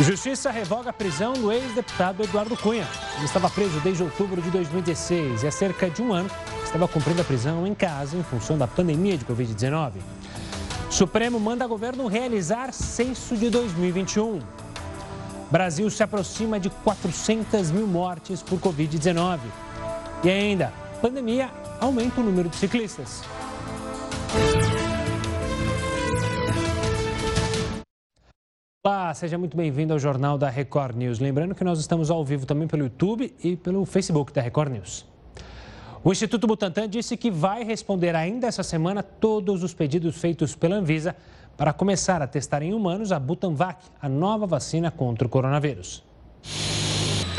Justiça 0.00 0.50
revoga 0.50 0.90
a 0.90 0.92
prisão 0.92 1.34
do 1.34 1.52
ex-deputado 1.52 2.22
Eduardo 2.24 2.56
Cunha. 2.56 2.88
Ele 3.16 3.24
estava 3.24 3.48
preso 3.48 3.78
desde 3.80 4.02
outubro 4.02 4.40
de 4.40 4.50
2016 4.50 5.42
e 5.42 5.46
há 5.46 5.50
cerca 5.50 5.88
de 5.88 6.02
um 6.02 6.12
ano 6.12 6.30
estava 6.64 6.88
cumprindo 6.88 7.20
a 7.20 7.24
prisão 7.24 7.66
em 7.66 7.74
casa 7.74 8.16
em 8.16 8.22
função 8.22 8.56
da 8.56 8.66
pandemia 8.66 9.16
de 9.18 9.24
Covid-19. 9.24 9.92
Supremo 10.90 11.38
manda 11.38 11.66
governo 11.66 12.06
realizar 12.06 12.72
censo 12.72 13.36
de 13.36 13.50
2021. 13.50 14.40
Brasil 15.50 15.88
se 15.90 16.02
aproxima 16.02 16.58
de 16.58 16.70
400 16.70 17.70
mil 17.70 17.86
mortes 17.86 18.42
por 18.42 18.58
Covid-19. 18.58 19.40
E 20.24 20.30
ainda, 20.30 20.72
pandemia 21.00 21.50
aumenta 21.78 22.20
o 22.20 22.24
número 22.24 22.48
de 22.48 22.56
ciclistas. 22.56 23.22
Olá, 28.84 29.14
seja 29.14 29.38
muito 29.38 29.56
bem-vindo 29.56 29.92
ao 29.92 29.98
Jornal 30.00 30.36
da 30.36 30.50
Record 30.50 30.96
News. 30.96 31.20
Lembrando 31.20 31.54
que 31.54 31.62
nós 31.62 31.78
estamos 31.78 32.10
ao 32.10 32.24
vivo 32.24 32.44
também 32.44 32.66
pelo 32.66 32.82
YouTube 32.82 33.32
e 33.40 33.54
pelo 33.54 33.86
Facebook 33.86 34.32
da 34.32 34.42
Record 34.42 34.72
News. 34.72 35.06
O 36.02 36.10
Instituto 36.10 36.48
Butantan 36.48 36.88
disse 36.88 37.16
que 37.16 37.30
vai 37.30 37.62
responder 37.62 38.16
ainda 38.16 38.48
essa 38.48 38.64
semana 38.64 39.00
todos 39.00 39.62
os 39.62 39.72
pedidos 39.72 40.16
feitos 40.16 40.56
pela 40.56 40.74
Anvisa 40.74 41.14
para 41.56 41.72
começar 41.72 42.20
a 42.22 42.26
testar 42.26 42.60
em 42.60 42.74
humanos 42.74 43.12
a 43.12 43.20
Butanvac, 43.20 43.84
a 44.00 44.08
nova 44.08 44.48
vacina 44.48 44.90
contra 44.90 45.28
o 45.28 45.30
coronavírus. 45.30 46.02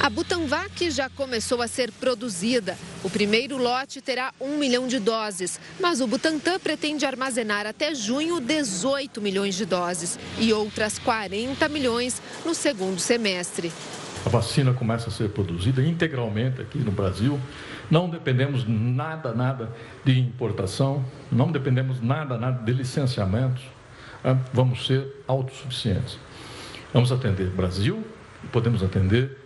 A 0.01 0.09
Butanvac 0.09 0.91
já 0.91 1.09
começou 1.09 1.61
a 1.61 1.67
ser 1.67 1.91
produzida. 1.91 2.77
O 3.03 3.09
primeiro 3.09 3.57
lote 3.57 4.01
terá 4.01 4.33
um 4.39 4.57
milhão 4.57 4.87
de 4.87 4.99
doses, 4.99 5.59
mas 5.79 6.01
o 6.01 6.07
Butantan 6.07 6.59
pretende 6.59 7.05
armazenar 7.05 7.65
até 7.65 7.95
junho 7.95 8.39
18 8.39 9.21
milhões 9.21 9.55
de 9.55 9.65
doses 9.65 10.19
e 10.37 10.51
outras 10.51 10.99
40 10.99 11.69
milhões 11.69 12.21
no 12.45 12.53
segundo 12.53 12.99
semestre. 12.99 13.71
A 14.25 14.29
vacina 14.29 14.73
começa 14.73 15.09
a 15.09 15.11
ser 15.11 15.29
produzida 15.29 15.81
integralmente 15.81 16.61
aqui 16.61 16.79
no 16.79 16.91
Brasil. 16.91 17.39
Não 17.89 18.09
dependemos 18.09 18.65
nada, 18.67 19.33
nada 19.33 19.73
de 20.03 20.19
importação, 20.19 21.05
não 21.31 21.51
dependemos 21.51 22.01
nada, 22.01 22.37
nada 22.37 22.63
de 22.63 22.73
licenciamentos. 22.73 23.63
Ah, 24.23 24.37
vamos 24.53 24.85
ser 24.85 25.23
autossuficientes. 25.27 26.17
Vamos 26.93 27.11
atender 27.11 27.47
Brasil 27.47 28.03
podemos 28.51 28.83
atender 28.83 29.37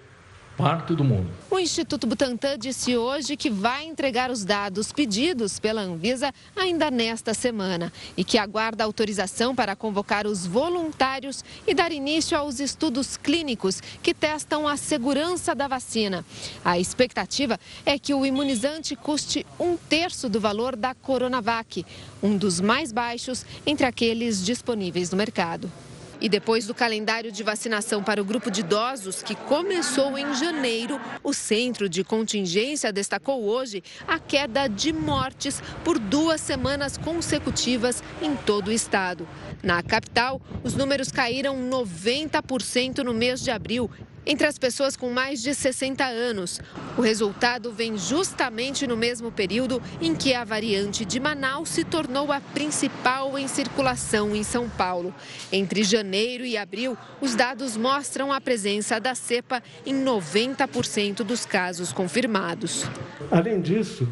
parte 0.57 0.95
do 0.95 1.03
mundo. 1.03 1.29
O 1.51 1.59
Instituto 1.59 2.07
Butantan 2.07 2.57
disse 2.57 2.97
hoje 2.97 3.37
que 3.37 3.47
vai 3.47 3.85
entregar 3.85 4.31
os 4.31 4.43
dados 4.43 4.91
pedidos 4.91 5.59
pela 5.59 5.81
Anvisa 5.81 6.33
ainda 6.55 6.89
nesta 6.89 7.31
semana 7.35 7.93
e 8.17 8.23
que 8.23 8.39
aguarda 8.39 8.83
autorização 8.83 9.53
para 9.53 9.75
convocar 9.75 10.25
os 10.25 10.47
voluntários 10.47 11.45
e 11.67 11.75
dar 11.75 11.91
início 11.91 12.35
aos 12.35 12.59
estudos 12.59 13.15
clínicos 13.15 13.79
que 14.01 14.15
testam 14.15 14.67
a 14.67 14.75
segurança 14.75 15.53
da 15.53 15.67
vacina. 15.67 16.25
A 16.65 16.79
expectativa 16.79 17.59
é 17.85 17.99
que 17.99 18.15
o 18.15 18.25
imunizante 18.25 18.95
custe 18.95 19.45
um 19.59 19.77
terço 19.77 20.27
do 20.27 20.39
valor 20.39 20.75
da 20.75 20.95
Coronavac, 20.95 21.85
um 22.21 22.35
dos 22.35 22.59
mais 22.59 22.91
baixos 22.91 23.45
entre 23.63 23.85
aqueles 23.85 24.43
disponíveis 24.43 25.11
no 25.11 25.17
mercado. 25.17 25.71
E 26.19 26.27
depois 26.27 26.65
do 26.65 26.73
calendário 26.73 27.31
de 27.31 27.43
vacinação 27.43 28.03
para 28.03 28.21
o 28.21 28.25
grupo 28.25 28.49
de 28.49 28.61
idosos, 28.61 29.21
que 29.21 29.35
começou 29.35 30.17
em 30.17 30.33
janeiro, 30.33 30.99
o 31.23 31.33
Centro 31.33 31.87
de 31.87 32.03
Contingência 32.03 32.91
destacou 32.91 33.43
hoje 33.43 33.83
a 34.07 34.17
queda 34.17 34.67
de 34.67 34.91
mortes 34.91 35.61
por 35.83 35.99
duas 35.99 36.41
semanas 36.41 36.97
consecutivas 36.97 38.03
em 38.21 38.35
todo 38.35 38.69
o 38.69 38.71
estado. 38.71 39.27
Na 39.61 39.83
capital, 39.83 40.41
os 40.63 40.73
números 40.73 41.11
caíram 41.11 41.55
90% 41.69 42.99
no 42.99 43.13
mês 43.13 43.41
de 43.41 43.51
abril 43.51 43.89
entre 44.27 44.45
as 44.45 44.59
pessoas 44.59 44.97
com 44.97 45.09
mais 45.09 45.41
de 45.41 45.55
60 45.55 46.03
anos. 46.05 46.59
O 46.97 47.01
resultado 47.01 47.71
vem 47.71 47.97
justamente 47.97 48.85
no 48.85 48.97
mesmo 48.97 49.31
período 49.31 49.81
em 50.01 50.13
que 50.13 50.33
a 50.33 50.43
variante 50.43 51.05
de 51.05 51.17
Manaus 51.17 51.69
se 51.69 51.85
tornou 51.85 52.33
a 52.33 52.41
principal 52.41 53.39
em 53.39 53.47
circulação 53.47 54.35
em 54.35 54.43
São 54.43 54.67
Paulo. 54.67 55.15
Entre 55.49 55.81
janeiro 55.81 56.43
e 56.43 56.57
abril, 56.57 56.97
os 57.21 57.35
dados 57.35 57.77
mostram 57.77 58.33
a 58.33 58.41
presença 58.41 58.99
da 58.99 59.15
cepa 59.15 59.63
em 59.85 59.95
90% 60.03 61.23
dos 61.23 61.45
casos 61.45 61.93
confirmados. 61.93 62.83
Além 63.31 63.61
disso, 63.61 64.07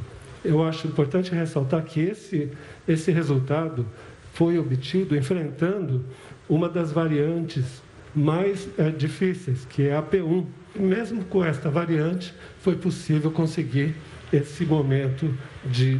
eu 0.45 0.63
acho 0.63 0.87
importante 0.87 1.31
ressaltar 1.31 1.83
que 1.83 1.99
esse, 1.99 2.49
esse 2.87 3.11
resultado 3.11 3.85
foi 4.33 4.57
obtido 4.57 5.15
enfrentando 5.17 6.05
uma 6.47 6.69
das 6.69 6.91
variantes 6.91 7.83
mais 8.15 8.67
é, 8.77 8.89
difíceis, 8.89 9.65
que 9.65 9.87
é 9.87 9.95
a 9.95 10.01
P1. 10.01 10.45
Mesmo 10.75 11.23
com 11.25 11.43
esta 11.43 11.69
variante, 11.69 12.33
foi 12.59 12.75
possível 12.75 13.31
conseguir 13.31 13.95
esse 14.31 14.65
momento 14.65 15.35
de 15.63 15.99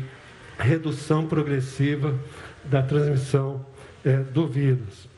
redução 0.58 1.28
progressiva 1.28 2.18
da 2.64 2.82
transmissão 2.82 3.66
é, 4.04 4.18
do 4.18 4.48
vírus. 4.48 5.15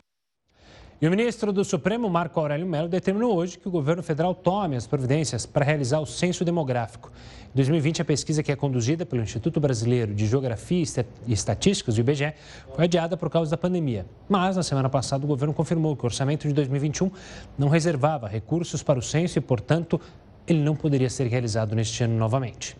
E 1.00 1.06
o 1.06 1.10
ministro 1.12 1.52
do 1.52 1.64
Supremo, 1.64 2.10
Marco 2.10 2.40
Aurélio 2.40 2.66
Mello, 2.66 2.88
determinou 2.88 3.32
hoje 3.36 3.56
que 3.56 3.68
o 3.68 3.70
governo 3.70 4.02
federal 4.02 4.34
tome 4.34 4.74
as 4.74 4.84
providências 4.84 5.46
para 5.46 5.64
realizar 5.64 6.00
o 6.00 6.06
censo 6.06 6.44
demográfico. 6.44 7.12
Em 7.54 7.54
2020, 7.54 8.02
a 8.02 8.04
pesquisa 8.04 8.42
que 8.42 8.50
é 8.50 8.56
conduzida 8.56 9.06
pelo 9.06 9.22
Instituto 9.22 9.60
Brasileiro 9.60 10.12
de 10.12 10.26
Geografia 10.26 10.84
e 11.24 11.32
Estatísticas, 11.32 11.96
o 11.96 12.00
IBGE, 12.00 12.34
foi 12.74 12.86
adiada 12.86 13.16
por 13.16 13.30
causa 13.30 13.48
da 13.48 13.56
pandemia. 13.56 14.06
Mas, 14.28 14.56
na 14.56 14.64
semana 14.64 14.88
passada, 14.88 15.24
o 15.24 15.28
governo 15.28 15.54
confirmou 15.54 15.94
que 15.94 16.02
o 16.02 16.06
orçamento 16.06 16.48
de 16.48 16.52
2021 16.52 17.12
não 17.56 17.68
reservava 17.68 18.26
recursos 18.26 18.82
para 18.82 18.98
o 18.98 19.02
censo 19.02 19.38
e, 19.38 19.40
portanto, 19.40 20.00
ele 20.48 20.58
não 20.58 20.74
poderia 20.74 21.08
ser 21.08 21.28
realizado 21.28 21.76
neste 21.76 22.02
ano 22.02 22.18
novamente. 22.18 22.76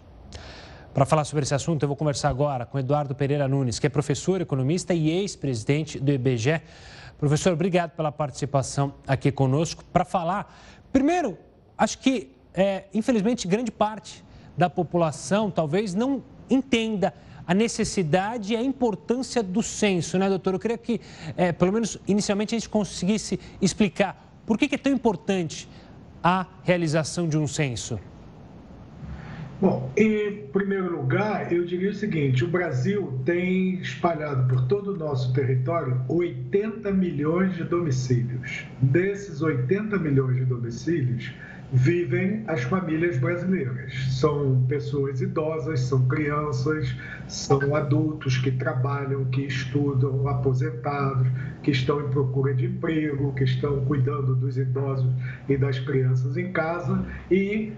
Para 0.93 1.07
falar 1.07 1.23
sobre 1.23 1.45
esse 1.45 1.55
assunto, 1.55 1.85
eu 1.85 1.87
vou 1.87 1.95
conversar 1.95 2.31
agora 2.31 2.67
com 2.67 2.81
Eduardo 2.81 3.15
Pereira 3.15 3.47
Nunes, 3.47 3.79
que 3.79 3.87
é 3.87 3.91
professor, 3.91 4.41
economista 4.41 4.93
e 4.93 5.09
ex-presidente 5.09 6.01
do 6.01 6.11
IBGE. 6.11 6.61
Professor, 7.19 7.53
obrigado 7.53 7.91
pela 7.91 8.13
participação 8.13 8.95
aqui 9.05 9.33
conosco 9.33 9.85
para 9.93 10.05
falar. 10.05 10.57
Primeiro, 10.93 11.37
acho 11.77 11.99
que, 11.99 12.31
é, 12.55 12.85
infelizmente, 12.95 13.49
grande 13.49 13.73
parte 13.73 14.25
da 14.57 14.71
população 14.71 15.51
talvez 15.51 15.95
não 15.95 16.23
entenda 16.49 17.13
a 17.45 17.53
necessidade 17.53 18.53
e 18.53 18.57
a 18.57 18.63
importância 18.63 19.43
do 19.43 19.65
censo, 19.65 20.17
né, 20.17 20.29
doutor? 20.29 20.55
Eu 20.55 20.61
queria 20.61 20.79
que, 20.79 21.01
é, 21.37 21.51
pelo 21.51 21.73
menos 21.73 21.99
inicialmente, 22.07 22.55
a 22.55 22.59
gente 22.59 22.69
conseguisse 22.69 23.41
explicar 23.61 24.41
por 24.47 24.57
que, 24.57 24.69
que 24.69 24.77
é 24.77 24.79
tão 24.79 24.93
importante 24.93 25.69
a 26.23 26.47
realização 26.63 27.29
de 27.29 27.37
um 27.37 27.49
censo. 27.49 27.99
Bom, 29.61 29.91
em 29.97 30.47
primeiro 30.53 30.97
lugar, 31.01 31.53
eu 31.53 31.65
diria 31.65 31.91
o 31.91 31.95
seguinte: 31.95 32.45
o 32.45 32.49
Brasil 32.49 33.21
tem 33.25 33.75
espalhado 33.81 34.49
por 34.49 34.69
todo 34.69 34.93
o 34.93 34.97
nosso 34.97 35.33
território 35.33 36.01
80 36.09 36.93
milhões 36.93 37.57
de 37.57 37.65
domicílios. 37.65 38.65
Desses 38.81 39.43
80 39.43 39.99
milhões 39.99 40.37
de 40.37 40.45
domicílios, 40.45 41.33
vivem 41.73 42.45
as 42.47 42.63
famílias 42.63 43.19
brasileiras. 43.19 43.93
São 44.11 44.65
pessoas 44.69 45.21
idosas, 45.21 45.81
são 45.81 46.07
crianças, 46.07 46.95
são 47.27 47.75
adultos 47.75 48.39
que 48.39 48.53
trabalham, 48.53 49.25
que 49.27 49.43
estudam, 49.43 50.29
aposentados, 50.29 51.27
que 51.63 51.73
estão 51.73 52.01
em 52.01 52.09
procura 52.11 52.55
de 52.55 52.67
emprego, 52.67 53.35
que 53.35 53.45
estão 53.45 53.85
cuidando 53.85 54.35
dos 54.37 54.57
idosos 54.57 55.13
e 55.49 55.57
das 55.57 55.79
crianças 55.81 56.37
em 56.37 56.53
casa 56.53 57.05
e 57.31 57.73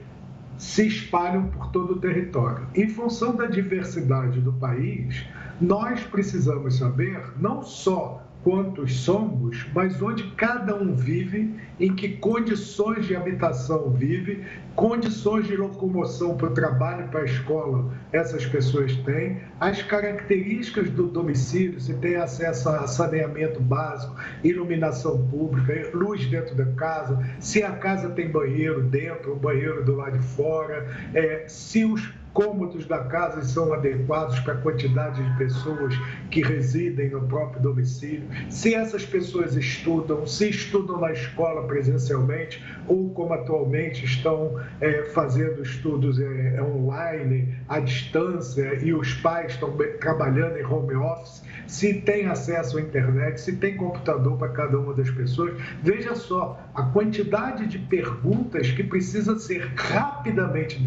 se 0.61 0.87
espalham 0.87 1.49
por 1.49 1.69
todo 1.69 1.95
o 1.95 1.99
território. 1.99 2.67
Em 2.75 2.87
função 2.87 3.35
da 3.35 3.47
diversidade 3.47 4.41
do 4.41 4.53
país, 4.53 5.25
nós 5.59 6.05
precisamos 6.05 6.77
saber 6.77 7.33
não 7.39 7.63
só 7.63 8.23
quantos 8.43 9.01
somos, 9.01 9.67
mas 9.75 10.01
onde 10.01 10.23
cada 10.33 10.75
um 10.75 10.95
vive, 10.95 11.55
em 11.79 11.95
que 11.95 12.17
condições 12.17 13.07
de 13.07 13.15
habitação 13.15 13.91
vive, 13.91 14.45
condições 14.75 15.47
de 15.47 15.57
locomoção 15.57 16.37
para 16.37 16.49
o 16.49 16.55
trabalho, 16.55 17.09
para 17.09 17.21
a 17.21 17.25
escola 17.25 17.91
essas 18.13 18.47
pessoas 18.47 18.97
têm, 18.99 19.39
as 19.59 19.83
características 19.83 20.91
do 20.91 21.07
domicílio, 21.07 21.81
se 21.81 21.95
tem 21.95 22.17
acesso 22.17 22.69
a 22.69 22.87
saneamento 22.87 23.61
básico, 23.61 24.15
iluminação 24.43 25.27
pública, 25.29 25.91
luz 25.95 26.27
dentro 26.27 26.55
da 26.55 26.67
casa, 26.73 27.19
se 27.39 27.63
a 27.63 27.73
casa 27.73 28.11
tem 28.11 28.31
banheiro 28.31 28.83
dentro, 28.83 29.37
banheiro 29.37 29.85
do 29.85 29.97
lado 29.97 30.19
de 30.19 30.25
fora, 30.25 30.89
é, 31.15 31.45
se 31.47 31.85
os 31.85 32.13
cômodos 32.33 32.87
da 32.87 33.05
casa 33.05 33.43
são 33.43 33.73
adequados 33.73 34.39
para 34.41 34.55
a 34.55 34.57
quantidade 34.59 35.23
de 35.23 35.39
pessoas 35.39 35.95
que 36.31 36.43
residem 36.43 37.11
no 37.11 37.23
próprio 37.23 37.63
domicílio, 37.63 38.29
se 38.49 38.75
essas 38.75 39.05
pessoas 39.05 39.57
estudam, 39.57 40.27
se 40.27 40.49
estudam 40.49 41.01
na 41.01 41.13
escola 41.13 41.67
presencialmente 41.67 42.65
ou 42.87 43.11
como 43.11 43.33
atualmente 43.33 44.05
estão 44.05 44.61
é, 44.81 45.05
fazendo 45.15 45.63
estudos 45.63 46.21
é, 46.21 46.63
online, 46.63 47.55
à 47.69 47.81
distância, 47.81 48.75
e 48.83 48.93
os 48.93 49.15
pais 49.15 49.53
estão 49.53 49.77
trabalhando 50.01 50.57
em 50.57 50.65
home 50.65 50.95
office, 50.95 51.43
se 51.71 51.95
tem 51.95 52.27
acesso 52.27 52.79
à 52.79 52.81
internet, 52.81 53.41
se 53.41 53.53
tem 53.53 53.77
computador 53.77 54.37
para 54.37 54.49
cada 54.49 54.77
uma 54.77 54.93
das 54.93 55.09
pessoas. 55.09 55.55
Veja 55.81 56.17
só 56.17 56.61
a 56.75 56.83
quantidade 56.83 57.69
de 57.69 57.79
perguntas 57.79 58.73
que 58.73 58.83
precisa 58.83 59.39
ser 59.39 59.71
rapidamente 59.77 60.83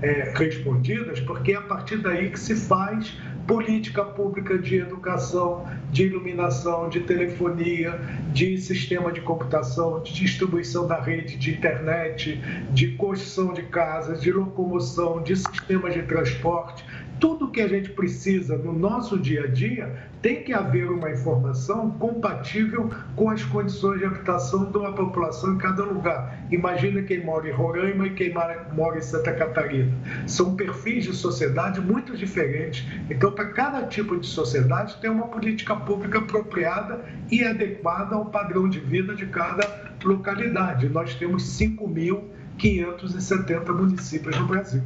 é, 0.00 0.32
respondidas, 0.34 1.20
porque 1.20 1.52
é 1.52 1.56
a 1.56 1.60
partir 1.60 1.98
daí 1.98 2.30
que 2.30 2.40
se 2.40 2.56
faz 2.56 3.14
política 3.46 4.04
pública 4.04 4.56
de 4.56 4.76
educação, 4.76 5.66
de 5.90 6.04
iluminação, 6.04 6.88
de 6.88 7.00
telefonia, 7.00 8.00
de 8.32 8.56
sistema 8.56 9.12
de 9.12 9.20
computação, 9.20 10.02
de 10.02 10.14
distribuição 10.14 10.86
da 10.86 10.98
rede 10.98 11.36
de 11.36 11.50
internet, 11.50 12.40
de 12.70 12.92
construção 12.92 13.52
de 13.52 13.62
casas, 13.64 14.22
de 14.22 14.32
locomoção, 14.32 15.22
de 15.22 15.36
sistemas 15.36 15.92
de 15.92 16.02
transporte 16.02 16.84
tudo 17.22 17.50
que 17.52 17.60
a 17.60 17.68
gente 17.68 17.90
precisa 17.90 18.58
no 18.58 18.72
nosso 18.72 19.16
dia 19.16 19.44
a 19.44 19.46
dia, 19.46 19.94
tem 20.20 20.42
que 20.42 20.52
haver 20.52 20.90
uma 20.90 21.08
informação 21.08 21.92
compatível 21.92 22.90
com 23.14 23.30
as 23.30 23.44
condições 23.44 24.00
de 24.00 24.06
habitação 24.06 24.68
uma 24.74 24.92
população 24.92 25.54
em 25.54 25.58
cada 25.58 25.84
lugar. 25.84 26.44
Imagina 26.50 27.00
quem 27.02 27.24
mora 27.24 27.48
em 27.48 27.52
Roraima 27.52 28.08
e 28.08 28.14
quem 28.14 28.34
mora 28.34 28.98
em 28.98 29.00
Santa 29.00 29.32
Catarina. 29.34 29.92
São 30.26 30.56
perfis 30.56 31.04
de 31.04 31.12
sociedade 31.12 31.80
muito 31.80 32.16
diferentes. 32.16 32.84
Então, 33.08 33.30
para 33.30 33.50
cada 33.50 33.86
tipo 33.86 34.18
de 34.18 34.26
sociedade, 34.26 34.96
tem 35.00 35.08
uma 35.08 35.28
política 35.28 35.76
pública 35.76 36.18
apropriada 36.18 37.04
e 37.30 37.44
adequada 37.44 38.16
ao 38.16 38.24
padrão 38.24 38.68
de 38.68 38.80
vida 38.80 39.14
de 39.14 39.26
cada 39.26 39.94
localidade. 40.02 40.88
Nós 40.88 41.14
temos 41.14 41.44
5.570 41.56 43.68
municípios 43.68 44.36
no 44.36 44.48
Brasil. 44.48 44.82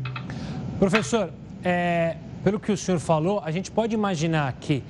Professor, 0.79 1.31
é, 1.65 2.19
pelo 2.47 2.61
que 2.61 2.71
o 2.71 2.77
senhor 2.77 3.01
falou, 3.01 3.43
a 3.45 3.51
gente 3.51 3.73
pode 3.73 3.93
imaginar 3.93 4.53
que 4.61 4.81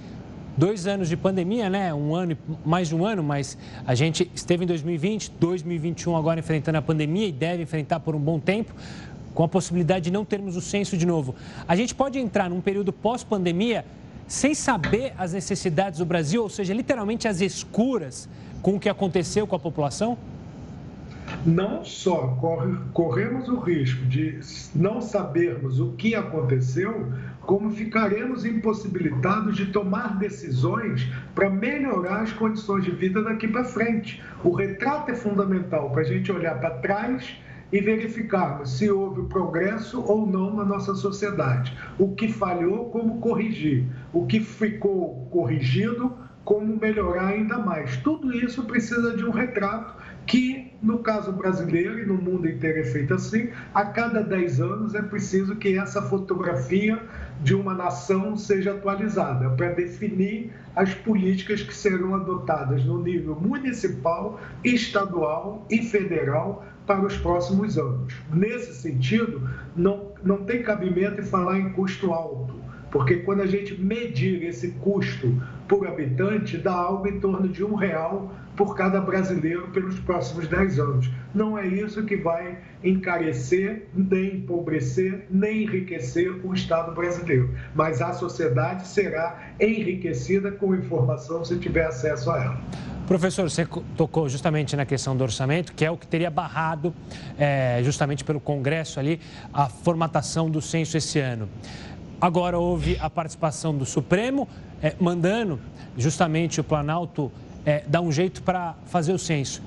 dois 0.58 0.87
anos 0.87 1.08
de 1.08 1.17
pandemia, 1.17 1.70
né? 1.70 1.94
Um 1.94 2.14
ano, 2.14 2.37
mais 2.67 2.88
de 2.88 2.94
um 2.94 3.03
ano, 3.03 3.23
mas 3.23 3.56
a 3.87 3.94
gente 3.94 4.31
esteve 4.35 4.64
em 4.64 4.67
2020, 4.67 5.31
2021 5.41 6.14
agora 6.14 6.38
enfrentando 6.38 6.76
a 6.76 6.82
pandemia 6.82 7.26
e 7.26 7.32
deve 7.32 7.62
enfrentar 7.62 8.00
por 8.00 8.14
um 8.14 8.20
bom 8.20 8.38
tempo, 8.38 8.75
com 9.35 9.43
a 9.43 9.49
possibilidade 9.49 10.05
de 10.05 10.11
não 10.11 10.23
termos 10.23 10.55
o 10.55 10.61
censo 10.61 10.99
de 10.99 11.06
novo. 11.06 11.35
A 11.67 11.75
gente 11.75 11.94
pode 11.94 12.19
entrar 12.19 12.50
num 12.50 12.61
período 12.61 12.93
pós-pandemia 12.93 13.87
sem 14.29 14.55
saber 14.55 15.14
as 15.17 15.32
necessidades 15.32 15.99
do 15.99 16.05
Brasil, 16.05 16.43
ou 16.43 16.50
seja, 16.50 16.75
literalmente 16.75 17.26
as 17.26 17.41
escuras 17.41 18.29
com 18.61 18.75
o 18.75 18.79
que 18.79 18.91
aconteceu 18.91 19.47
com 19.47 19.56
a 19.56 19.58
população? 19.58 20.19
não 21.44 21.85
só 21.85 22.29
corre, 22.41 22.75
corremos 22.93 23.49
o 23.49 23.58
risco 23.58 24.05
de 24.06 24.41
não 24.75 25.00
sabermos 25.00 25.81
o 25.81 25.93
que 25.93 26.14
aconteceu, 26.14 27.12
como 27.46 27.70
ficaremos 27.70 28.44
impossibilitados 28.44 29.56
de 29.56 29.66
tomar 29.66 30.19
decisões 30.19 31.08
para 31.34 31.48
melhorar 31.48 32.22
as 32.22 32.32
condições 32.32 32.84
de 32.84 32.90
vida 32.90 33.22
daqui 33.22 33.46
para 33.46 33.64
frente. 33.64 34.20
O 34.43 34.50
retrato 34.50 35.12
é 35.12 35.14
fundamental 35.14 35.90
para 35.90 36.02
a 36.02 36.04
gente 36.04 36.31
olhar 36.32 36.58
para 36.58 36.70
trás 36.78 37.37
e 37.72 37.81
verificarmos 37.81 38.76
se 38.76 38.90
houve 38.90 39.28
progresso 39.28 40.02
ou 40.02 40.26
não 40.26 40.54
na 40.56 40.64
nossa 40.64 40.94
sociedade. 40.94 41.76
O 41.98 42.14
que 42.14 42.32
falhou, 42.32 42.90
como 42.90 43.20
corrigir. 43.20 43.84
O 44.12 44.26
que 44.26 44.40
ficou 44.40 45.26
corrigido, 45.31 46.12
como 46.44 46.78
melhorar 46.81 47.28
ainda 47.28 47.58
mais. 47.58 47.96
Tudo 47.98 48.32
isso 48.32 48.64
precisa 48.64 49.16
de 49.16 49.25
um 49.25 49.31
retrato 49.31 49.95
que, 50.26 50.73
no 50.82 50.99
caso 50.99 51.32
brasileiro 51.32 52.00
e 52.00 52.05
no 52.05 52.14
mundo 52.14 52.49
inteiro 52.49 52.81
é 52.81 52.84
feito 52.84 53.14
assim, 53.14 53.50
a 53.73 53.84
cada 53.84 54.23
10 54.23 54.61
anos 54.61 54.94
é 54.94 55.02
preciso 55.02 55.56
que 55.56 55.78
essa 55.78 56.02
fotografia 56.02 57.00
de 57.43 57.55
uma 57.55 57.73
nação 57.73 58.37
seja 58.37 58.73
atualizada 58.73 59.50
para 59.50 59.73
definir 59.73 60.52
as 60.75 60.93
políticas 60.93 61.62
que 61.62 61.75
serão 61.75 62.14
adotadas 62.14 62.84
no 62.84 63.02
nível 63.02 63.37
municipal, 63.40 64.40
estadual 64.64 65.64
e 65.70 65.78
federal 65.78 66.67
para 66.87 67.05
os 67.05 67.17
próximos 67.17 67.79
anos. 67.79 68.14
Nesse 68.32 68.75
sentido, 68.75 69.49
não, 69.76 70.12
não 70.22 70.44
tem 70.44 70.62
cabimento 70.62 71.20
em 71.20 71.25
falar 71.25 71.58
em 71.58 71.70
custo 71.70 72.12
alto 72.12 72.67
porque 72.90 73.17
quando 73.17 73.43
a 73.43 73.46
gente 73.46 73.79
medir 73.81 74.43
esse 74.44 74.70
custo 74.72 75.43
por 75.68 75.86
habitante, 75.86 76.56
dá 76.56 76.72
algo 76.72 77.06
em 77.08 77.20
torno 77.20 77.48
de 77.48 77.64
um 77.64 77.74
real 77.74 78.32
por 78.56 78.74
cada 78.74 79.00
brasileiro 79.00 79.68
pelos 79.68 79.98
próximos 80.00 80.48
10 80.48 80.78
anos. 80.78 81.10
Não 81.34 81.58
é 81.58 81.66
isso 81.66 82.02
que 82.04 82.16
vai 82.16 82.58
encarecer, 82.82 83.86
nem 83.94 84.36
empobrecer, 84.36 85.26
nem 85.30 85.64
enriquecer 85.64 86.40
o 86.44 86.54
Estado 86.54 86.94
brasileiro. 86.94 87.50
Mas 87.74 88.00
a 88.00 88.12
sociedade 88.14 88.86
será 88.86 89.52
enriquecida 89.60 90.50
com 90.50 90.74
informação 90.74 91.44
se 91.44 91.58
tiver 91.58 91.86
acesso 91.86 92.30
a 92.30 92.42
ela. 92.42 92.60
Professor, 93.06 93.48
você 93.48 93.64
tocou 93.96 94.28
justamente 94.28 94.74
na 94.74 94.84
questão 94.84 95.16
do 95.16 95.22
orçamento, 95.22 95.72
que 95.74 95.84
é 95.84 95.90
o 95.90 95.96
que 95.96 96.08
teria 96.08 96.28
barrado, 96.28 96.92
é, 97.38 97.80
justamente 97.84 98.24
pelo 98.24 98.40
Congresso 98.40 98.98
ali, 98.98 99.20
a 99.54 99.69
formatação 99.69 100.50
do 100.50 100.60
censo 100.60 100.96
esse 100.96 101.20
ano. 101.20 101.48
Agora 102.20 102.58
houve 102.58 102.96
a 103.00 103.10
participação 103.10 103.76
do 103.76 103.84
Supremo, 103.84 104.48
é, 104.82 104.94
mandando 104.98 105.60
justamente 105.96 106.60
o 106.60 106.64
Planalto 106.64 107.30
é, 107.64 107.82
dar 107.86 108.00
um 108.00 108.10
jeito 108.10 108.42
para 108.42 108.74
fazer 108.86 109.12
o 109.12 109.18
censo. 109.18 109.62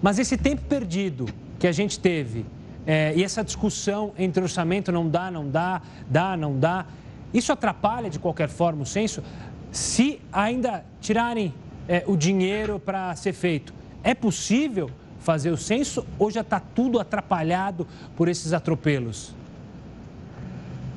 Mas 0.00 0.18
esse 0.18 0.36
tempo 0.36 0.62
perdido 0.62 1.26
que 1.58 1.66
a 1.66 1.72
gente 1.72 2.00
teve 2.00 2.44
é, 2.84 3.12
e 3.14 3.22
essa 3.22 3.44
discussão 3.44 4.12
entre 4.18 4.42
orçamento 4.42 4.90
não 4.90 5.08
dá, 5.08 5.30
não 5.30 5.48
dá, 5.48 5.80
dá, 6.08 6.36
não 6.36 6.58
dá, 6.58 6.86
isso 7.32 7.52
atrapalha 7.52 8.10
de 8.10 8.18
qualquer 8.18 8.48
forma 8.48 8.82
o 8.82 8.86
censo? 8.86 9.22
Se 9.70 10.20
ainda 10.32 10.84
tirarem 11.00 11.54
é, 11.88 12.02
o 12.06 12.16
dinheiro 12.16 12.80
para 12.80 13.14
ser 13.14 13.32
feito, 13.32 13.72
é 14.02 14.14
possível 14.14 14.90
fazer 15.20 15.50
o 15.50 15.56
censo 15.56 16.04
ou 16.18 16.30
já 16.30 16.40
está 16.40 16.58
tudo 16.58 16.98
atrapalhado 16.98 17.86
por 18.16 18.28
esses 18.28 18.52
atropelos? 18.52 19.34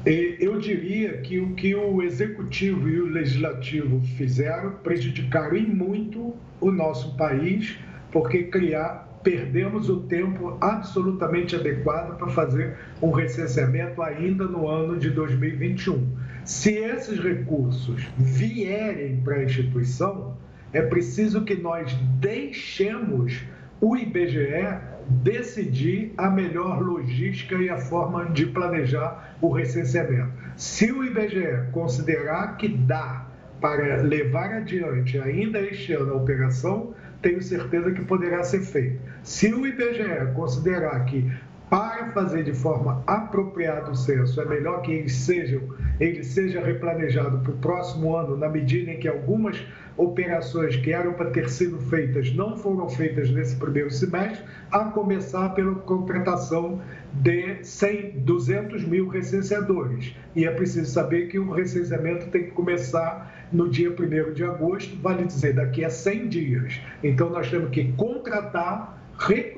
Eu 0.05 0.59
diria 0.59 1.17
que 1.17 1.39
o 1.39 1.55
que 1.55 1.73
o 1.73 2.03
executivo 2.03 2.87
e 2.87 2.99
o 2.99 3.07
legislativo 3.07 4.01
fizeram 4.17 4.73
prejudicaram 4.83 5.59
muito 5.61 6.35
o 6.61 6.71
nosso 6.71 7.17
país, 7.17 7.79
porque 8.11 8.43
criar 8.43 9.19
perdemos 9.23 9.89
o 9.89 10.01
tempo 10.01 10.55
absolutamente 10.61 11.55
adequado 11.55 12.15
para 12.19 12.27
fazer 12.27 12.77
um 13.01 13.09
recenseamento 13.09 13.99
ainda 14.03 14.45
no 14.45 14.67
ano 14.67 14.99
de 14.99 15.09
2021. 15.09 16.07
Se 16.43 16.73
esses 16.73 17.19
recursos 17.19 18.07
vierem 18.15 19.19
para 19.23 19.37
a 19.37 19.43
instituição, 19.43 20.37
é 20.71 20.83
preciso 20.83 21.43
que 21.43 21.55
nós 21.55 21.91
deixemos 22.19 23.41
o 23.81 23.97
IBGE 23.97 24.94
decidir 25.07 26.13
a 26.17 26.29
melhor 26.29 26.81
logística 26.81 27.55
e 27.55 27.69
a 27.69 27.77
forma 27.77 28.25
de 28.25 28.45
planejar 28.47 29.35
o 29.41 29.51
recenseamento. 29.51 30.31
Se 30.55 30.91
o 30.91 31.03
IBGE 31.03 31.71
considerar 31.71 32.57
que 32.57 32.67
dá 32.67 33.27
para 33.61 34.01
levar 34.01 34.51
adiante 34.53 35.19
ainda 35.19 35.59
este 35.59 35.93
ano 35.93 36.13
a 36.13 36.17
operação, 36.17 36.93
tenho 37.21 37.41
certeza 37.41 37.91
que 37.91 38.03
poderá 38.05 38.43
ser 38.43 38.61
feito. 38.61 38.99
Se 39.23 39.53
o 39.53 39.65
IBGE 39.65 40.33
considerar 40.35 41.05
que 41.05 41.31
para 41.69 42.11
fazer 42.11 42.43
de 42.43 42.53
forma 42.53 43.03
apropriada 43.07 43.89
o 43.89 43.95
censo, 43.95 44.39
é 44.39 44.45
melhor 44.45 44.81
que 44.83 44.91
ele 44.91 45.09
seja, 45.09 46.61
replanejado 46.61 47.39
para 47.39 47.51
o 47.51 47.57
próximo 47.57 48.15
ano, 48.15 48.37
na 48.37 48.47
medida 48.47 48.91
em 48.91 48.99
que 48.99 49.07
algumas 49.07 49.65
operações 49.97 50.75
que 50.75 50.91
eram 50.91 51.13
para 51.13 51.29
ter 51.29 51.49
sido 51.49 51.77
feitas 51.89 52.33
não 52.33 52.57
foram 52.57 52.89
feitas 52.89 53.29
nesse 53.29 53.55
primeiro 53.55 53.91
semestre, 53.91 54.43
a 54.71 54.85
começar 54.85 55.49
pela 55.49 55.75
contratação 55.75 56.81
de 57.13 57.63
100, 57.63 58.19
200 58.19 58.83
mil 58.85 59.07
recenseadores. 59.07 60.15
E 60.35 60.45
é 60.45 60.51
preciso 60.51 60.91
saber 60.91 61.27
que 61.27 61.39
o 61.39 61.51
recenseamento 61.51 62.27
tem 62.27 62.45
que 62.45 62.51
começar 62.51 63.47
no 63.51 63.69
dia 63.69 63.89
1 63.89 64.33
de 64.33 64.43
agosto, 64.43 64.97
vale 65.01 65.25
dizer, 65.25 65.53
daqui 65.53 65.85
a 65.85 65.89
100 65.89 66.27
dias. 66.27 66.81
Então, 67.03 67.29
nós 67.29 67.49
temos 67.49 67.69
que 67.69 67.93
contratar 67.93 68.95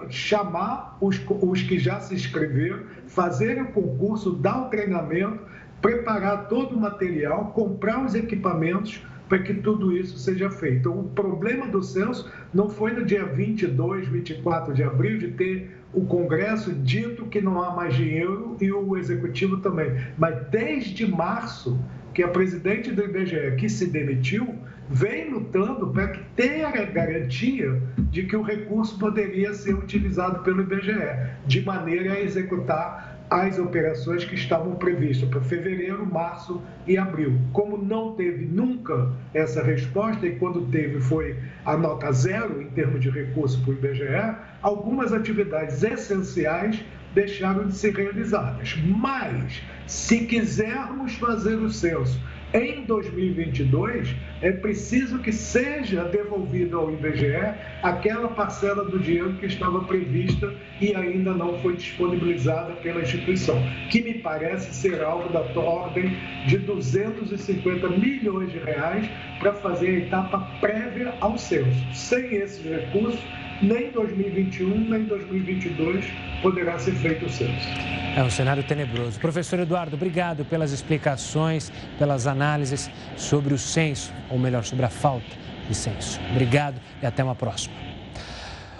chamar 0.09 0.97
os, 1.01 1.19
os 1.41 1.63
que 1.63 1.79
já 1.79 1.99
se 1.99 2.13
inscreveram, 2.13 2.83
fazer 3.07 3.59
o 3.59 3.67
concurso, 3.71 4.33
dar 4.33 4.67
o 4.67 4.69
treinamento, 4.69 5.39
preparar 5.81 6.47
todo 6.47 6.75
o 6.75 6.79
material, 6.79 7.51
comprar 7.55 8.05
os 8.05 8.13
equipamentos 8.13 9.03
para 9.27 9.39
que 9.39 9.53
tudo 9.53 9.95
isso 9.95 10.17
seja 10.17 10.49
feito. 10.49 10.77
Então, 10.77 10.99
o 10.99 11.09
problema 11.09 11.67
do 11.67 11.81
censo 11.81 12.31
não 12.53 12.69
foi 12.69 12.91
no 12.91 13.05
dia 13.05 13.25
22, 13.25 14.07
24 14.07 14.73
de 14.73 14.83
abril 14.83 15.17
de 15.17 15.29
ter 15.29 15.77
o 15.93 16.05
Congresso 16.05 16.73
dito 16.73 17.25
que 17.25 17.41
não 17.41 17.61
há 17.61 17.75
mais 17.75 17.95
dinheiro 17.95 18.57
e 18.61 18.71
o 18.71 18.97
Executivo 18.97 19.57
também, 19.57 19.91
mas 20.17 20.35
desde 20.49 21.07
março 21.07 21.79
que 22.13 22.23
a 22.23 22.27
presidente 22.27 22.91
do 22.91 23.03
IBGE, 23.03 23.55
que 23.57 23.69
se 23.69 23.85
demitiu, 23.87 24.55
vem 24.89 25.29
lutando 25.29 25.87
para 25.87 26.07
ter 26.35 26.63
a 26.63 26.71
garantia 26.71 27.81
de 28.09 28.23
que 28.23 28.35
o 28.35 28.41
recurso 28.41 28.97
poderia 28.97 29.53
ser 29.53 29.75
utilizado 29.75 30.39
pelo 30.43 30.61
IBGE, 30.61 31.27
de 31.45 31.61
maneira 31.61 32.13
a 32.13 32.21
executar 32.21 33.16
as 33.29 33.59
operações 33.59 34.23
que 34.23 34.35
estavam 34.35 34.75
previstas 34.75 35.27
para 35.29 35.41
fevereiro, 35.41 36.05
março 36.05 36.61
e 36.85 36.97
abril. 36.97 37.39
Como 37.51 37.77
não 37.77 38.13
teve 38.13 38.45
nunca 38.45 39.11
essa 39.33 39.61
resposta, 39.61 40.25
e 40.25 40.35
quando 40.37 40.67
teve 40.67 41.01
foi 41.01 41.37
a 41.65 41.75
nota 41.75 42.11
zero 42.11 42.61
em 42.61 42.69
termos 42.69 43.01
de 43.01 43.09
recurso 43.09 43.61
para 43.61 43.71
o 43.71 43.73
IBGE, 43.73 44.35
algumas 44.61 45.11
atividades 45.11 45.83
essenciais 45.83 46.83
deixaram 47.13 47.67
de 47.67 47.75
ser 47.75 47.95
realizadas. 47.95 48.77
Mas, 48.85 49.61
se 49.87 50.25
quisermos 50.25 51.15
fazer 51.15 51.55
o 51.55 51.69
censo 51.69 52.21
em 52.53 52.83
2022, 52.85 54.15
é 54.41 54.51
preciso 54.51 55.19
que 55.19 55.33
seja 55.33 56.05
devolvido 56.05 56.77
ao 56.77 56.91
IBGE 56.91 57.35
aquela 57.83 58.29
parcela 58.29 58.85
do 58.85 58.97
dinheiro 58.99 59.33
que 59.33 59.45
estava 59.45 59.81
prevista 59.81 60.53
e 60.79 60.95
ainda 60.95 61.33
não 61.33 61.59
foi 61.59 61.75
disponibilizada 61.75 62.73
pela 62.75 63.01
instituição, 63.01 63.61
que 63.89 64.01
me 64.01 64.13
parece 64.15 64.73
ser 64.73 65.03
algo 65.03 65.27
da 65.29 65.41
ordem 65.59 66.15
de 66.47 66.57
250 66.59 67.89
milhões 67.89 68.51
de 68.51 68.59
reais 68.59 69.09
para 69.39 69.53
fazer 69.53 69.87
a 69.89 69.97
etapa 69.99 70.39
prévia 70.61 71.13
ao 71.19 71.37
censo. 71.37 71.85
Sem 71.93 72.35
esses 72.35 72.63
recursos, 72.63 73.19
nem 73.61 73.91
2021 73.91 74.89
nem 74.89 75.03
2022 75.05 76.05
poderá 76.41 76.77
ser 76.77 76.93
feito 76.93 77.25
o 77.25 77.29
censo. 77.29 77.67
É 78.15 78.23
um 78.23 78.29
cenário 78.29 78.63
tenebroso. 78.63 79.19
Professor 79.19 79.59
Eduardo, 79.59 79.95
obrigado 79.95 80.45
pelas 80.45 80.71
explicações, 80.71 81.71
pelas 81.97 82.27
análises 82.27 82.89
sobre 83.15 83.53
o 83.53 83.57
censo, 83.57 84.13
ou 84.29 84.39
melhor, 84.39 84.63
sobre 84.63 84.85
a 84.85 84.89
falta 84.89 85.35
de 85.67 85.75
censo. 85.75 86.19
Obrigado 86.31 86.79
e 87.01 87.05
até 87.05 87.23
uma 87.23 87.35
próxima. 87.35 87.75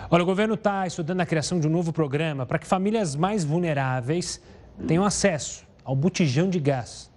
Olha, 0.10 0.24
o 0.24 0.26
governo 0.26 0.54
está 0.54 0.88
estudando 0.88 1.22
a 1.22 1.26
criação 1.26 1.60
de 1.60 1.68
um 1.68 1.70
novo 1.70 1.92
programa 1.92 2.46
para 2.46 2.58
que 2.58 2.66
famílias 2.66 3.16
mais 3.16 3.44
vulneráveis 3.44 4.42
tenham 4.88 5.04
acesso 5.04 5.68
ao 5.84 5.96
botijão 5.96 6.50
de 6.50 6.60
gás. 6.60 7.12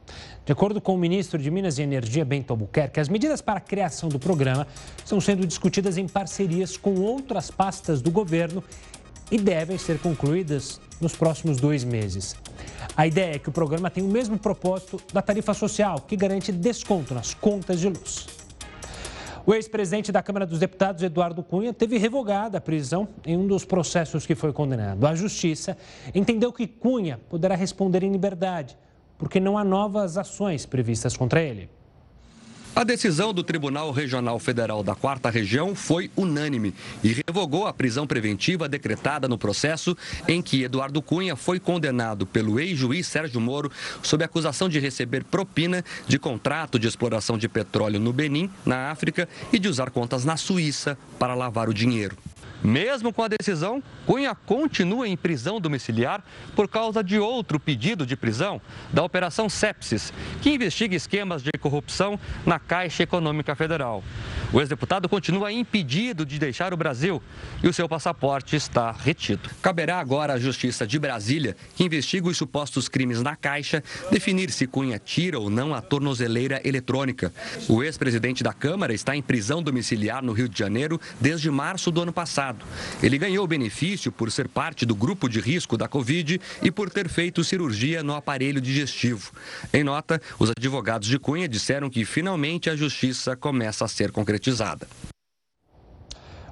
De 0.45 0.53
acordo 0.53 0.81
com 0.81 0.95
o 0.95 0.99
ministro 0.99 1.39
de 1.39 1.51
Minas 1.51 1.79
e 1.79 1.83
Energia, 1.83 2.25
Bento 2.25 2.53
Albuquerque, 2.53 2.99
as 2.99 3.09
medidas 3.09 3.41
para 3.41 3.59
a 3.59 3.61
criação 3.61 4.09
do 4.09 4.19
programa 4.19 4.67
estão 4.97 5.21
sendo 5.21 5.47
discutidas 5.47 5.99
em 5.99 6.09
parcerias 6.09 6.77
com 6.77 6.95
outras 7.01 7.51
pastas 7.51 8.01
do 8.01 8.11
governo 8.11 8.65
e 9.31 9.39
devem 9.39 9.79
ser 9.79 9.99
concluídas 10.01 10.81
nos 11.01 11.15
próximos 11.15 11.59
dois 11.59 11.85
meses. 11.85 12.35
A 12.97 13.07
ideia 13.07 13.37
é 13.37 13.39
que 13.39 13.49
o 13.49 13.53
programa 13.53 13.91
tenha 13.91 14.07
o 14.07 14.11
mesmo 14.11 14.39
propósito 14.39 15.01
da 15.13 15.23
tarifa 15.23 15.55
social, 15.55 16.01
que 16.01 16.17
garante 16.17 16.51
desconto 16.51 17.15
nas 17.15 17.33
contas 17.33 17.79
de 17.79 17.89
luz. 17.89 18.27
O 19.47 19.55
ex-presidente 19.55 20.13
da 20.13 20.23
Câmara 20.23 20.47
dos 20.47 20.59
Deputados, 20.59 21.03
Eduardo 21.03 21.43
Cunha, 21.43 21.73
teve 21.73 21.97
revogada 21.97 22.59
a 22.59 22.61
prisão 22.61 23.09
em 23.25 23.37
um 23.37 23.47
dos 23.47 23.65
processos 23.65 24.27
que 24.27 24.35
foi 24.35 24.53
condenado. 24.53 25.07
A 25.07 25.15
Justiça 25.15 25.77
entendeu 26.15 26.53
que 26.53 26.67
Cunha 26.67 27.19
poderá 27.29 27.55
responder 27.55 28.03
em 28.03 28.13
liberdade, 28.13 28.77
porque 29.21 29.39
não 29.39 29.59
há 29.59 29.63
novas 29.63 30.17
ações 30.17 30.65
previstas 30.65 31.15
contra 31.15 31.43
ele. 31.43 31.69
A 32.75 32.85
decisão 32.85 33.35
do 33.35 33.43
Tribunal 33.43 33.91
Regional 33.91 34.39
Federal 34.39 34.83
da 34.83 34.95
Quarta 34.95 35.29
Região 35.29 35.75
foi 35.75 36.11
unânime 36.17 36.73
e 37.03 37.21
revogou 37.27 37.67
a 37.67 37.75
prisão 37.75 38.07
preventiva 38.07 38.69
decretada 38.69 39.29
no 39.29 39.37
processo 39.37 39.97
em 40.27 40.41
que 40.41 40.63
Eduardo 40.63 41.03
Cunha 41.03 41.35
foi 41.37 41.61
condenado 41.61 42.27
pelo 42.27 42.59
ex-juiz 42.61 43.07
Sérgio 43.09 43.41
Moro 43.41 43.71
sob 44.03 44.25
acusação 44.25 44.69
de 44.69 44.79
receber 44.79 45.25
propina 45.25 45.85
de 46.07 46.19
contrato 46.19 46.79
de 46.79 46.87
exploração 46.87 47.37
de 47.37 47.49
petróleo 47.49 48.01
no 48.01 48.13
Benin, 48.13 48.49
na 48.65 48.91
África, 48.91 49.29
e 49.53 49.59
de 49.59 49.69
usar 49.69 49.91
contas 49.91 50.25
na 50.25 50.37
Suíça 50.37 50.97
para 51.19 51.35
lavar 51.35 51.69
o 51.69 51.75
dinheiro. 51.75 52.17
Mesmo 52.63 53.13
com 53.13 53.23
a 53.23 53.29
decisão, 53.29 53.83
Cunha 54.07 54.35
continua 54.35 55.09
em 55.09 55.17
prisão 55.17 55.61
domiciliar 55.61 56.23
por 56.55 56.69
causa 56.69 57.03
de 57.03 57.19
outro 57.19 57.59
pedido 57.59 58.05
de 58.05 58.17
prisão 58.17 58.61
da 58.93 59.03
Operação 59.03 59.49
Sepsis, 59.49 60.13
que 60.43 60.51
investiga 60.51 60.95
esquemas 60.95 61.43
de 61.43 61.51
corrupção 61.59 62.19
na 62.45 62.59
Caixa 62.59 63.03
Econômica 63.03 63.55
Federal. 63.55 64.05
O 64.53 64.61
ex-deputado 64.61 65.09
continua 65.09 65.53
impedido 65.53 66.27
de 66.27 66.37
deixar 66.37 66.75
o 66.75 66.77
Brasil 66.77 67.23
e 67.63 67.69
o 67.69 67.73
seu 67.73 67.89
passaporte 67.89 68.57
está 68.57 68.91
retido. 68.91 69.49
Caberá 69.63 70.01
agora 70.01 70.33
à 70.33 70.39
Justiça 70.41 70.85
de 70.85 70.99
Brasília, 70.99 71.57
que 71.77 71.85
investiga 71.85 72.29
os 72.29 72.37
supostos 72.37 72.89
crimes 72.89 73.23
na 73.23 73.37
Caixa, 73.37 73.81
definir 74.11 74.51
se 74.51 74.67
Cunha 74.67 74.99
tira 74.99 75.39
ou 75.39 75.49
não 75.49 75.73
a 75.73 75.81
tornozeleira 75.81 76.61
eletrônica. 76.65 77.33
O 77.69 77.81
ex-presidente 77.81 78.43
da 78.43 78.53
Câmara 78.53 78.93
está 78.93 79.15
em 79.15 79.23
prisão 79.23 79.63
domiciliar 79.63 80.21
no 80.21 80.33
Rio 80.33 80.49
de 80.49 80.59
Janeiro 80.59 81.01
desde 81.21 81.49
março 81.49 81.93
do 81.93 82.03
ano 82.03 82.13
passado. 82.13 82.65
Ele 83.01 83.19
ganhou 83.19 83.47
benefício 83.47 84.11
por 84.11 84.33
ser 84.33 84.49
parte 84.49 84.85
do 84.85 84.97
grupo 84.97 85.29
de 85.29 85.39
risco 85.39 85.77
da 85.77 85.87
Covid 85.87 86.41
e 86.61 86.73
por 86.73 86.91
ter 86.91 87.09
feito 87.09 87.45
cirurgia 87.45 88.03
no 88.03 88.17
aparelho 88.17 88.61
digestivo. 88.61 89.31
Em 89.73 89.85
nota, 89.85 90.21
os 90.41 90.51
advogados 90.51 91.07
de 91.07 91.21
Cunha 91.21 91.47
disseram 91.47 91.89
que 91.89 92.05
finalmente 92.05 92.69
a 92.69 92.75
justiça 92.75 93.37
começa 93.37 93.85
a 93.85 93.89
ser 93.89 94.11
concretizada. 94.11 94.40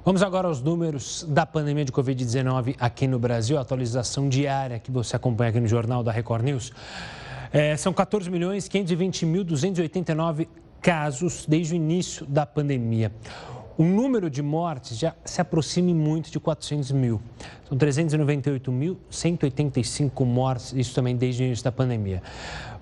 Vamos 0.05 0.23
agora 0.23 0.47
aos 0.47 0.61
números 0.61 1.25
da 1.27 1.45
pandemia 1.45 1.85
de 1.85 1.91
Covid-19 1.91 2.75
aqui 2.79 3.07
no 3.07 3.19
Brasil, 3.19 3.57
a 3.57 3.61
atualização 3.61 4.29
diária 4.29 4.79
que 4.79 4.91
você 4.91 5.15
acompanha 5.15 5.49
aqui 5.49 5.59
no 5.59 5.67
Jornal 5.67 6.03
da 6.03 6.11
Record 6.11 6.43
News. 6.43 6.71
É, 7.51 7.75
são 7.75 7.91
14 7.91 8.29
milhões 8.29 8.67
520 8.67 9.25
mil 9.25 9.43
289 9.43 10.47
casos 10.81 11.45
desde 11.47 11.73
o 11.73 11.75
início 11.75 12.25
da 12.25 12.45
pandemia 12.45 13.11
o 13.79 13.83
número 13.85 14.29
de 14.29 14.41
mortes 14.41 14.97
já 14.97 15.15
se 15.23 15.39
aproxime 15.39 15.93
muito 15.93 16.29
de 16.29 16.37
400 16.37 16.91
mil. 16.91 17.21
São 17.69 17.77
398.185 17.77 20.25
mortes, 20.25 20.73
isso 20.73 20.93
também 20.93 21.15
desde 21.15 21.43
o 21.43 21.45
início 21.45 21.63
da 21.63 21.71
pandemia. 21.71 22.21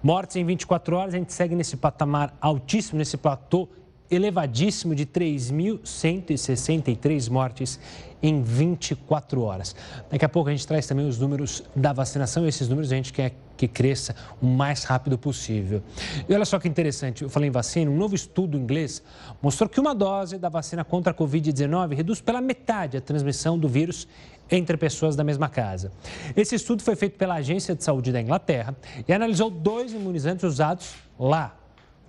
Mortes 0.01 0.37
em 0.37 0.43
24 0.43 0.95
horas, 0.95 1.13
a 1.13 1.17
gente 1.19 1.31
segue 1.31 1.53
nesse 1.53 1.77
patamar 1.77 2.35
altíssimo, 2.41 2.97
nesse 2.97 3.15
platô 3.15 3.69
elevadíssimo 4.09 4.95
de 4.95 5.05
3.163 5.05 7.29
mortes 7.29 7.77
em 8.21 8.41
24 8.41 9.41
horas. 9.41 9.75
Daqui 10.09 10.25
a 10.25 10.29
pouco 10.29 10.49
a 10.49 10.51
gente 10.51 10.65
traz 10.65 10.87
também 10.87 11.07
os 11.07 11.19
números 11.19 11.63
da 11.75 11.93
vacinação 11.93 12.45
e 12.45 12.49
esses 12.49 12.67
números 12.67 12.91
a 12.91 12.95
gente 12.95 13.13
quer 13.13 13.33
que 13.55 13.67
cresça 13.67 14.15
o 14.41 14.45
mais 14.45 14.83
rápido 14.83 15.17
possível. 15.17 15.81
E 16.29 16.33
olha 16.33 16.45
só 16.45 16.59
que 16.59 16.67
interessante, 16.67 17.23
eu 17.23 17.29
falei 17.29 17.49
em 17.49 17.51
vacina, 17.51 17.89
um 17.89 17.97
novo 17.97 18.15
estudo 18.15 18.57
inglês 18.57 19.01
mostrou 19.41 19.67
que 19.67 19.79
uma 19.79 19.95
dose 19.95 20.37
da 20.37 20.47
vacina 20.47 20.83
contra 20.83 21.11
a 21.11 21.15
Covid-19 21.15 21.95
reduz 21.95 22.21
pela 22.21 22.39
metade 22.39 22.97
a 22.97 23.01
transmissão 23.01 23.57
do 23.57 23.67
vírus 23.67 24.07
entre 24.49 24.77
pessoas 24.77 25.15
da 25.15 25.23
mesma 25.23 25.49
casa. 25.49 25.91
Esse 26.35 26.55
estudo 26.55 26.83
foi 26.83 26.95
feito 26.95 27.17
pela 27.17 27.35
Agência 27.35 27.75
de 27.75 27.83
Saúde 27.83 28.11
da 28.11 28.21
Inglaterra 28.21 28.75
e 29.07 29.11
analisou 29.11 29.49
dois 29.49 29.91
imunizantes 29.91 30.43
usados 30.43 30.93
lá. 31.19 31.56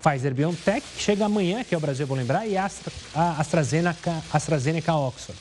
Pfizer 0.02 0.33
BioNTech, 0.33 0.81
que 0.81 1.02
chega 1.02 1.26
amanhã 1.26 1.61
aqui 1.61 1.75
ao 1.75 1.81
Brasil, 1.81 2.07
vou 2.07 2.17
lembrar, 2.17 2.47
e 2.47 2.57
a 2.57 2.71
AstraZeneca, 3.38 4.14
AstraZeneca 4.33 4.95
Oxford. 4.95 5.38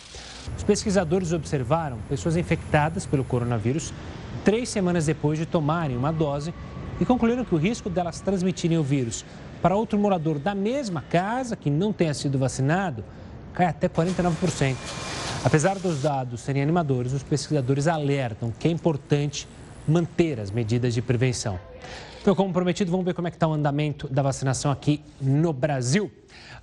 Os 0.57 0.63
pesquisadores 0.63 1.31
observaram 1.31 1.97
pessoas 2.09 2.35
infectadas 2.35 3.05
pelo 3.05 3.23
coronavírus 3.23 3.93
três 4.43 4.69
semanas 4.69 5.05
depois 5.05 5.37
de 5.37 5.45
tomarem 5.45 5.97
uma 5.97 6.11
dose 6.11 6.53
e 6.99 7.05
concluíram 7.05 7.43
que 7.43 7.53
o 7.53 7.57
risco 7.57 7.89
delas 7.89 8.21
transmitirem 8.21 8.77
o 8.77 8.83
vírus 8.83 9.25
para 9.61 9.75
outro 9.75 9.99
morador 9.99 10.39
da 10.39 10.55
mesma 10.55 11.01
casa 11.01 11.55
que 11.55 11.69
não 11.69 11.91
tenha 11.91 12.13
sido 12.13 12.39
vacinado 12.39 13.03
cai 13.53 13.67
até 13.67 13.89
49%. 13.89 14.75
Apesar 15.43 15.77
dos 15.77 16.01
dados 16.01 16.41
serem 16.41 16.63
animadores, 16.63 17.13
os 17.13 17.23
pesquisadores 17.23 17.87
alertam 17.87 18.53
que 18.57 18.67
é 18.67 18.71
importante 18.71 19.47
manter 19.87 20.39
as 20.39 20.51
medidas 20.51 20.93
de 20.93 21.01
prevenção. 21.01 21.59
Então, 22.27 22.35
como 22.35 22.51
prometido, 22.51 22.91
vamos 22.91 23.05
ver 23.05 23.13
como 23.13 23.29
é 23.29 23.31
que 23.31 23.37
está 23.37 23.47
o 23.47 23.53
andamento 23.53 24.05
da 24.09 24.21
vacinação 24.21 24.69
aqui 24.69 25.01
no 25.21 25.53
Brasil. 25.53 26.11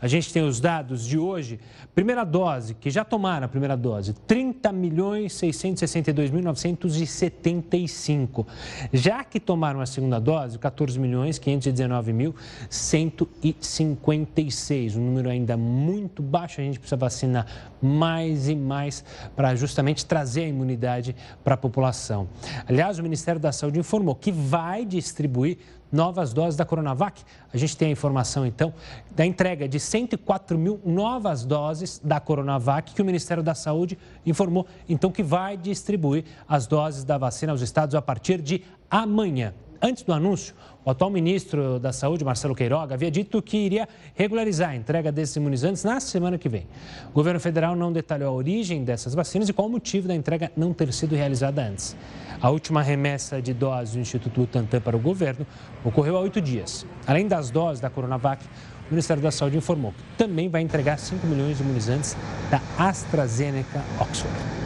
A 0.00 0.07
gente 0.07 0.33
tem 0.33 0.43
os 0.43 0.61
dados 0.61 1.04
de 1.07 1.19
hoje. 1.19 1.59
Primeira 1.95 2.25
dose, 2.25 2.75
que 2.75 2.90
já 2.90 3.04
tomaram 3.04 3.47
a 3.47 3.49
primeira 3.49 3.76
dose, 3.76 4.12
30 4.12 4.71
milhões 4.73 5.33
662 5.35 6.31
mil 6.31 6.43
975. 6.43 8.47
Já 8.93 9.25
que 9.25 9.40
tomaram 9.40 9.81
a 9.81 9.87
segunda 9.87 10.19
dose, 10.19 10.59
14 10.59 10.99
milhões 10.99 11.38
519 11.38 12.12
mil 12.12 12.35
156. 12.69 14.97
Um 14.97 15.07
número 15.07 15.31
ainda 15.31 15.57
muito 15.57 16.23
baixo, 16.23 16.61
a 16.61 16.64
gente 16.64 16.78
precisa 16.78 16.97
vacinar 16.97 17.47
mais 17.81 18.49
e 18.49 18.54
mais 18.54 19.04
para 19.37 19.54
justamente 19.54 20.04
trazer 20.07 20.45
a 20.45 20.49
imunidade 20.49 21.14
para 21.43 21.54
a 21.54 21.57
população. 21.57 22.28
Aliás, 22.66 22.99
o 22.99 23.02
Ministério 23.02 23.40
da 23.40 23.52
Saúde 23.52 23.78
informou 23.78 24.14
que 24.14 24.33
vai 24.33 24.85
distribuir 24.85 25.57
novas 25.91 26.33
doses 26.33 26.57
da 26.57 26.64
Coronavac. 26.64 27.23
A 27.53 27.57
gente 27.57 27.76
tem 27.76 27.88
a 27.88 27.93
informação, 27.93 28.47
então, 28.47 28.73
da 29.11 29.25
entrega 29.25 29.69
de 29.69 29.79
104 29.79 30.59
mil 30.59 30.81
novas 30.85 31.45
doses 31.45 32.00
da 32.03 32.21
Coronavac, 32.21 32.95
que 32.95 33.03
o 33.03 33.05
Ministério 33.05 33.43
da 33.43 33.55
Saúde 33.55 33.99
informou, 34.26 34.67
então, 34.88 35.11
que 35.11 35.23
vai 35.23 35.57
distribuir 35.57 36.25
as 36.49 36.67
doses 36.67 37.05
da 37.05 37.17
vacina 37.17 37.53
aos 37.53 37.61
estados 37.61 37.95
a 37.95 38.03
partir 38.03 38.41
de 38.41 38.62
amanhã. 38.91 39.55
Antes 39.87 40.03
do 40.03 40.14
anúncio, 40.14 40.55
o 40.83 40.91
atual 40.91 41.11
ministro 41.11 41.79
da 41.79 41.93
Saúde, 41.93 42.25
Marcelo 42.25 42.55
Queiroga, 42.55 42.95
havia 42.95 43.11
dito 43.11 43.43
que 43.43 43.59
iria 43.59 43.87
regularizar 44.14 44.71
a 44.71 44.75
entrega 44.75 45.12
desses 45.12 45.37
imunizantes 45.37 45.85
na 45.85 46.00
semana 46.00 46.38
que 46.38 46.49
vem. 46.49 46.67
O 47.11 47.12
governo 47.12 47.38
federal 47.38 47.76
não 47.76 47.93
detalhou 47.93 48.31
a 48.31 48.33
origem 48.33 48.83
dessas 48.83 49.14
vacinas 49.14 49.47
e 49.47 49.53
qual 49.53 49.69
o 49.69 49.71
motivo 49.71 50.09
da 50.09 50.14
entrega 50.14 50.50
não 50.57 50.73
ter 50.73 50.91
sido 50.91 51.14
realizada 51.14 51.62
antes. 51.62 51.95
A 52.41 52.49
última 52.49 52.81
remessa 52.81 53.43
de 53.43 53.53
doses 53.53 53.93
do 53.93 54.00
Instituto 54.00 54.41
Butantan 54.41 54.81
para 54.81 54.97
o 54.97 54.99
governo 55.00 55.47
ocorreu 55.85 56.17
há 56.17 56.21
oito 56.21 56.41
dias. 56.41 56.87
Além 57.07 57.29
das 57.29 57.50
doses 57.50 57.79
da 57.79 57.91
Coronavac, 57.91 58.43
o 58.88 58.91
Ministério 58.91 59.23
da 59.23 59.31
Saúde 59.31 59.59
informou 59.59 59.93
que 59.93 60.03
também 60.17 60.49
vai 60.49 60.62
entregar 60.62 60.99
5 60.99 61.26
milhões 61.26 61.59
de 61.59 61.62
imunizantes 61.62 62.17
da 62.50 62.62
AstraZeneca 62.79 63.83
Oxford. 64.00 64.63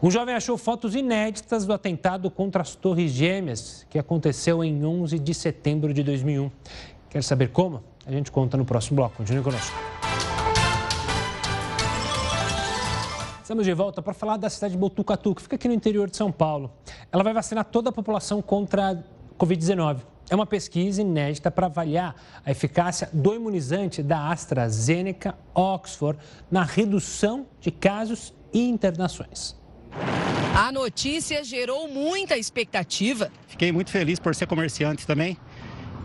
Um 0.00 0.12
jovem 0.12 0.32
achou 0.32 0.56
fotos 0.56 0.94
inéditas 0.94 1.66
do 1.66 1.72
atentado 1.72 2.30
contra 2.30 2.62
as 2.62 2.76
Torres 2.76 3.10
Gêmeas, 3.10 3.84
que 3.90 3.98
aconteceu 3.98 4.62
em 4.62 4.84
11 4.84 5.18
de 5.18 5.34
setembro 5.34 5.92
de 5.92 6.04
2001. 6.04 6.48
Quer 7.10 7.24
saber 7.24 7.48
como? 7.48 7.82
A 8.06 8.12
gente 8.12 8.30
conta 8.30 8.56
no 8.56 8.64
próximo 8.64 8.94
bloco. 8.94 9.16
Continue 9.16 9.42
conosco. 9.42 9.76
Estamos 13.42 13.64
de 13.64 13.74
volta 13.74 14.00
para 14.00 14.14
falar 14.14 14.36
da 14.36 14.48
cidade 14.48 14.74
de 14.74 14.78
Botucatu, 14.78 15.34
que 15.34 15.42
fica 15.42 15.56
aqui 15.56 15.66
no 15.66 15.74
interior 15.74 16.08
de 16.08 16.16
São 16.16 16.30
Paulo. 16.30 16.70
Ela 17.10 17.24
vai 17.24 17.32
vacinar 17.34 17.64
toda 17.64 17.90
a 17.90 17.92
população 17.92 18.40
contra 18.40 18.92
a 18.92 18.96
Covid-19. 19.36 19.98
É 20.30 20.34
uma 20.36 20.46
pesquisa 20.46 21.02
inédita 21.02 21.50
para 21.50 21.66
avaliar 21.66 22.14
a 22.46 22.52
eficácia 22.52 23.10
do 23.12 23.34
imunizante 23.34 24.00
da 24.00 24.30
AstraZeneca 24.30 25.34
Oxford 25.52 26.20
na 26.48 26.62
redução 26.62 27.46
de 27.60 27.72
casos 27.72 28.32
e 28.52 28.68
internações. 28.68 29.57
A 30.54 30.72
notícia 30.72 31.44
gerou 31.44 31.88
muita 31.88 32.36
expectativa. 32.36 33.30
Fiquei 33.46 33.70
muito 33.70 33.90
feliz 33.90 34.18
por 34.18 34.34
ser 34.34 34.46
comerciante 34.46 35.06
também. 35.06 35.36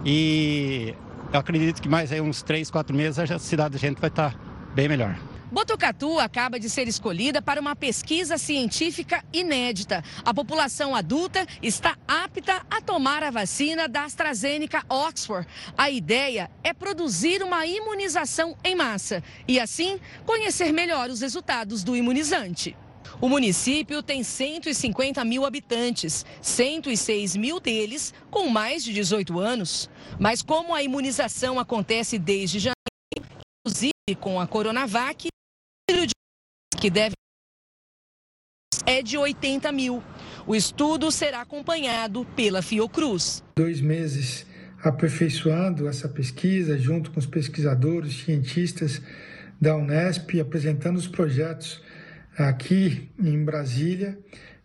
E 0.06 0.94
eu 1.32 1.40
acredito 1.40 1.82
que 1.82 1.90
mais 1.90 2.12
aí 2.12 2.22
uns 2.22 2.44
três, 2.44 2.70
quatro 2.70 2.96
meses 2.96 3.18
a 3.20 3.40
cidade 3.40 3.74
da 3.74 3.80
gente 3.80 4.00
vai 4.00 4.10
estar 4.10 4.36
bem 4.76 4.88
melhor. 4.88 5.18
Botucatu 5.54 6.20
acaba 6.20 6.60
de 6.60 6.68
ser 6.68 6.88
escolhida 6.88 7.40
para 7.40 7.62
uma 7.62 7.76
pesquisa 7.76 8.40
científica 8.40 9.24
inédita. 9.32 10.04
A 10.26 10.34
população 10.34 10.96
adulta 10.96 11.46
está 11.62 11.96
apta 12.08 12.66
a 12.72 12.82
tomar 12.82 13.22
a 13.22 13.30
vacina 13.30 13.88
da 13.88 14.04
AstraZeneca 14.04 14.84
Oxford. 14.90 15.48
A 15.78 15.92
ideia 15.92 16.50
é 16.64 16.74
produzir 16.74 17.44
uma 17.44 17.68
imunização 17.68 18.58
em 18.64 18.76
massa 18.76 19.24
e, 19.48 19.60
assim, 19.60 20.00
conhecer 20.26 20.72
melhor 20.72 21.12
os 21.12 21.22
resultados 21.22 21.84
do 21.84 21.96
imunizante. 21.96 22.76
O 23.22 23.30
município 23.30 24.02
tem 24.02 24.24
150 24.24 25.24
mil 25.24 25.46
habitantes, 25.46 26.26
106 26.42 27.36
mil 27.36 27.60
deles 27.60 28.14
com 28.30 28.50
mais 28.50 28.84
de 28.84 28.94
18 28.94 29.40
anos. 29.40 29.90
Mas 30.20 30.42
como 30.42 30.74
a 30.74 30.84
imunização 30.84 31.60
acontece 31.60 32.18
desde 32.18 32.60
janeiro, 32.60 32.74
inclusive 33.66 33.94
com 34.20 34.40
a 34.40 34.48
Coronavac, 34.48 35.28
que 36.80 36.90
deve 36.90 37.14
é 38.86 39.02
de 39.02 39.18
80 39.18 39.72
mil. 39.72 40.04
O 40.46 40.54
estudo 40.56 41.10
será 41.10 41.42
acompanhado 41.42 42.26
pela 42.36 42.62
Fiocruz. 42.62 43.42
Dois 43.56 43.80
meses 43.80 44.46
aperfeiçoando 44.84 45.88
essa 45.88 46.10
pesquisa, 46.10 46.78
junto 46.78 47.10
com 47.12 47.20
os 47.20 47.26
pesquisadores, 47.26 48.26
cientistas 48.26 49.02
da 49.60 49.78
Unesp, 49.78 50.42
apresentando 50.42 50.98
os 50.98 51.08
projetos 51.08 51.82
aqui 52.38 53.10
em 53.20 53.44
Brasília 53.44 54.18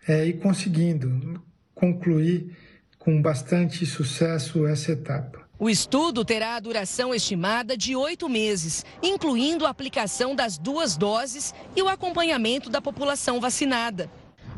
é, 0.06 0.24
e 0.24 0.32
conseguindo 0.32 1.42
concluir 1.74 2.56
com 2.98 3.20
bastante 3.20 3.86
sucesso 3.86 4.66
essa 4.66 4.92
etapa. 4.92 5.46
O 5.58 5.68
estudo 5.68 6.24
terá 6.24 6.54
a 6.54 6.60
duração 6.60 7.12
estimada 7.12 7.76
de 7.76 7.96
oito 7.96 8.28
meses, 8.28 8.84
incluindo 9.02 9.66
a 9.66 9.70
aplicação 9.70 10.34
das 10.34 10.56
duas 10.56 10.96
doses 10.96 11.52
e 11.74 11.82
o 11.82 11.88
acompanhamento 11.88 12.70
da 12.70 12.80
população 12.80 13.40
vacinada. 13.40 14.08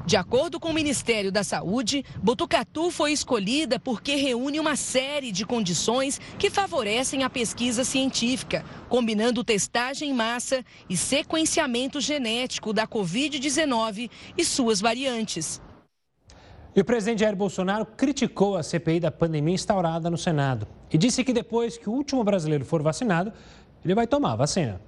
De 0.06 0.16
acordo 0.16 0.58
com 0.58 0.70
o 0.70 0.74
Ministério 0.74 1.30
da 1.30 1.44
Saúde, 1.44 2.04
Botucatu 2.22 2.90
foi 2.90 3.12
escolhida 3.12 3.78
porque 3.78 4.14
reúne 4.14 4.58
uma 4.58 4.74
série 4.74 5.30
de 5.30 5.44
condições 5.44 6.20
que 6.38 6.50
favorecem 6.50 7.22
a 7.22 7.30
pesquisa 7.30 7.84
científica, 7.84 8.64
combinando 8.88 9.44
testagem 9.44 10.10
em 10.10 10.14
massa 10.14 10.64
e 10.88 10.96
sequenciamento 10.96 12.00
genético 12.00 12.72
da 12.72 12.86
Covid-19 12.86 14.10
e 14.36 14.44
suas 14.44 14.80
variantes. 14.80 15.60
E 16.74 16.80
o 16.80 16.84
presidente 16.84 17.20
Jair 17.20 17.36
Bolsonaro 17.36 17.84
criticou 17.84 18.56
a 18.56 18.62
CPI 18.62 19.00
da 19.00 19.10
pandemia 19.10 19.54
instaurada 19.54 20.08
no 20.08 20.16
Senado 20.16 20.66
e 20.90 20.96
disse 20.96 21.22
que 21.22 21.32
depois 21.32 21.76
que 21.76 21.88
o 21.88 21.92
último 21.92 22.24
brasileiro 22.24 22.64
for 22.64 22.82
vacinado, 22.82 23.32
ele 23.84 23.94
vai 23.94 24.06
tomar 24.06 24.32
a 24.32 24.36
vacina. 24.36 24.80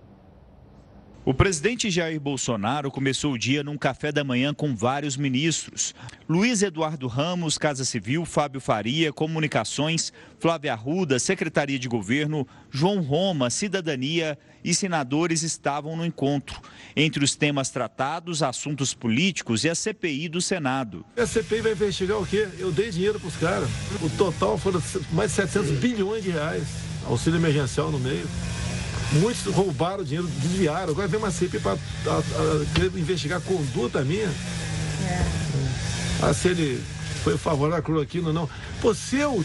O 1.25 1.33
presidente 1.33 1.89
Jair 1.89 2.19
Bolsonaro 2.21 2.91
começou 2.91 3.35
o 3.35 3.39
dia 3.39 3.63
num 3.63 3.79
café 3.79 4.11
da 4.11 4.25
manhã 4.25 4.53
com 4.53 4.75
vários 4.75 5.17
ministros. 5.17 5.95
Luiz 6.29 6.63
Eduardo 6.63 7.07
Ramos, 7.07 7.57
Casa 7.57 7.85
Civil, 7.85 8.25
Fábio 8.25 8.61
Faria, 8.61 9.13
Comunicações, 9.13 10.13
Flávia 10.41 10.73
Arruda, 10.73 11.21
Secretaria 11.21 11.79
de 11.79 11.87
Governo, 11.87 12.45
João 12.73 13.01
Roma, 13.01 13.51
Cidadania 13.51 14.37
e 14.65 14.75
senadores 14.75 15.45
estavam 15.45 15.97
no 15.97 16.05
encontro. 16.05 16.61
Entre 16.97 17.23
os 17.23 17.37
temas 17.37 17.71
tratados, 17.71 18.43
assuntos 18.43 18.93
políticos 18.93 19.63
e 19.63 19.71
a 19.71 19.77
CPI 19.77 20.29
do 20.29 20.41
Senado. 20.41 21.07
A 21.17 21.25
CPI 21.25 21.61
vai 21.61 21.73
investigar 21.73 22.19
o 22.19 22.27
quê? 22.27 22.49
Eu 22.59 22.73
dei 22.73 22.91
dinheiro 22.91 23.21
para 23.21 23.29
os 23.29 23.37
caras. 23.37 23.69
O 24.03 24.11
total 24.11 24.59
foram 24.59 24.83
mais 25.13 25.31
de 25.31 25.37
700 25.37 25.71
bilhões 25.79 26.25
de 26.25 26.31
reais. 26.31 26.65
Auxílio 27.07 27.39
emergencial 27.39 27.93
no 27.93 28.01
meio. 28.01 28.27
Muitos 29.21 29.53
roubaram 29.55 30.05
dinheiro, 30.05 30.27
desviaram. 30.27 30.93
Agora 30.93 31.09
vem 31.09 31.19
uma 31.19 31.31
CPI 31.31 31.61
para 31.61 31.79
investigar 32.97 33.39
a 33.39 33.41
conduta 33.41 34.03
minha. 34.03 34.31
É. 35.07 35.27
Ah, 36.23 36.33
se 36.33 36.49
ele 36.49 36.83
foi 37.23 37.37
favorável 37.37 37.79
à 37.79 37.83
cloroquina 37.83 38.29
ou 38.29 38.35
não. 38.35 38.49
Pô, 38.81 38.95
se 38.95 39.17
eu 39.17 39.45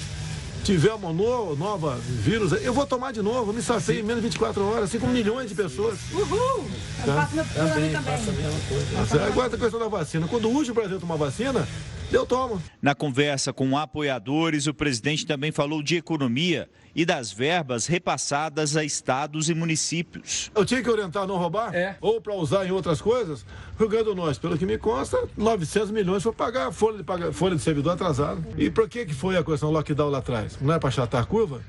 tiver 0.64 0.94
uma 0.94 1.14
no, 1.14 1.56
nova 1.56 1.98
vírus, 2.06 2.52
eu 2.52 2.74
vou 2.74 2.86
tomar 2.86 3.14
de 3.14 3.22
novo, 3.22 3.54
me 3.54 3.62
safei 3.62 4.00
em 4.00 4.04
menos 4.04 4.22
de 4.22 4.30
24 4.30 4.64
horas, 4.66 4.84
assim 4.86 5.00
como 5.00 5.14
milhões 5.14 5.48
de 5.48 5.56
pessoas. 5.56 5.98
Uhul! 6.12 6.70
Tá? 7.06 7.12
Eu 7.12 7.14
faço 7.14 7.36
meu 7.36 7.46
também, 7.46 7.92
também. 7.92 8.18
Faço 8.18 8.30
a 8.30 8.34
mesma 8.34 8.60
coisa. 8.68 9.26
Agora 9.28 9.56
a 9.56 9.58
questão 9.58 9.80
da 9.80 9.88
vacina. 9.88 10.28
Quando 10.28 10.50
urge 10.50 10.72
o 10.72 10.74
Brasil 10.74 11.00
tomar 11.00 11.16
vacina, 11.16 11.68
eu 12.16 12.26
tomo. 12.26 12.62
Na 12.82 12.96
conversa 12.96 13.52
com 13.52 13.78
apoiadores, 13.78 14.68
o 14.68 14.74
presidente 14.74 15.26
também 15.26 15.52
falou 15.52 15.84
de 15.84 15.98
economia 15.98 16.70
e 16.96 17.06
das 17.06 17.32
verbas 17.32 17.86
repassadas 17.86 18.76
a 18.76 18.84
estados 18.84 19.50
e 19.50 19.54
municípios. 19.54 20.50
Eu 20.56 20.66
tinha 20.66 20.82
que 20.82 20.90
orientar 20.90 21.24
a 21.24 21.28
não 21.28 21.38
roubar? 21.38 21.76
É. 21.76 21.98
Ou 22.02 22.20
para 22.20 22.34
usar 22.34 22.66
em 22.66 22.72
outras 22.72 23.02
coisas? 23.02 23.46
Rio 23.78 23.88
Grande 23.88 24.06
do 24.06 24.16
Norte, 24.16 24.40
pelo 24.40 24.58
que 24.58 24.66
me 24.66 24.78
consta, 24.78 25.18
900 25.38 25.92
milhões 25.92 26.24
para 26.24 26.34
pagar 26.34 26.72
folha 26.72 26.98
de, 26.98 27.04
pagar, 27.04 27.32
folha 27.32 27.56
de 27.56 27.62
servidor 27.62 27.94
atrasado. 27.94 28.44
E 28.58 28.70
por 28.70 28.90
que, 28.90 29.06
que 29.06 29.14
foi 29.14 29.38
a 29.38 29.44
questão 29.44 29.70
lockdown 29.70 30.10
lá 30.10 30.20
atrás? 30.20 30.58
Não 30.60 30.74
é 30.74 30.80
para 30.80 30.90
achatar 30.90 31.22
a 31.22 31.26
curva? 31.26 31.62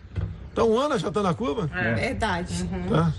Então, 0.52 0.70
um 0.70 0.78
ano 0.78 0.94
achatando 0.94 1.28
a 1.28 1.34
curva? 1.34 1.70
É. 1.74 1.94
Verdade. 1.94 2.62
Uhum. 2.62 2.88
Tá? 2.88 3.14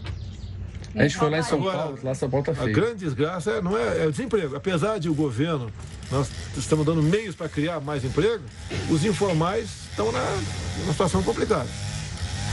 A 0.95 1.03
gente 1.03 1.17
foi 1.17 1.29
lá 1.29 1.39
em 1.39 1.43
São 1.43 1.59
Agora, 1.59 1.77
Paulo, 1.77 1.99
lá 2.03 2.11
em 2.11 2.15
São 2.15 2.29
Paulo 2.29 2.45
tá 2.45 2.53
feio. 2.53 2.69
A 2.69 2.71
grande 2.71 2.95
desgraça 2.95 3.51
é, 3.51 3.61
não 3.61 3.77
é, 3.77 4.03
é 4.03 4.07
o 4.07 4.11
desemprego. 4.11 4.55
Apesar 4.55 4.99
de 4.99 5.09
o 5.09 5.13
governo, 5.13 5.71
nós 6.11 6.29
estamos 6.57 6.85
dando 6.85 7.01
meios 7.03 7.35
para 7.35 7.47
criar 7.47 7.79
mais 7.79 8.03
emprego, 8.03 8.43
os 8.89 9.05
informais 9.05 9.69
estão 9.89 10.11
na, 10.11 10.23
numa 10.79 10.91
situação 10.91 11.21
complicada. 11.21 11.67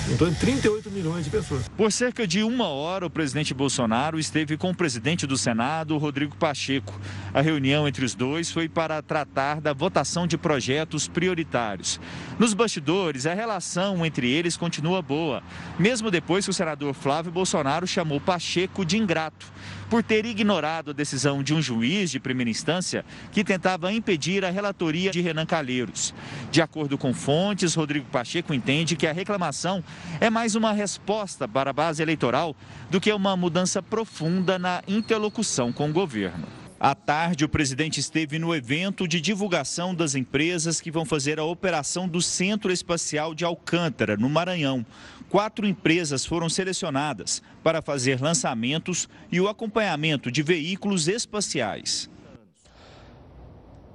Então, 0.08 0.32
38 0.32 0.88
milhões 0.90 1.24
de 1.24 1.30
pessoas. 1.30 1.68
Por 1.76 1.90
cerca 1.90 2.26
de 2.28 2.44
uma 2.44 2.68
hora, 2.68 3.04
o 3.04 3.10
presidente 3.10 3.52
Bolsonaro 3.52 4.20
esteve 4.20 4.56
com 4.56 4.70
o 4.70 4.74
presidente 4.74 5.26
do 5.26 5.36
Senado, 5.36 5.98
Rodrigo 5.98 6.36
Pacheco. 6.36 6.98
A 7.34 7.40
reunião 7.40 7.88
entre 7.88 8.04
os 8.04 8.14
dois 8.14 8.50
foi 8.50 8.68
para 8.68 9.02
tratar 9.02 9.60
da 9.60 9.72
votação 9.72 10.24
de 10.24 10.38
projetos 10.38 11.08
prioritários. 11.08 12.00
Nos 12.38 12.54
bastidores, 12.54 13.26
a 13.26 13.34
relação 13.34 14.06
entre 14.06 14.30
eles 14.30 14.56
continua 14.56 15.02
boa, 15.02 15.42
mesmo 15.76 16.08
depois 16.08 16.44
que 16.44 16.50
o 16.52 16.54
senador 16.54 16.94
Flávio 16.94 17.32
Bolsonaro 17.32 17.86
chamou 17.86 18.20
Pacheco 18.20 18.84
de 18.84 18.96
ingrato 18.96 19.46
por 19.88 20.02
ter 20.02 20.24
ignorado 20.26 20.90
a 20.90 20.94
decisão 20.94 21.42
de 21.42 21.54
um 21.54 21.62
juiz 21.62 22.10
de 22.10 22.20
primeira 22.20 22.50
instância 22.50 23.04
que 23.32 23.44
tentava 23.44 23.92
impedir 23.92 24.44
a 24.44 24.50
relatoria 24.50 25.10
de 25.10 25.20
Renan 25.20 25.46
Calheiros. 25.46 26.14
De 26.50 26.60
acordo 26.60 26.98
com 26.98 27.14
fontes, 27.14 27.74
Rodrigo 27.74 28.06
Pacheco 28.10 28.52
entende 28.52 28.96
que 28.96 29.06
a 29.06 29.12
reclamação 29.12 29.82
é 30.20 30.28
mais 30.28 30.54
uma 30.54 30.72
resposta 30.72 31.46
para 31.46 31.70
a 31.70 31.72
base 31.72 32.02
eleitoral 32.02 32.56
do 32.90 33.00
que 33.00 33.12
uma 33.12 33.36
mudança 33.36 33.82
profunda 33.82 34.58
na 34.58 34.82
interlocução 34.86 35.72
com 35.72 35.88
o 35.88 35.92
governo. 35.92 36.65
À 36.78 36.94
tarde, 36.94 37.44
o 37.44 37.48
presidente 37.48 38.00
esteve 38.00 38.38
no 38.38 38.54
evento 38.54 39.08
de 39.08 39.20
divulgação 39.20 39.94
das 39.94 40.14
empresas 40.14 40.80
que 40.80 40.90
vão 40.90 41.06
fazer 41.06 41.38
a 41.38 41.44
operação 41.44 42.06
do 42.06 42.20
Centro 42.20 42.70
Espacial 42.70 43.34
de 43.34 43.44
Alcântara, 43.44 44.16
no 44.16 44.28
Maranhão 44.28 44.84
quatro 45.28 45.66
empresas 45.66 46.24
foram 46.24 46.48
selecionadas 46.48 47.42
para 47.62 47.82
fazer 47.82 48.20
lançamentos 48.20 49.08
e 49.30 49.40
o 49.40 49.48
acompanhamento 49.48 50.30
de 50.30 50.42
veículos 50.42 51.08
espaciais. 51.08 52.08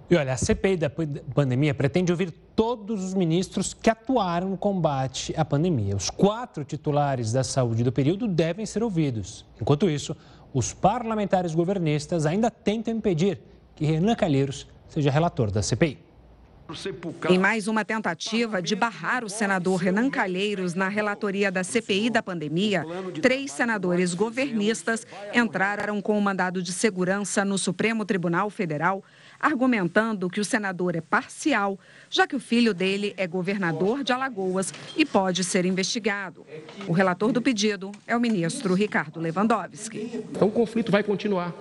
E 0.09 0.15
olha, 0.15 0.33
a 0.33 0.37
CPI 0.37 0.75
da 0.75 0.89
pandemia 0.89 1.73
pretende 1.73 2.11
ouvir 2.11 2.31
todos 2.53 3.01
os 3.01 3.13
ministros 3.13 3.73
que 3.73 3.89
atuaram 3.89 4.49
no 4.49 4.57
combate 4.57 5.33
à 5.37 5.45
pandemia. 5.45 5.95
Os 5.95 6.09
quatro 6.09 6.65
titulares 6.65 7.31
da 7.31 7.45
saúde 7.45 7.81
do 7.81 7.93
período 7.93 8.27
devem 8.27 8.65
ser 8.65 8.83
ouvidos. 8.83 9.45
Enquanto 9.59 9.89
isso, 9.89 10.15
os 10.53 10.73
parlamentares 10.73 11.55
governistas 11.55 12.25
ainda 12.25 12.51
tentam 12.51 12.93
impedir 12.93 13.39
que 13.75 13.85
Renan 13.85 14.15
Calheiros 14.15 14.67
seja 14.89 15.09
relator 15.09 15.51
da 15.51 15.61
CPI. 15.61 15.97
Em 17.29 17.37
mais 17.37 17.67
uma 17.67 17.83
tentativa 17.83 18.61
de 18.61 18.75
barrar 18.75 19.25
o 19.25 19.29
senador 19.29 19.81
Renan 19.81 20.09
Calheiros 20.09 20.73
na 20.73 20.87
relatoria 20.87 21.51
da 21.51 21.63
CPI 21.63 22.09
da 22.09 22.23
pandemia, 22.23 22.85
três 23.21 23.51
senadores 23.51 24.13
governistas 24.13 25.05
entraram 25.33 26.01
com 26.01 26.13
o 26.13 26.17
um 26.17 26.21
mandado 26.21 26.63
de 26.63 26.71
segurança 26.71 27.43
no 27.43 27.57
Supremo 27.57 28.05
Tribunal 28.05 28.49
Federal 28.49 29.03
argumentando 29.41 30.29
que 30.29 30.39
o 30.39 30.45
senador 30.45 30.95
é 30.95 31.01
parcial, 31.01 31.79
já 32.09 32.27
que 32.27 32.35
o 32.35 32.39
filho 32.39 32.73
dele 32.73 33.13
é 33.17 33.25
governador 33.25 34.03
de 34.03 34.13
Alagoas 34.13 34.73
e 34.95 35.05
pode 35.05 35.43
ser 35.43 35.65
investigado. 35.65 36.45
O 36.87 36.91
relator 36.91 37.31
do 37.31 37.41
pedido 37.41 37.91
é 38.05 38.15
o 38.15 38.19
ministro 38.19 38.73
Ricardo 38.73 39.19
Lewandowski. 39.19 40.23
Então 40.31 40.47
o 40.47 40.51
conflito 40.51 40.91
vai 40.91 41.03
continuar. 41.03 41.53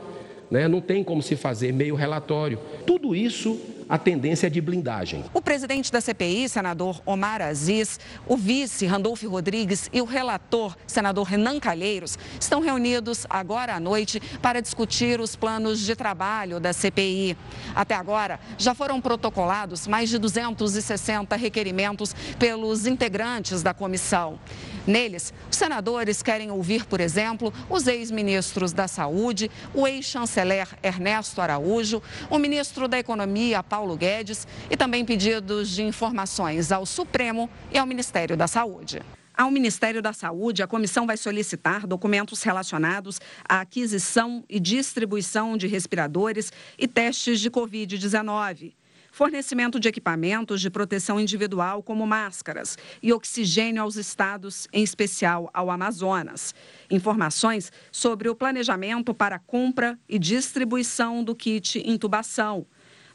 Né? 0.51 0.69
Não 0.69 0.81
tem 0.81 1.03
como 1.03 1.23
se 1.23 1.37
fazer 1.37 1.73
meio 1.73 1.95
relatório. 1.95 2.59
Tudo 2.87 3.15
isso 3.15 3.59
a 3.91 3.99
tendência 3.99 4.47
é 4.47 4.51
de 4.51 4.61
blindagem. 4.61 5.25
O 5.35 5.43
presidente 5.43 5.91
da 5.91 6.01
CPI, 6.01 6.49
senador 6.49 7.03
Omar 7.05 7.43
Aziz, 7.43 7.99
o 8.25 8.37
vice 8.37 8.87
Randolfo 8.87 9.29
Rodrigues 9.29 9.91
e 9.93 10.01
o 10.01 10.05
relator, 10.05 10.77
senador 10.87 11.27
Renan 11.27 11.59
Calheiros, 11.59 12.17
estão 12.39 12.61
reunidos 12.61 13.27
agora 13.29 13.75
à 13.75 13.81
noite 13.81 14.21
para 14.41 14.63
discutir 14.63 15.21
os 15.21 15.35
planos 15.35 15.81
de 15.81 15.97
trabalho 15.97 16.61
da 16.61 16.73
CPI. 16.73 17.37
Até 17.75 17.97
agora, 17.97 18.39
já 18.57 18.77
foram 18.77 19.01
protocolados 19.01 19.89
mais 19.89 20.09
de 20.09 20.19
260 20.19 21.35
requerimentos 21.35 22.15
pelos 22.39 22.87
integrantes 22.87 23.61
da 23.61 23.75
comissão. 23.75 24.39
Neles, 24.87 25.35
os 25.51 25.57
senadores 25.57 26.23
querem 26.23 26.51
ouvir, 26.51 26.87
por 26.87 27.01
exemplo, 27.01 27.53
os 27.69 27.87
ex-ministros 27.87 28.73
da 28.73 28.89
Saúde, 28.89 29.51
o 29.75 29.87
ex-chanceler 29.87 30.69
Ernesto 30.83 31.41
Araújo, 31.41 32.03
o 32.31 32.39
ministro 32.39 32.89
da 32.89 32.99
Economia, 32.99 33.63
Paulo 33.63 33.80
Guedes, 33.97 34.47
e 34.71 34.77
também 34.77 35.05
pedidos 35.05 35.71
de 35.71 35.83
informações 35.83 36.73
ao 36.73 36.85
Supremo 36.87 37.49
e 37.73 37.79
ao 37.79 37.87
Ministério 37.87 38.37
da 38.37 38.47
Saúde. 38.47 39.03
Ao 39.35 39.51
Ministério 39.51 40.03
da 40.03 40.13
Saúde, 40.13 40.63
a 40.63 40.67
comissão 40.67 41.07
vai 41.07 41.17
solicitar 41.17 41.87
documentos 41.87 42.43
relacionados 42.43 43.21
à 43.49 43.61
aquisição 43.61 44.45
e 44.49 44.61
distribuição 44.61 45.57
de 45.57 45.67
respiradores 45.67 46.53
e 46.79 46.87
testes 46.87 47.41
de 47.41 47.51
Covid-19 47.51 48.75
fornecimento 49.13 49.81
de 49.81 49.89
equipamentos 49.89 50.61
de 50.61 50.71
proteção 50.71 51.19
individual, 51.19 51.83
como 51.83 52.07
máscaras, 52.07 52.79
e 53.03 53.13
oxigênio 53.13 53.83
aos 53.83 53.97
estados, 53.97 54.69
em 54.73 54.83
especial 54.83 55.51
ao 55.53 55.71
Amazonas. 55.71 56.55
Informações 56.91 57.73
sobre 57.91 58.29
o 58.29 58.35
planejamento 58.35 59.13
para 59.13 59.39
compra 59.39 59.99
e 60.09 60.19
distribuição 60.19 61.25
do 61.25 61.35
kit 61.35 61.83
intubação. 61.85 62.67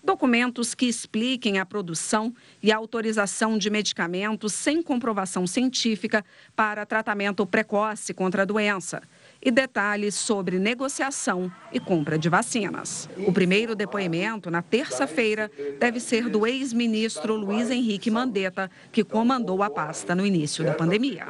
Documentos 0.05 0.75
que 0.75 0.85
expliquem 0.85 1.57
a 1.57 1.65
produção 1.65 2.31
e 2.61 2.71
a 2.71 2.77
autorização 2.77 3.57
de 3.57 3.71
medicamentos 3.71 4.53
sem 4.53 4.83
comprovação 4.83 5.47
científica 5.47 6.23
para 6.55 6.85
tratamento 6.85 7.43
precoce 7.43 8.13
contra 8.13 8.43
a 8.43 8.45
doença 8.45 9.01
e 9.41 9.49
detalhes 9.49 10.13
sobre 10.13 10.59
negociação 10.59 11.51
e 11.73 11.79
compra 11.79 12.19
de 12.19 12.29
vacinas. 12.29 13.09
O 13.25 13.33
primeiro 13.33 13.73
depoimento, 13.73 14.51
na 14.51 14.61
terça-feira, 14.61 15.49
deve 15.79 15.99
ser 15.99 16.29
do 16.29 16.45
ex-ministro 16.45 17.35
Luiz 17.35 17.71
Henrique 17.71 18.11
Mandetta, 18.11 18.69
que 18.91 19.03
comandou 19.03 19.63
a 19.63 19.71
pasta 19.71 20.13
no 20.13 20.23
início 20.23 20.63
da 20.63 20.75
pandemia. 20.75 21.25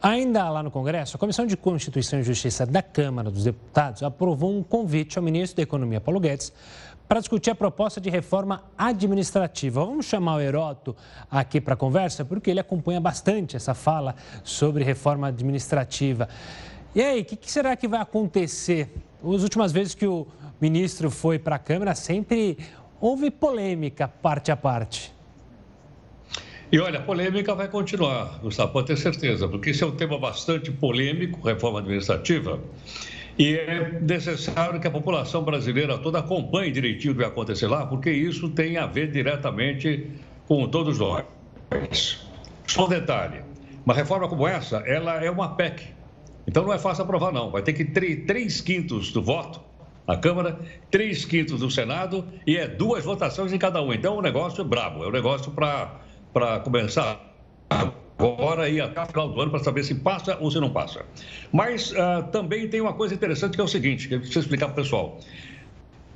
Ainda 0.00 0.48
lá 0.48 0.62
no 0.62 0.70
Congresso, 0.70 1.16
a 1.16 1.18
Comissão 1.18 1.44
de 1.44 1.56
Constituição 1.56 2.20
e 2.20 2.22
Justiça 2.22 2.64
da 2.64 2.80
Câmara 2.80 3.32
dos 3.32 3.42
Deputados 3.42 4.00
aprovou 4.04 4.56
um 4.56 4.62
convite 4.62 5.18
ao 5.18 5.24
ministro 5.24 5.56
da 5.56 5.64
Economia, 5.64 6.00
Paulo 6.00 6.20
Guedes, 6.20 6.52
para 7.08 7.20
discutir 7.20 7.50
a 7.50 7.54
proposta 7.54 8.00
de 8.00 8.10
reforma 8.10 8.62
administrativa. 8.76 9.82
Vamos 9.82 10.06
chamar 10.06 10.36
o 10.36 10.40
Heroto 10.40 10.94
aqui 11.30 11.60
para 11.60 11.72
a 11.72 11.76
conversa, 11.76 12.24
porque 12.24 12.50
ele 12.50 12.60
acompanha 12.60 13.00
bastante 13.00 13.56
essa 13.56 13.72
fala 13.72 14.14
sobre 14.44 14.84
reforma 14.84 15.28
administrativa. 15.28 16.28
E 16.94 17.00
aí, 17.02 17.22
o 17.22 17.24
que, 17.24 17.36
que, 17.36 17.50
será 17.50 17.74
que 17.74 17.88
vai 17.88 18.00
acontecer? 18.00 18.92
As 19.22 19.42
últimas 19.42 19.72
vezes 19.72 19.94
que 19.94 20.06
o 20.06 20.26
ministro 20.60 21.10
foi 21.10 21.38
para 21.38 21.56
a 21.56 21.58
Câmara, 21.58 21.94
sempre 21.94 22.58
houve 23.00 23.30
polêmica 23.30 24.06
parte 24.06 24.52
a 24.52 24.56
parte. 24.56 25.12
E 26.70 26.78
olha, 26.78 26.98
a 26.98 27.02
polêmica 27.02 27.54
vai 27.54 27.68
continuar, 27.68 28.38
Gustavo, 28.42 28.72
pode 28.74 28.88
ter 28.88 28.98
certeza, 28.98 29.48
porque 29.48 29.70
isso 29.70 29.84
é 29.84 29.86
um 29.86 29.96
tema 29.96 30.18
bastante 30.18 30.70
polêmico, 30.70 31.40
reforma 31.46 31.78
administrativa, 31.78 32.60
e 33.38 33.54
é 33.54 34.00
necessário 34.00 34.80
que 34.80 34.86
a 34.86 34.90
população 34.90 35.44
brasileira 35.44 35.96
toda 35.98 36.18
acompanhe 36.18 36.72
direitinho 36.72 37.12
o 37.12 37.16
que 37.16 37.22
vai 37.22 37.30
acontecer 37.30 37.68
lá, 37.68 37.86
porque 37.86 38.10
isso 38.10 38.48
tem 38.50 38.76
a 38.76 38.86
ver 38.86 39.12
diretamente 39.12 40.10
com 40.46 40.66
todos 40.68 40.98
nós. 40.98 41.24
Só 42.66 42.86
um 42.86 42.88
detalhe, 42.88 43.42
uma 43.84 43.94
reforma 43.94 44.28
como 44.28 44.46
essa, 44.46 44.78
ela 44.78 45.24
é 45.24 45.30
uma 45.30 45.54
PEC, 45.54 45.84
então 46.48 46.64
não 46.64 46.72
é 46.72 46.78
fácil 46.78 47.04
aprovar, 47.04 47.30
não. 47.30 47.50
Vai 47.50 47.62
ter 47.62 47.74
que 47.74 47.84
ter 47.84 48.24
três 48.24 48.60
quintos 48.60 49.12
do 49.12 49.22
voto 49.22 49.60
na 50.06 50.16
Câmara, 50.16 50.58
três 50.90 51.24
quintos 51.26 51.60
do 51.60 51.70
Senado 51.70 52.24
e 52.46 52.56
é 52.56 52.66
duas 52.66 53.04
votações 53.04 53.52
em 53.52 53.58
cada 53.58 53.82
um. 53.82 53.92
Então 53.92 54.16
o 54.16 54.22
negócio 54.22 54.62
é 54.62 54.64
brabo, 54.64 55.04
é 55.04 55.08
um 55.08 55.12
negócio 55.12 55.52
para 55.52 56.60
começar 56.60 57.20
agora 58.18 58.68
e 58.68 58.80
até 58.80 59.00
o 59.00 59.06
final 59.06 59.28
do 59.28 59.40
ano 59.40 59.50
para 59.50 59.60
saber 59.60 59.84
se 59.84 59.94
passa 59.94 60.36
ou 60.40 60.50
se 60.50 60.58
não 60.58 60.70
passa. 60.70 61.04
Mas 61.52 61.92
uh, 61.92 62.24
também 62.32 62.68
tem 62.68 62.80
uma 62.80 62.92
coisa 62.92 63.14
interessante 63.14 63.54
que 63.54 63.60
é 63.60 63.64
o 63.64 63.68
seguinte, 63.68 64.08
que 64.08 64.14
eu 64.14 64.18
preciso 64.18 64.40
explicar 64.40 64.66
para 64.66 64.72
o 64.72 64.76
pessoal. 64.76 65.20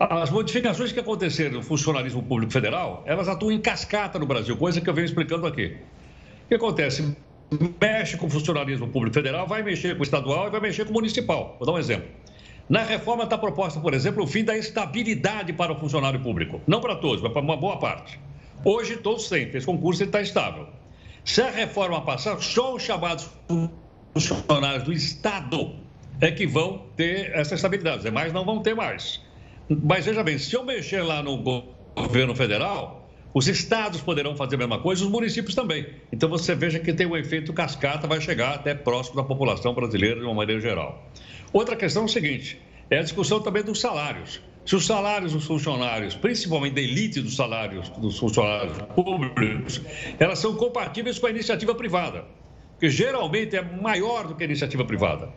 As 0.01 0.31
modificações 0.31 0.91
que 0.91 0.99
aconteceram 0.99 1.55
no 1.55 1.62
funcionalismo 1.62 2.23
público 2.23 2.53
federal, 2.53 3.05
elas 3.07 3.29
atuam 3.29 3.53
em 3.53 3.61
cascata 3.61 4.19
no 4.19 4.27
Brasil, 4.27 4.57
coisa 4.57 4.81
que 4.81 4.91
eu 4.91 4.95
venho 4.95 5.05
explicando 5.05 5.47
aqui. 5.47 5.77
O 6.45 6.49
que 6.49 6.55
acontece? 6.57 7.17
mexe 7.81 8.17
com 8.17 8.27
o 8.27 8.31
funcionalismo 8.31 8.88
público 8.88 9.15
federal, 9.15 9.47
vai 9.47 9.62
mexer 9.62 9.95
com 9.95 10.01
o 10.01 10.03
estadual 10.03 10.49
e 10.49 10.51
vai 10.51 10.61
mexer 10.61 10.85
com 10.85 10.91
o 10.91 10.95
municipal. 10.95 11.57
Vou 11.59 11.67
dar 11.67 11.73
um 11.73 11.79
exemplo. 11.79 12.09
Na 12.69 12.83
reforma 12.83 13.25
está 13.25 13.37
proposta, 13.37 13.79
por 13.81 13.93
exemplo, 13.93 14.25
o 14.25 14.27
fim 14.27 14.45
da 14.45 14.57
estabilidade 14.57 15.53
para 15.53 15.73
o 15.73 15.79
funcionário 15.79 16.21
público. 16.21 16.61
Não 16.67 16.81
para 16.81 16.97
todos, 16.97 17.23
mas 17.23 17.33
para 17.33 17.43
uma 17.43 17.57
boa 17.57 17.79
parte. 17.79 18.19
Hoje 18.65 18.97
todos 18.97 19.29
têm, 19.29 19.51
fez 19.51 19.65
concurso 19.65 20.03
e 20.03 20.07
está 20.07 20.21
estável. 20.21 20.69
Se 21.25 21.41
a 21.41 21.51
reforma 21.51 22.01
passar, 22.03 22.41
só 22.41 22.75
os 22.75 22.83
chamados 22.83 23.29
funcionários 24.13 24.85
do 24.85 24.93
Estado 24.93 25.77
é 26.21 26.31
que 26.31 26.47
vão 26.47 26.87
ter 26.97 27.31
essa 27.33 27.55
estabilidade. 27.55 28.03
Demais 28.03 28.33
não 28.33 28.45
vão 28.45 28.61
ter 28.61 28.75
mais. 28.75 29.21
Mas 29.69 30.07
veja 30.07 30.23
bem, 30.23 30.39
se 30.39 30.55
eu 30.55 30.65
mexer 30.65 31.03
lá 31.03 31.23
no 31.23 31.37
governo 31.97 32.35
federal, 32.35 33.09
os 33.35 33.49
estados 33.49 34.01
poderão 34.01 34.37
fazer 34.37 34.57
a 34.57 34.59
mesma 34.59 34.79
coisa, 34.79 35.05
os 35.05 35.11
municípios 35.11 35.55
também. 35.55 35.87
Então 36.13 36.29
você 36.29 36.55
veja 36.55 36.79
que 36.79 36.93
tem 36.93 37.07
um 37.07 37.17
efeito 37.17 37.53
cascata, 37.53 38.07
vai 38.07 38.21
chegar 38.21 38.55
até 38.55 38.75
próximo 38.75 39.17
da 39.17 39.25
população 39.25 39.75
brasileira 39.75 40.21
de 40.21 40.27
uma 40.27 40.35
maneira 40.35 40.61
geral. 40.61 41.11
Outra 41.53 41.77
questão 41.77 42.03
é 42.03 42.05
o 42.07 42.09
seguinte: 42.09 42.61
é 42.91 42.99
a 42.99 43.03
discussão 43.03 43.41
também 43.41 43.63
dos 43.63 43.81
salários. 43.81 44.41
Se 44.64 44.77
os 44.77 44.87
salários 44.87 45.33
dos 45.33 45.44
funcionários, 45.44 46.14
principalmente 46.14 46.75
da 46.75 46.81
elite 46.81 47.20
dos 47.20 47.35
salários 47.35 47.88
dos 47.90 48.18
funcionários 48.18 48.79
públicos, 48.94 49.83
elas 50.18 50.38
são 50.38 50.55
compatíveis 50.55 51.18
com 51.18 51.27
a 51.27 51.31
iniciativa 51.31 51.75
privada, 51.75 52.25
que 52.79 52.88
geralmente 52.88 53.57
é 53.57 53.62
maior 53.62 54.29
do 54.29 54.37
que 54.37 54.42
a 54.44 54.46
iniciativa 54.46 54.85
privada. 54.85 55.29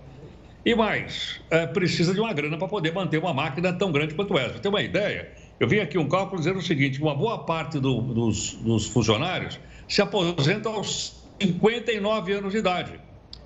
E 0.63 0.73
mais, 0.75 1.39
é, 1.49 1.65
precisa 1.67 2.13
de 2.13 2.19
uma 2.19 2.33
grana 2.33 2.57
para 2.57 2.67
poder 2.67 2.91
manter 2.91 3.17
uma 3.19 3.33
máquina 3.33 3.73
tão 3.73 3.91
grande 3.91 4.15
quanto 4.15 4.38
essa. 4.38 4.59
Tem 4.59 4.69
uma 4.69 4.81
ideia? 4.81 5.31
Eu 5.59 5.67
vi 5.67 5.79
aqui 5.79 5.97
um 5.97 6.09
cálculo 6.09 6.39
dizendo 6.39 6.59
o 6.59 6.61
seguinte: 6.61 7.01
uma 7.01 7.15
boa 7.15 7.45
parte 7.45 7.79
do, 7.79 8.01
dos, 8.01 8.53
dos 8.53 8.88
funcionários 8.88 9.59
se 9.88 10.01
aposenta 10.01 10.69
aos 10.69 11.23
59 11.39 12.33
anos 12.33 12.51
de 12.51 12.59
idade. 12.59 12.99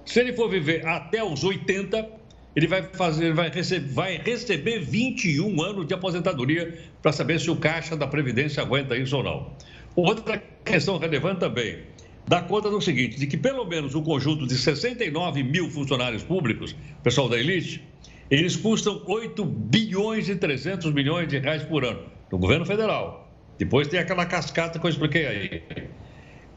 Se 0.06 0.20
ele 0.20 0.34
for 0.34 0.50
viver 0.50 0.86
até 0.88 1.24
os 1.24 1.44
80, 1.44 2.19
ele 2.56 2.68
vai, 2.68 2.84
fazer, 2.84 3.34
vai, 3.34 3.50
receber, 3.50 3.94
vai 3.94 4.18
receber 4.18 4.80
21 4.80 5.62
anos 5.62 5.88
de 5.88 5.94
aposentadoria 5.94 6.80
para 7.02 7.12
saber 7.12 7.40
se 7.40 7.50
o 7.50 7.56
caixa 7.56 7.96
da 7.96 8.08
Previdência 8.08 8.64
aguenta 8.64 8.98
isso 8.98 9.16
ou 9.18 9.24
não. 9.24 9.54
Outra 9.96 10.42
questão 10.64 10.98
relevante 10.98 11.40
também, 11.40 11.80
dá 12.28 12.42
conta 12.42 12.70
do 12.70 12.82
seguinte, 12.82 13.20
de 13.20 13.28
que 13.28 13.38
pelo 13.38 13.66
menos 13.66 13.96
o 13.96 14.00
um 14.00 14.04
conjunto 14.04 14.48
de 14.48 14.56
69 14.56 15.44
mil 15.44 15.70
funcionários 15.70 16.24
públicos, 16.24 16.76
pessoal 17.04 17.30
da 17.30 17.38
elite, 17.38 17.84
eles 18.30 18.56
custam 18.56 19.02
8 19.06 19.44
bilhões 19.44 20.30
e 20.30 20.36
300 20.36 20.92
milhões 20.94 21.28
de 21.28 21.40
reais 21.40 21.64
por 21.64 21.84
ano 21.84 22.02
no 22.32 22.38
governo 22.38 22.66
federal. 22.66 23.28
Depois 23.58 23.88
tem 23.88 24.00
aquela 24.00 24.26
cascata 24.26 24.80
que 24.80 24.86
eu 24.86 24.90
expliquei 24.90 25.28
aí. 25.28 25.64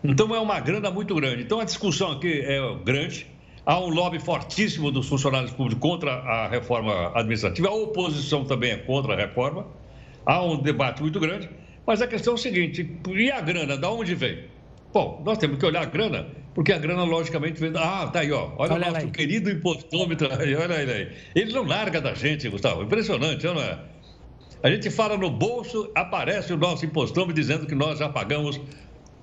Então 0.04 0.34
é 0.34 0.40
uma 0.40 0.58
grana 0.60 0.90
muito 0.90 1.14
grande. 1.14 1.42
Então 1.42 1.60
a 1.60 1.64
discussão 1.64 2.12
aqui 2.12 2.40
é 2.40 2.60
grande. 2.84 3.26
Há 3.64 3.78
um 3.78 3.88
lobby 3.88 4.18
fortíssimo 4.18 4.90
dos 4.90 5.08
funcionários 5.08 5.52
públicos 5.52 5.80
contra 5.80 6.12
a 6.12 6.48
reforma 6.48 7.12
administrativa. 7.14 7.68
A 7.68 7.72
oposição 7.72 8.44
também 8.44 8.72
é 8.72 8.76
contra 8.76 9.14
a 9.14 9.16
reforma. 9.16 9.66
há 10.26 10.42
um 10.42 10.60
debate 10.60 11.00
muito 11.00 11.20
grande, 11.20 11.48
mas 11.86 12.02
a 12.02 12.06
questão 12.08 12.32
é 12.32 12.36
o 12.36 12.38
seguinte: 12.38 13.00
e 13.06 13.30
a 13.30 13.40
grana, 13.40 13.76
da 13.76 13.90
onde 13.90 14.14
vem? 14.14 14.50
Bom, 14.92 15.22
nós 15.24 15.38
temos 15.38 15.58
que 15.58 15.64
olhar 15.64 15.82
a 15.82 15.86
grana, 15.86 16.26
porque 16.54 16.72
a 16.72 16.78
grana, 16.78 17.04
logicamente, 17.04 17.60
vem. 17.60 17.72
Ah, 17.76 18.08
tá 18.12 18.20
aí, 18.20 18.32
ó. 18.32 18.50
Olha, 18.58 18.74
olha 18.74 18.88
o 18.88 18.92
nosso 18.92 19.06
aí. 19.06 19.10
querido 19.12 19.50
impostômetro 19.50 20.28
aí, 20.32 20.54
olha 20.54 20.82
ele 20.82 20.92
aí. 20.92 21.16
Ele 21.34 21.52
não 21.52 21.64
larga 21.64 22.00
da 22.00 22.14
gente, 22.14 22.48
Gustavo. 22.48 22.82
Impressionante, 22.82 23.44
não 23.46 23.60
é? 23.60 23.78
A 24.62 24.70
gente 24.70 24.90
fala 24.90 25.16
no 25.16 25.30
bolso, 25.30 25.90
aparece 25.94 26.52
o 26.52 26.56
nosso 26.56 26.84
impostômetro 26.84 27.34
dizendo 27.34 27.66
que 27.66 27.74
nós 27.74 27.98
já 27.98 28.08
pagamos 28.08 28.60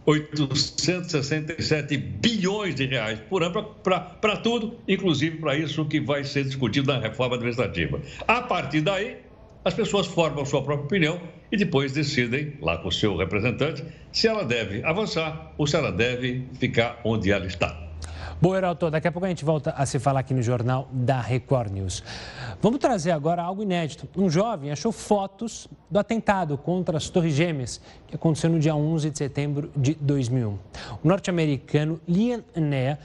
867 0.05 1.97
bilhões 1.97 2.75
de 2.75 2.85
reais 2.85 3.19
por 3.29 3.43
ano 3.43 3.75
para 3.83 4.37
tudo, 4.37 4.77
inclusive 4.87 5.37
para 5.37 5.55
isso 5.55 5.85
que 5.85 5.99
vai 5.99 6.23
ser 6.23 6.45
discutido 6.45 6.91
na 6.91 6.99
reforma 6.99 7.35
administrativa. 7.35 8.01
A 8.27 8.41
partir 8.41 8.81
daí, 8.81 9.17
as 9.65 9.73
pessoas 9.73 10.07
formam 10.07 10.45
sua 10.45 10.63
própria 10.63 10.85
opinião 10.85 11.21
e 11.51 11.57
depois 11.57 11.91
decidem, 11.91 12.53
lá 12.61 12.77
com 12.77 12.87
o 12.87 12.91
seu 12.91 13.17
representante, 13.17 13.83
se 14.11 14.27
ela 14.27 14.43
deve 14.43 14.83
avançar 14.83 15.53
ou 15.57 15.67
se 15.67 15.75
ela 15.75 15.91
deve 15.91 16.45
ficar 16.59 17.01
onde 17.03 17.31
ela 17.31 17.45
está. 17.45 17.88
Boa, 18.41 18.55
Heraldo, 18.55 18.89
daqui 18.89 19.05
a 19.05 19.11
pouco 19.11 19.25
a 19.25 19.29
gente 19.29 19.43
volta 19.43 19.71
a 19.71 19.85
se 19.85 19.99
falar 19.99 20.21
aqui 20.21 20.33
no 20.33 20.41
jornal 20.41 20.87
da 20.93 21.19
Record 21.19 21.73
News. 21.73 22.01
Vamos 22.61 22.79
trazer 22.79 23.11
agora 23.11 23.43
algo 23.43 23.63
inédito. 23.63 24.07
Um 24.15 24.29
jovem 24.29 24.71
achou 24.71 24.93
fotos 24.93 25.67
do 25.91 25.99
atentado 25.99 26.57
contra 26.57 26.95
as 26.95 27.09
Torres 27.09 27.33
Gêmeas, 27.33 27.81
que 28.07 28.15
aconteceu 28.15 28.49
no 28.49 28.57
dia 28.57 28.73
11 28.73 29.09
de 29.09 29.17
setembro 29.17 29.69
de 29.75 29.93
2001. 29.95 30.51
O 30.53 30.59
norte-americano 31.03 31.99
Liam 32.07 32.41
Nea 32.55 32.97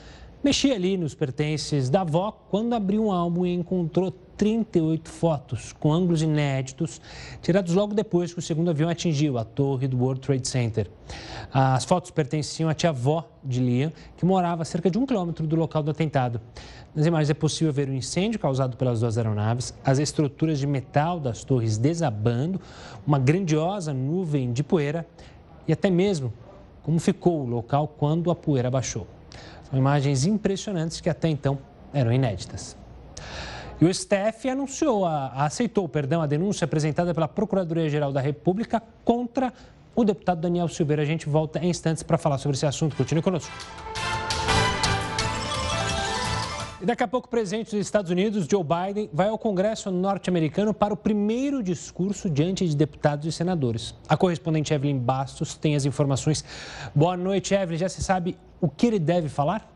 mexia 0.44 0.74
ali 0.74 0.98
nos 0.98 1.14
pertences 1.14 1.88
da 1.88 2.02
avó 2.02 2.30
quando 2.50 2.74
abriu 2.74 3.06
um 3.06 3.10
álbum 3.10 3.46
e 3.46 3.54
encontrou 3.54 4.10
38 4.36 5.08
fotos 5.08 5.72
com 5.72 5.90
ângulos 5.90 6.20
inéditos, 6.20 7.00
tirados 7.40 7.72
logo 7.72 7.94
depois 7.94 8.30
que 8.30 8.40
o 8.40 8.42
segundo 8.42 8.68
avião 8.68 8.90
atingiu 8.90 9.38
a 9.38 9.44
torre 9.44 9.88
do 9.88 9.96
World 9.96 10.20
Trade 10.20 10.46
Center. 10.46 10.90
As 11.50 11.86
fotos 11.86 12.10
pertenciam 12.10 12.68
à 12.68 12.74
tia-avó 12.74 13.26
de 13.42 13.58
Liam, 13.58 13.90
que 14.18 14.26
morava 14.26 14.60
a 14.60 14.64
cerca 14.66 14.90
de 14.90 14.98
um 14.98 15.06
quilômetro 15.06 15.46
do 15.46 15.56
local 15.56 15.82
do 15.82 15.90
atentado. 15.90 16.38
Nas 16.94 17.06
imagens 17.06 17.30
é 17.30 17.34
possível 17.34 17.72
ver 17.72 17.88
o 17.88 17.94
incêndio 17.94 18.38
causado 18.38 18.76
pelas 18.76 19.00
duas 19.00 19.16
aeronaves, 19.16 19.72
as 19.82 19.98
estruturas 19.98 20.58
de 20.58 20.66
metal 20.66 21.18
das 21.18 21.42
torres 21.42 21.78
desabando, 21.78 22.60
uma 23.06 23.18
grandiosa 23.18 23.94
nuvem 23.94 24.52
de 24.52 24.62
poeira 24.62 25.06
e 25.66 25.72
até 25.72 25.88
mesmo 25.88 26.30
como 26.82 27.00
ficou 27.00 27.44
o 27.44 27.46
local 27.46 27.88
quando 27.88 28.30
a 28.30 28.34
poeira 28.34 28.70
baixou. 28.70 29.06
Imagens 29.76 30.24
impressionantes 30.24 31.00
que 31.00 31.10
até 31.10 31.28
então 31.28 31.58
eram 31.92 32.12
inéditas. 32.12 32.76
E 33.80 33.84
o 33.84 33.92
STF 33.92 34.48
anunciou, 34.48 35.04
a, 35.04 35.28
aceitou, 35.44 35.88
perdão, 35.88 36.22
a 36.22 36.26
denúncia 36.26 36.64
apresentada 36.64 37.12
pela 37.12 37.26
Procuradoria-Geral 37.26 38.12
da 38.12 38.20
República 38.20 38.82
contra 39.04 39.52
o 39.94 40.04
deputado 40.04 40.40
Daniel 40.40 40.68
Silveira. 40.68 41.02
A 41.02 41.06
gente 41.06 41.28
volta 41.28 41.58
em 41.58 41.70
instantes 41.70 42.02
para 42.02 42.16
falar 42.16 42.38
sobre 42.38 42.56
esse 42.56 42.66
assunto. 42.66 42.96
Continue 42.96 43.22
conosco. 43.22 43.52
E 46.84 46.86
daqui 46.86 47.02
a 47.02 47.08
pouco, 47.08 47.28
o 47.28 47.30
presidente 47.30 47.70
dos 47.70 47.80
Estados 47.80 48.10
Unidos, 48.10 48.46
Joe 48.46 48.62
Biden, 48.62 49.08
vai 49.10 49.28
ao 49.28 49.38
Congresso 49.38 49.90
norte-americano 49.90 50.74
para 50.74 50.92
o 50.92 50.96
primeiro 50.96 51.62
discurso 51.62 52.28
diante 52.28 52.68
de 52.68 52.76
deputados 52.76 53.26
e 53.26 53.32
senadores. 53.32 53.94
A 54.06 54.18
correspondente 54.18 54.74
Evelyn 54.74 54.98
Bastos 54.98 55.54
tem 55.54 55.74
as 55.74 55.86
informações. 55.86 56.44
Boa 56.94 57.16
noite, 57.16 57.54
Evelyn. 57.54 57.78
Já 57.78 57.88
se 57.88 58.02
sabe 58.02 58.36
o 58.64 58.68
que 58.68 58.86
ele 58.86 58.98
deve 58.98 59.28
falar? 59.28 59.70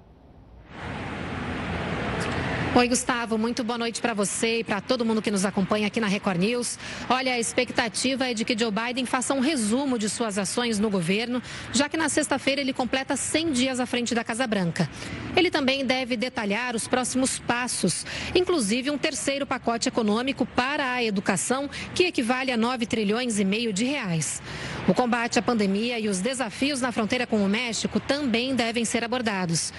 Oi, 2.74 2.86
Gustavo, 2.86 3.38
muito 3.38 3.64
boa 3.64 3.78
noite 3.78 4.00
para 4.00 4.12
você 4.12 4.58
e 4.58 4.64
para 4.64 4.80
todo 4.80 5.04
mundo 5.04 5.22
que 5.22 5.30
nos 5.30 5.44
acompanha 5.46 5.86
aqui 5.86 5.98
na 6.00 6.06
Record 6.06 6.38
News. 6.38 6.78
Olha, 7.08 7.32
a 7.32 7.38
expectativa 7.38 8.28
é 8.28 8.34
de 8.34 8.44
que 8.44 8.56
Joe 8.56 8.70
Biden 8.70 9.06
faça 9.06 9.32
um 9.32 9.40
resumo 9.40 9.98
de 9.98 10.08
suas 10.08 10.36
ações 10.36 10.78
no 10.78 10.90
governo, 10.90 11.42
já 11.72 11.88
que 11.88 11.96
na 11.96 12.10
sexta-feira 12.10 12.60
ele 12.60 12.74
completa 12.74 13.16
100 13.16 13.52
dias 13.52 13.80
à 13.80 13.86
frente 13.86 14.14
da 14.14 14.22
Casa 14.22 14.46
Branca. 14.46 14.88
Ele 15.34 15.50
também 15.50 15.84
deve 15.84 16.14
detalhar 16.14 16.76
os 16.76 16.86
próximos 16.86 17.38
passos, 17.38 18.04
inclusive 18.34 18.90
um 18.90 18.98
terceiro 18.98 19.46
pacote 19.46 19.88
econômico 19.88 20.44
para 20.44 20.92
a 20.92 21.02
educação, 21.02 21.70
que 21.94 22.04
equivale 22.04 22.52
a 22.52 22.56
9 22.56 22.84
trilhões 22.86 23.40
e 23.40 23.44
meio 23.44 23.72
de 23.72 23.86
reais. 23.86 24.42
O 24.86 24.92
combate 24.92 25.38
à 25.38 25.42
pandemia 25.42 25.98
e 25.98 26.06
os 26.06 26.20
desafios 26.20 26.82
na 26.82 26.92
fronteira 26.92 27.26
com 27.26 27.42
o 27.42 27.48
México 27.48 27.98
também 27.98 28.54
devem 28.54 28.84
ser 28.84 29.02
abordados. 29.02 29.72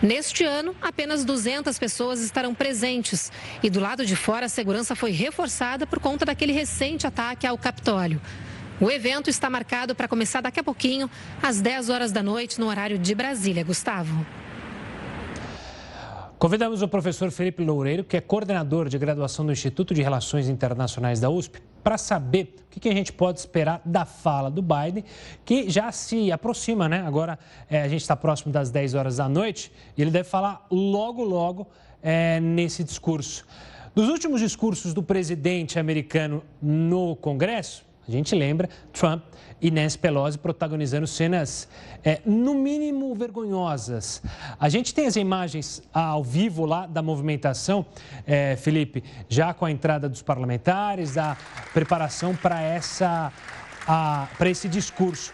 Neste 0.00 0.44
ano, 0.44 0.76
apenas 0.80 1.24
200 1.24 1.76
pessoas 1.76 2.20
estarão 2.20 2.54
presentes 2.54 3.32
e 3.62 3.68
do 3.68 3.80
lado 3.80 4.06
de 4.06 4.14
fora 4.14 4.46
a 4.46 4.48
segurança 4.48 4.94
foi 4.94 5.10
reforçada 5.10 5.88
por 5.88 5.98
conta 5.98 6.24
daquele 6.24 6.52
recente 6.52 7.04
ataque 7.04 7.46
ao 7.46 7.58
Capitólio. 7.58 8.20
O 8.80 8.88
evento 8.92 9.28
está 9.28 9.50
marcado 9.50 9.96
para 9.96 10.06
começar 10.06 10.40
daqui 10.40 10.60
a 10.60 10.62
pouquinho, 10.62 11.10
às 11.42 11.60
10 11.60 11.90
horas 11.90 12.12
da 12.12 12.22
noite, 12.22 12.60
no 12.60 12.68
horário 12.68 12.96
de 12.96 13.12
Brasília. 13.12 13.64
Gustavo. 13.64 14.24
Convidamos 16.38 16.82
o 16.82 16.88
professor 16.88 17.32
Felipe 17.32 17.64
Loureiro, 17.64 18.04
que 18.04 18.16
é 18.16 18.20
coordenador 18.20 18.88
de 18.88 18.96
graduação 18.96 19.44
do 19.44 19.50
Instituto 19.50 19.92
de 19.92 20.02
Relações 20.02 20.48
Internacionais 20.48 21.18
da 21.18 21.28
USP, 21.28 21.60
para 21.82 21.98
saber 21.98 22.54
o 22.64 22.78
que 22.78 22.88
a 22.88 22.92
gente 22.92 23.12
pode 23.12 23.40
esperar 23.40 23.82
da 23.84 24.04
fala 24.04 24.48
do 24.48 24.62
Biden, 24.62 25.04
que 25.44 25.68
já 25.68 25.90
se 25.90 26.30
aproxima, 26.30 26.88
né? 26.88 27.02
Agora 27.04 27.36
é, 27.68 27.82
a 27.82 27.88
gente 27.88 28.02
está 28.02 28.14
próximo 28.14 28.52
das 28.52 28.70
10 28.70 28.94
horas 28.94 29.16
da 29.16 29.28
noite 29.28 29.72
e 29.96 30.00
ele 30.00 30.12
deve 30.12 30.28
falar 30.28 30.64
logo, 30.70 31.24
logo 31.24 31.66
é, 32.00 32.38
nesse 32.38 32.84
discurso. 32.84 33.44
Nos 33.92 34.08
últimos 34.08 34.40
discursos 34.40 34.94
do 34.94 35.02
presidente 35.02 35.76
americano 35.76 36.44
no 36.62 37.16
Congresso, 37.16 37.84
a 38.08 38.10
gente 38.10 38.34
lembra 38.34 38.68
Trump 38.92 39.22
e 39.60 39.70
Nancy 39.70 39.98
Pelosi 39.98 40.38
protagonizando 40.38 41.06
cenas, 41.06 41.68
é, 42.02 42.20
no 42.24 42.54
mínimo, 42.54 43.14
vergonhosas. 43.14 44.22
A 44.58 44.68
gente 44.68 44.94
tem 44.94 45.06
as 45.06 45.16
imagens 45.16 45.82
ao 45.92 46.22
vivo 46.22 46.64
lá 46.64 46.86
da 46.86 47.02
movimentação, 47.02 47.84
é, 48.26 48.56
Felipe, 48.56 49.02
já 49.28 49.52
com 49.52 49.64
a 49.64 49.70
entrada 49.70 50.08
dos 50.08 50.22
parlamentares, 50.22 51.18
a 51.18 51.36
preparação 51.74 52.34
para 52.34 52.62
essa, 52.62 53.32
para 54.38 54.48
esse 54.48 54.68
discurso. 54.68 55.32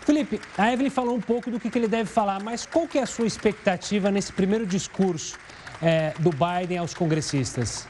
Felipe, 0.00 0.40
a 0.58 0.72
Evelyn 0.72 0.90
falou 0.90 1.14
um 1.14 1.20
pouco 1.20 1.50
do 1.50 1.60
que, 1.60 1.70
que 1.70 1.78
ele 1.78 1.86
deve 1.86 2.10
falar, 2.10 2.42
mas 2.42 2.66
qual 2.66 2.88
que 2.88 2.98
é 2.98 3.02
a 3.02 3.06
sua 3.06 3.26
expectativa 3.26 4.10
nesse 4.10 4.32
primeiro 4.32 4.66
discurso 4.66 5.38
é, 5.80 6.12
do 6.18 6.30
Biden 6.30 6.78
aos 6.78 6.94
congressistas? 6.94 7.86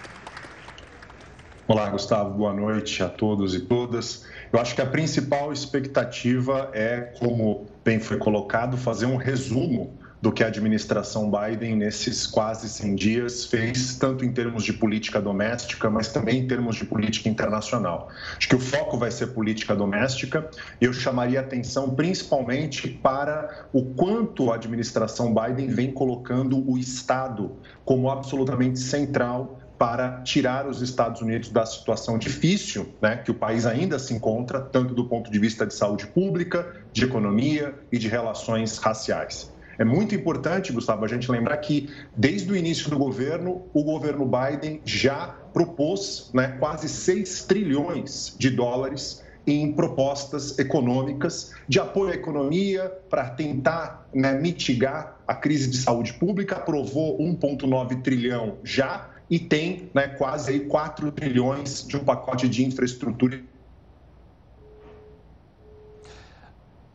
Olá, 1.69 1.89
Gustavo, 1.91 2.37
boa 2.37 2.53
noite 2.53 3.05
a 3.05 3.09
todos 3.09 3.55
e 3.55 3.61
todas. 3.61 4.27
Eu 4.53 4.59
acho 4.59 4.75
que 4.75 4.83
a 4.83 4.87
principal 4.87 5.53
expectativa 5.53 6.69
é, 6.75 7.13
como 7.21 7.69
bem 7.85 8.01
foi 8.01 8.19
colocado, 8.19 8.77
fazer 8.77 9.07
um 9.07 9.15
resumo 9.15 9.97
do 10.21 10.33
que 10.33 10.43
a 10.43 10.49
administração 10.49 11.31
Biden, 11.31 11.77
nesses 11.77 12.27
quase 12.27 12.69
100 12.69 12.95
dias, 12.97 13.45
fez, 13.45 13.97
tanto 13.97 14.25
em 14.25 14.33
termos 14.33 14.65
de 14.65 14.73
política 14.73 15.21
doméstica, 15.21 15.89
mas 15.89 16.13
também 16.13 16.41
em 16.41 16.49
termos 16.49 16.75
de 16.77 16.85
política 16.85 17.29
internacional. 17.29 18.09
Acho 18.37 18.49
que 18.49 18.57
o 18.57 18.61
foco 18.61 18.99
vai 18.99 19.13
ser 19.13 19.29
política 19.29 19.75
doméstica 19.75 20.51
e 20.81 20.85
eu 20.85 20.93
chamaria 20.93 21.39
atenção 21.39 21.95
principalmente 21.95 22.89
para 22.89 23.67
o 23.73 23.85
quanto 23.95 24.51
a 24.51 24.57
administração 24.57 25.33
Biden 25.33 25.69
vem 25.69 25.93
colocando 25.93 26.69
o 26.69 26.77
Estado 26.77 27.53
como 27.85 28.11
absolutamente 28.11 28.81
central 28.81 29.62
para 29.83 30.21
tirar 30.21 30.69
os 30.69 30.81
Estados 30.81 31.21
Unidos 31.23 31.49
da 31.49 31.67
situação 31.67 32.17
difícil 32.17 32.95
né, 33.03 33.17
que 33.17 33.33
o 33.33 33.35
país 33.35 33.67
ainda 33.67 33.99
se 33.99 34.15
encontra, 34.15 34.61
tanto 34.61 34.95
do 34.95 35.09
ponto 35.09 35.29
de 35.29 35.37
vista 35.41 35.67
de 35.67 35.75
saúde 35.75 36.07
pública, 36.07 36.73
de 36.93 37.05
economia 37.05 37.75
e 37.91 37.99
de 37.99 38.07
relações 38.07 38.79
raciais. 38.79 39.53
É 39.77 39.85
muito 39.85 40.15
importante, 40.15 40.73
Gustavo, 40.73 41.05
a 41.05 41.09
gente 41.09 41.29
lembrar 41.29 41.57
que 41.57 41.93
desde 42.17 42.53
o 42.53 42.57
início 42.57 42.89
do 42.91 42.97
governo, 42.97 43.67
o 43.75 43.83
governo 43.83 44.25
Biden 44.25 44.81
já 44.85 45.35
propôs 45.53 46.31
né, 46.33 46.55
quase 46.61 46.89
6 46.89 47.47
trilhões 47.47 48.37
de 48.39 48.51
dólares 48.51 49.25
em 49.45 49.73
propostas 49.73 50.57
econômicas 50.61 51.53
de 51.67 51.81
apoio 51.81 52.13
à 52.13 52.15
economia 52.15 52.89
para 53.11 53.31
tentar 53.31 54.07
né, 54.15 54.39
mitigar 54.39 55.17
a 55.27 55.35
crise 55.35 55.69
de 55.69 55.79
saúde 55.79 56.13
pública, 56.13 56.55
aprovou 56.55 57.19
1,9 57.19 58.01
trilhão 58.01 58.59
já 58.63 59.12
e 59.33 59.39
tem 59.39 59.89
né, 59.95 60.09
quase 60.09 60.53
aí 60.53 60.61
4 60.61 61.11
trilhões 61.11 61.87
de 61.89 61.97
um 61.97 62.05
pacote 62.05 62.47
de 62.47 62.67
infraestrutura. 62.67 63.41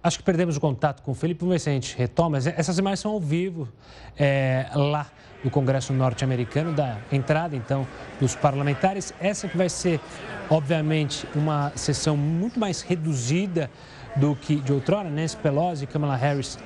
Acho 0.04 0.20
que 0.20 0.24
perdemos 0.24 0.56
o 0.56 0.60
contato 0.60 1.02
com 1.02 1.14
o 1.14 1.16
Felipe, 1.16 1.40
vamos 1.40 1.56
ver 1.56 1.60
se 1.60 1.70
a 1.72 1.74
gente 1.74 1.98
retoma. 1.98 2.38
Essas 2.38 2.78
imagens 2.78 3.00
são 3.00 3.10
ao 3.14 3.20
vivo 3.20 3.68
é, 4.16 4.70
lá 4.76 5.08
no 5.44 5.50
Congresso 5.50 5.92
norte-americano, 5.94 6.74
da 6.74 7.00
entrada, 7.12 7.56
então, 7.56 7.88
dos 8.20 8.36
parlamentares. 8.36 9.12
Essa 9.20 9.48
que 9.48 9.58
vai 9.58 9.68
ser, 9.68 10.00
obviamente, 10.48 11.28
uma 11.34 11.72
sessão 11.76 12.16
muito 12.16 12.60
mais 12.60 12.84
reduzida 12.84 13.68
do 14.16 14.36
que 14.36 14.58
de 14.58 14.72
outrora, 14.72 15.10
Nancy 15.10 15.38
Pelosi 15.38 15.86
e 15.86 15.88
Kamala 15.88 16.16
Harris 16.16 16.60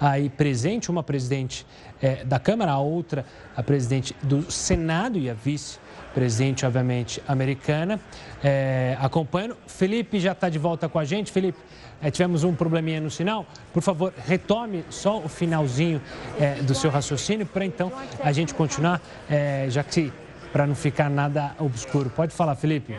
aí 0.00 0.28
presente, 0.28 0.90
uma 0.90 1.02
presidente 1.02 1.66
é, 2.00 2.24
da 2.24 2.38
Câmara, 2.38 2.72
a 2.72 2.78
outra 2.78 3.24
a 3.56 3.62
presidente 3.62 4.14
do 4.22 4.50
Senado 4.50 5.18
e 5.18 5.28
a 5.28 5.34
vice-presidente, 5.34 6.64
obviamente, 6.64 7.20
americana, 7.26 7.98
é, 8.42 8.96
acompanhando. 9.00 9.56
Felipe 9.66 10.20
já 10.20 10.30
está 10.30 10.48
de 10.48 10.58
volta 10.58 10.88
com 10.88 10.98
a 10.98 11.04
gente. 11.04 11.32
Felipe, 11.32 11.58
é, 12.00 12.10
tivemos 12.10 12.44
um 12.44 12.54
probleminha 12.54 13.00
no 13.00 13.10
sinal. 13.10 13.44
Por 13.72 13.82
favor, 13.82 14.14
retome 14.26 14.84
só 14.90 15.18
o 15.18 15.28
finalzinho 15.28 16.00
é, 16.38 16.54
do 16.62 16.74
seu 16.74 16.88
raciocínio 16.90 17.44
para 17.46 17.64
então 17.64 17.92
a 18.22 18.30
gente 18.30 18.54
continuar, 18.54 19.00
é, 19.28 19.66
já 19.68 19.82
que 19.82 20.12
para 20.52 20.66
não 20.66 20.76
ficar 20.76 21.10
nada 21.10 21.56
obscuro. 21.58 22.10
Pode 22.10 22.32
falar, 22.32 22.54
Felipe. 22.54 22.94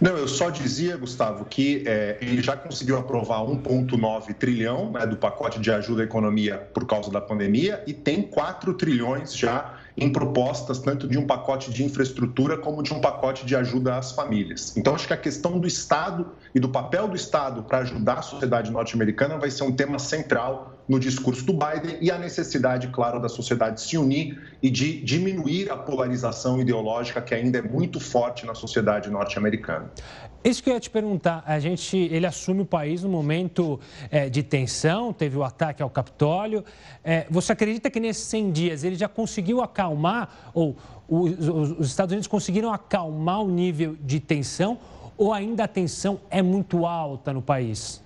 Não, 0.00 0.16
eu 0.16 0.28
só 0.28 0.50
dizia, 0.50 0.96
Gustavo, 0.96 1.44
que 1.44 1.82
é, 1.86 2.18
ele 2.20 2.42
já 2.42 2.56
conseguiu 2.56 2.98
aprovar 2.98 3.40
1,9 3.40 4.34
trilhão 4.34 4.92
né, 4.92 5.06
do 5.06 5.16
pacote 5.16 5.60
de 5.60 5.70
ajuda 5.70 6.02
à 6.02 6.04
economia 6.04 6.58
por 6.72 6.86
causa 6.86 7.10
da 7.10 7.20
pandemia 7.20 7.82
e 7.86 7.92
tem 7.92 8.22
4 8.22 8.74
trilhões 8.74 9.34
já 9.34 9.74
em 9.96 10.10
propostas 10.12 10.78
tanto 10.78 11.08
de 11.08 11.18
um 11.18 11.26
pacote 11.26 11.72
de 11.72 11.82
infraestrutura 11.82 12.56
como 12.56 12.82
de 12.82 12.94
um 12.94 13.00
pacote 13.00 13.44
de 13.44 13.56
ajuda 13.56 13.96
às 13.96 14.12
famílias. 14.12 14.76
Então, 14.76 14.94
acho 14.94 15.08
que 15.08 15.12
a 15.12 15.16
questão 15.16 15.58
do 15.58 15.66
Estado 15.66 16.28
e 16.54 16.60
do 16.60 16.68
papel 16.68 17.08
do 17.08 17.16
Estado 17.16 17.64
para 17.64 17.78
ajudar 17.78 18.20
a 18.20 18.22
sociedade 18.22 18.70
norte-americana 18.70 19.36
vai 19.36 19.50
ser 19.50 19.64
um 19.64 19.72
tema 19.72 19.98
central 19.98 20.77
no 20.88 20.98
discurso 20.98 21.44
do 21.44 21.52
Biden 21.52 21.98
e 22.00 22.10
a 22.10 22.18
necessidade, 22.18 22.88
claro, 22.88 23.20
da 23.20 23.28
sociedade 23.28 23.80
se 23.80 23.98
unir 23.98 24.40
e 24.62 24.70
de 24.70 25.00
diminuir 25.02 25.70
a 25.70 25.76
polarização 25.76 26.60
ideológica 26.60 27.20
que 27.20 27.34
ainda 27.34 27.58
é 27.58 27.62
muito 27.62 28.00
forte 28.00 28.46
na 28.46 28.54
sociedade 28.54 29.10
norte-americana. 29.10 29.90
Isso 30.42 30.62
que 30.62 30.70
eu 30.70 30.74
ia 30.74 30.80
te 30.80 30.88
perguntar, 30.88 31.42
a 31.46 31.58
gente, 31.58 31.96
ele 31.96 32.24
assume 32.24 32.62
o 32.62 32.64
país 32.64 33.02
no 33.02 33.08
momento 33.08 33.78
é, 34.10 34.30
de 34.30 34.42
tensão, 34.42 35.12
teve 35.12 35.36
o 35.36 35.42
ataque 35.42 35.82
ao 35.82 35.90
Capitólio. 35.90 36.64
É, 37.04 37.26
você 37.28 37.52
acredita 37.52 37.90
que 37.90 37.98
nesses 37.98 38.22
100 38.24 38.52
dias 38.52 38.84
ele 38.84 38.94
já 38.94 39.08
conseguiu 39.08 39.60
acalmar, 39.60 40.50
ou 40.54 40.76
os, 41.08 41.48
os 41.78 41.88
Estados 41.88 42.12
Unidos 42.12 42.28
conseguiram 42.28 42.72
acalmar 42.72 43.42
o 43.42 43.48
nível 43.48 43.96
de 44.00 44.20
tensão, 44.20 44.78
ou 45.18 45.32
ainda 45.32 45.64
a 45.64 45.68
tensão 45.68 46.20
é 46.30 46.40
muito 46.40 46.86
alta 46.86 47.32
no 47.32 47.42
país? 47.42 48.00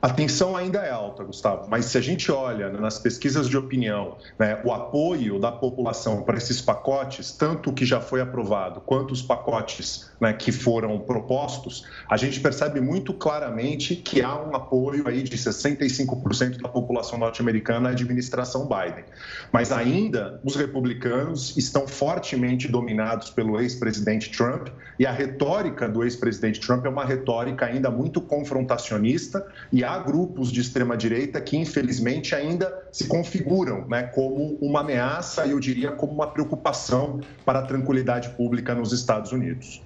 A 0.00 0.10
tensão 0.10 0.56
ainda 0.56 0.80
é 0.80 0.90
alta, 0.90 1.24
Gustavo, 1.24 1.66
mas 1.68 1.86
se 1.86 1.96
a 1.96 2.00
gente 2.00 2.30
olha 2.30 2.70
nas 2.70 2.98
pesquisas 2.98 3.48
de 3.48 3.56
opinião 3.56 4.16
né, 4.38 4.60
o 4.64 4.72
apoio 4.72 5.38
da 5.38 5.50
população 5.50 6.22
para 6.22 6.36
esses 6.36 6.60
pacotes, 6.60 7.32
tanto 7.32 7.70
o 7.70 7.72
que 7.72 7.84
já 7.84 8.00
foi 8.00 8.20
aprovado 8.20 8.80
quanto 8.80 9.12
os 9.12 9.22
pacotes 9.22 10.10
né, 10.20 10.32
que 10.32 10.52
foram 10.52 10.98
propostos, 10.98 11.86
a 12.08 12.16
gente 12.16 12.40
percebe 12.40 12.80
muito 12.80 13.14
claramente 13.14 13.96
que 13.96 14.22
há 14.22 14.36
um 14.36 14.54
apoio 14.54 15.08
aí 15.08 15.22
de 15.22 15.36
65% 15.36 16.60
da 16.60 16.68
população 16.68 17.18
norte-americana 17.18 17.88
à 17.88 17.92
administração 17.92 18.68
Biden. 18.68 19.04
Mas 19.50 19.72
ainda 19.72 20.40
os 20.44 20.56
republicanos 20.56 21.56
estão 21.56 21.86
fortemente 21.86 22.68
dominados 22.68 23.30
pelo 23.30 23.60
ex-presidente 23.60 24.30
Trump 24.30 24.68
e 24.98 25.06
a 25.06 25.12
retórica 25.12 25.88
do 25.88 26.04
ex-presidente 26.04 26.60
Trump 26.60 26.84
é 26.84 26.88
uma 26.88 27.04
retórica 27.04 27.66
ainda 27.66 27.90
muito 27.90 28.20
confrontacionista 28.20 29.46
e 29.72 29.84
há 29.86 29.98
grupos 29.98 30.52
de 30.52 30.60
extrema-direita 30.60 31.40
que, 31.40 31.56
infelizmente, 31.56 32.34
ainda 32.34 32.88
se 32.92 33.06
configuram 33.06 33.86
né, 33.88 34.02
como 34.02 34.58
uma 34.60 34.80
ameaça 34.80 35.46
e, 35.46 35.52
eu 35.52 35.60
diria, 35.60 35.92
como 35.92 36.12
uma 36.12 36.26
preocupação 36.26 37.20
para 37.44 37.60
a 37.60 37.62
tranquilidade 37.62 38.30
pública 38.30 38.74
nos 38.74 38.92
Estados 38.92 39.32
Unidos. 39.32 39.80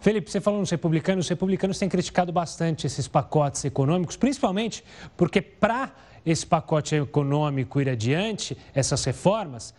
Felipe, 0.00 0.30
você 0.30 0.40
falou 0.40 0.60
nos 0.60 0.70
republicanos, 0.70 1.24
os 1.24 1.28
republicanos 1.28 1.78
têm 1.78 1.88
criticado 1.88 2.32
bastante 2.32 2.86
esses 2.86 3.08
pacotes 3.08 3.64
econômicos, 3.64 4.16
principalmente 4.16 4.84
porque 5.16 5.40
para 5.40 5.92
esse 6.24 6.44
pacote 6.44 6.94
econômico 6.94 7.80
ir 7.80 7.88
adiante, 7.88 8.56
essas 8.74 9.04
reformas, 9.04 9.72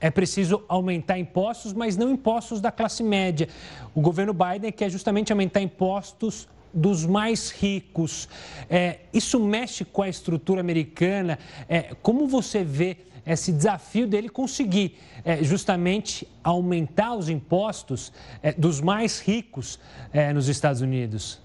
é 0.00 0.10
preciso 0.10 0.64
aumentar 0.68 1.16
impostos, 1.18 1.72
mas 1.72 1.96
não 1.96 2.10
impostos 2.10 2.60
da 2.60 2.72
classe 2.72 3.04
média. 3.04 3.48
O 3.94 4.00
governo 4.00 4.34
Biden 4.34 4.72
quer 4.72 4.90
justamente 4.90 5.32
aumentar 5.32 5.60
impostos 5.60 6.48
dos 6.72 7.04
mais 7.04 7.50
ricos. 7.50 8.28
É, 8.68 9.00
isso 9.12 9.38
mexe 9.40 9.84
com 9.84 10.02
a 10.02 10.08
estrutura 10.08 10.60
americana. 10.60 11.38
É, 11.68 11.94
como 12.02 12.26
você 12.26 12.64
vê 12.64 12.96
esse 13.24 13.52
desafio 13.52 14.06
dele 14.06 14.28
conseguir 14.28 14.98
é, 15.24 15.42
justamente 15.42 16.26
aumentar 16.42 17.14
os 17.14 17.28
impostos 17.28 18.12
é, 18.42 18.52
dos 18.52 18.80
mais 18.80 19.20
ricos 19.20 19.78
é, 20.12 20.32
nos 20.32 20.48
Estados 20.48 20.80
Unidos? 20.80 21.40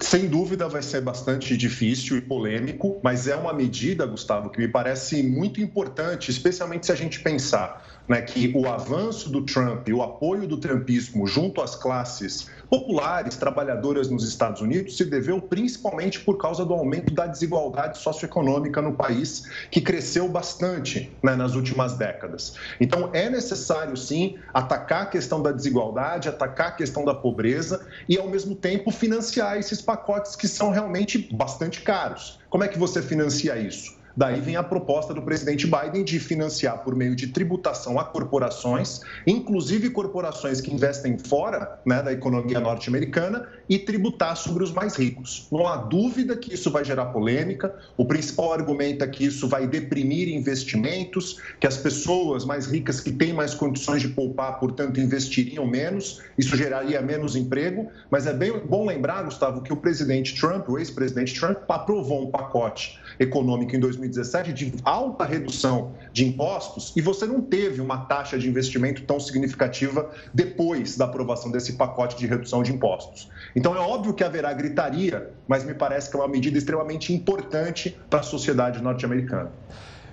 Sem 0.00 0.28
dúvida 0.28 0.68
vai 0.68 0.80
ser 0.80 1.00
bastante 1.00 1.56
difícil 1.56 2.16
e 2.18 2.20
polêmico, 2.20 3.00
mas 3.02 3.26
é 3.26 3.34
uma 3.34 3.52
medida, 3.52 4.06
Gustavo, 4.06 4.48
que 4.48 4.60
me 4.60 4.68
parece 4.68 5.24
muito 5.24 5.60
importante, 5.60 6.30
especialmente 6.30 6.86
se 6.86 6.92
a 6.92 6.94
gente 6.94 7.18
pensar 7.18 7.97
né, 8.08 8.22
que 8.22 8.52
o 8.56 8.66
avanço 8.66 9.30
do 9.30 9.44
Trump 9.44 9.88
e 9.88 9.92
o 9.92 10.02
apoio 10.02 10.48
do 10.48 10.56
trumpismo 10.56 11.26
junto 11.26 11.60
às 11.60 11.74
classes 11.74 12.48
populares, 12.70 13.36
trabalhadoras 13.36 14.10
nos 14.10 14.26
Estados 14.26 14.60
Unidos, 14.60 14.96
se 14.96 15.04
deveu 15.04 15.40
principalmente 15.40 16.20
por 16.20 16.36
causa 16.38 16.64
do 16.64 16.74
aumento 16.74 17.12
da 17.12 17.26
desigualdade 17.26 17.98
socioeconômica 17.98 18.82
no 18.82 18.94
país, 18.94 19.44
que 19.70 19.80
cresceu 19.80 20.28
bastante 20.28 21.16
né, 21.22 21.34
nas 21.34 21.54
últimas 21.54 21.96
décadas. 21.96 22.54
Então, 22.80 23.10
é 23.12 23.28
necessário, 23.30 23.96
sim, 23.96 24.38
atacar 24.52 25.02
a 25.02 25.06
questão 25.06 25.42
da 25.42 25.52
desigualdade, 25.52 26.28
atacar 26.28 26.68
a 26.68 26.72
questão 26.72 27.04
da 27.04 27.14
pobreza 27.14 27.86
e, 28.08 28.18
ao 28.18 28.28
mesmo 28.28 28.54
tempo, 28.54 28.90
financiar 28.90 29.58
esses 29.58 29.80
pacotes 29.80 30.36
que 30.36 30.46
são 30.46 30.70
realmente 30.70 31.28
bastante 31.34 31.80
caros. 31.80 32.38
Como 32.50 32.64
é 32.64 32.68
que 32.68 32.78
você 32.78 33.02
financia 33.02 33.56
isso? 33.58 33.97
Daí 34.18 34.40
vem 34.40 34.56
a 34.56 34.64
proposta 34.64 35.14
do 35.14 35.22
presidente 35.22 35.64
Biden 35.64 36.02
de 36.02 36.18
financiar 36.18 36.82
por 36.82 36.96
meio 36.96 37.14
de 37.14 37.28
tributação 37.28 38.00
a 38.00 38.04
corporações, 38.04 39.00
inclusive 39.24 39.90
corporações 39.90 40.60
que 40.60 40.74
investem 40.74 41.16
fora 41.16 41.78
né, 41.86 42.02
da 42.02 42.12
economia 42.12 42.58
norte-americana, 42.58 43.46
e 43.68 43.78
tributar 43.78 44.36
sobre 44.36 44.64
os 44.64 44.72
mais 44.72 44.96
ricos. 44.96 45.46
Não 45.52 45.68
há 45.68 45.76
dúvida 45.76 46.36
que 46.36 46.54
isso 46.54 46.68
vai 46.68 46.84
gerar 46.84 47.06
polêmica. 47.06 47.72
O 47.96 48.04
principal 48.06 48.52
argumento 48.52 49.04
é 49.04 49.06
que 49.06 49.24
isso 49.24 49.46
vai 49.46 49.68
deprimir 49.68 50.28
investimentos, 50.28 51.38
que 51.60 51.66
as 51.66 51.76
pessoas 51.76 52.44
mais 52.44 52.66
ricas 52.66 52.98
que 52.98 53.12
têm 53.12 53.32
mais 53.32 53.54
condições 53.54 54.02
de 54.02 54.08
poupar, 54.08 54.58
portanto, 54.58 54.98
investiriam 54.98 55.64
menos, 55.64 56.22
isso 56.36 56.56
geraria 56.56 57.00
menos 57.02 57.36
emprego. 57.36 57.88
Mas 58.10 58.26
é 58.26 58.32
bem 58.32 58.58
bom 58.58 58.84
lembrar, 58.84 59.22
Gustavo, 59.22 59.62
que 59.62 59.72
o 59.72 59.76
presidente 59.76 60.34
Trump, 60.40 60.68
o 60.68 60.76
ex-presidente 60.76 61.38
Trump, 61.38 61.58
aprovou 61.68 62.26
um 62.26 62.30
pacote 62.32 62.98
econômico 63.20 63.76
em 63.76 63.80
2017 64.08 64.52
de 64.52 64.72
alta 64.84 65.24
redução 65.24 65.94
de 66.12 66.26
impostos 66.26 66.92
e 66.96 67.00
você 67.00 67.26
não 67.26 67.40
teve 67.40 67.80
uma 67.80 67.98
taxa 68.06 68.38
de 68.38 68.48
investimento 68.48 69.02
tão 69.02 69.20
significativa 69.20 70.10
depois 70.32 70.96
da 70.96 71.04
aprovação 71.04 71.50
desse 71.50 71.74
pacote 71.74 72.16
de 72.16 72.26
redução 72.26 72.62
de 72.62 72.72
impostos. 72.72 73.30
Então 73.54 73.74
é 73.74 73.78
óbvio 73.78 74.14
que 74.14 74.24
haverá 74.24 74.52
gritaria, 74.52 75.30
mas 75.46 75.64
me 75.64 75.74
parece 75.74 76.10
que 76.10 76.16
é 76.16 76.20
uma 76.20 76.28
medida 76.28 76.58
extremamente 76.58 77.12
importante 77.12 77.96
para 78.10 78.20
a 78.20 78.22
sociedade 78.22 78.82
norte-americana. 78.82 79.50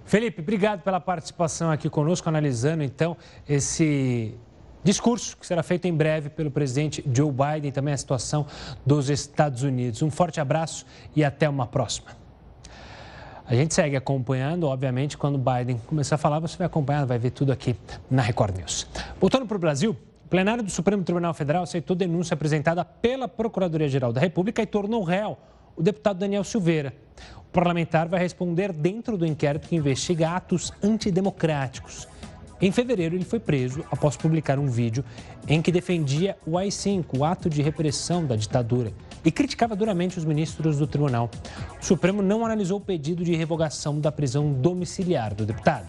Felipe, 0.05 0.41
obrigado 0.41 0.83
pela 0.83 0.99
participação 0.99 1.71
aqui 1.71 1.89
conosco, 1.89 2.29
analisando 2.29 2.83
então 2.83 3.17
esse 3.49 4.35
discurso 4.83 5.35
que 5.35 5.47
será 5.47 5.63
feito 5.63 5.87
em 5.87 5.93
breve 5.93 6.29
pelo 6.29 6.51
presidente 6.51 7.03
Joe 7.11 7.31
Biden 7.31 7.69
e 7.69 7.71
também 7.71 7.93
a 7.93 7.97
situação 7.97 8.45
dos 8.85 9.09
Estados 9.09 9.63
Unidos. 9.63 10.03
Um 10.03 10.11
forte 10.11 10.39
abraço 10.39 10.85
e 11.15 11.23
até 11.23 11.49
uma 11.49 11.65
próxima. 11.65 12.24
A 13.47 13.53
gente 13.53 13.75
segue 13.75 13.95
acompanhando, 13.95 14.65
obviamente, 14.65 15.15
quando 15.15 15.35
o 15.35 15.37
Biden 15.37 15.79
começar 15.85 16.15
a 16.15 16.17
falar, 16.17 16.39
você 16.39 16.57
vai 16.57 16.65
acompanhar, 16.65 17.05
vai 17.05 17.19
ver 17.19 17.29
tudo 17.29 17.51
aqui 17.51 17.75
na 18.09 18.23
Record 18.23 18.57
News. 18.57 18.87
Voltando 19.21 19.45
para 19.45 19.55
o 19.55 19.59
Brasil, 19.59 19.91
o 19.91 20.27
plenário 20.27 20.63
do 20.63 20.71
Supremo 20.71 21.03
Tribunal 21.03 21.31
Federal 21.31 21.61
aceitou 21.61 21.95
denúncia 21.95 22.33
apresentada 22.33 22.83
pela 22.83 23.27
Procuradoria-Geral 23.27 24.11
da 24.11 24.19
República 24.19 24.63
e 24.63 24.65
tornou 24.65 25.03
réu 25.03 25.37
o 25.75 25.83
deputado 25.83 26.17
Daniel 26.17 26.43
Silveira. 26.43 26.91
O 27.37 27.51
parlamentar 27.51 28.07
vai 28.07 28.19
responder 28.19 28.73
dentro 28.73 29.15
do 29.15 29.27
inquérito 29.27 29.67
que 29.67 29.75
investiga 29.75 30.31
atos 30.31 30.73
antidemocráticos. 30.81 32.07
Em 32.61 32.71
fevereiro, 32.71 33.15
ele 33.15 33.25
foi 33.25 33.39
preso 33.39 33.83
após 33.91 34.15
publicar 34.15 34.57
um 34.57 34.67
vídeo 34.67 35.03
em 35.47 35.61
que 35.61 35.71
defendia 35.71 36.37
o 36.45 36.57
AI-5, 36.57 37.17
o 37.17 37.25
ato 37.25 37.49
de 37.49 37.61
repressão 37.61 38.25
da 38.25 38.35
ditadura, 38.35 38.93
e 39.25 39.31
criticava 39.31 39.75
duramente 39.75 40.17
os 40.17 40.23
ministros 40.23 40.77
do 40.77 40.87
tribunal. 40.87 41.29
O 41.81 41.85
Supremo 41.85 42.21
não 42.21 42.45
analisou 42.45 42.77
o 42.77 42.81
pedido 42.81 43.25
de 43.25 43.35
revogação 43.35 43.99
da 43.99 44.11
prisão 44.11 44.53
domiciliar 44.53 45.33
do 45.33 45.45
deputado. 45.45 45.87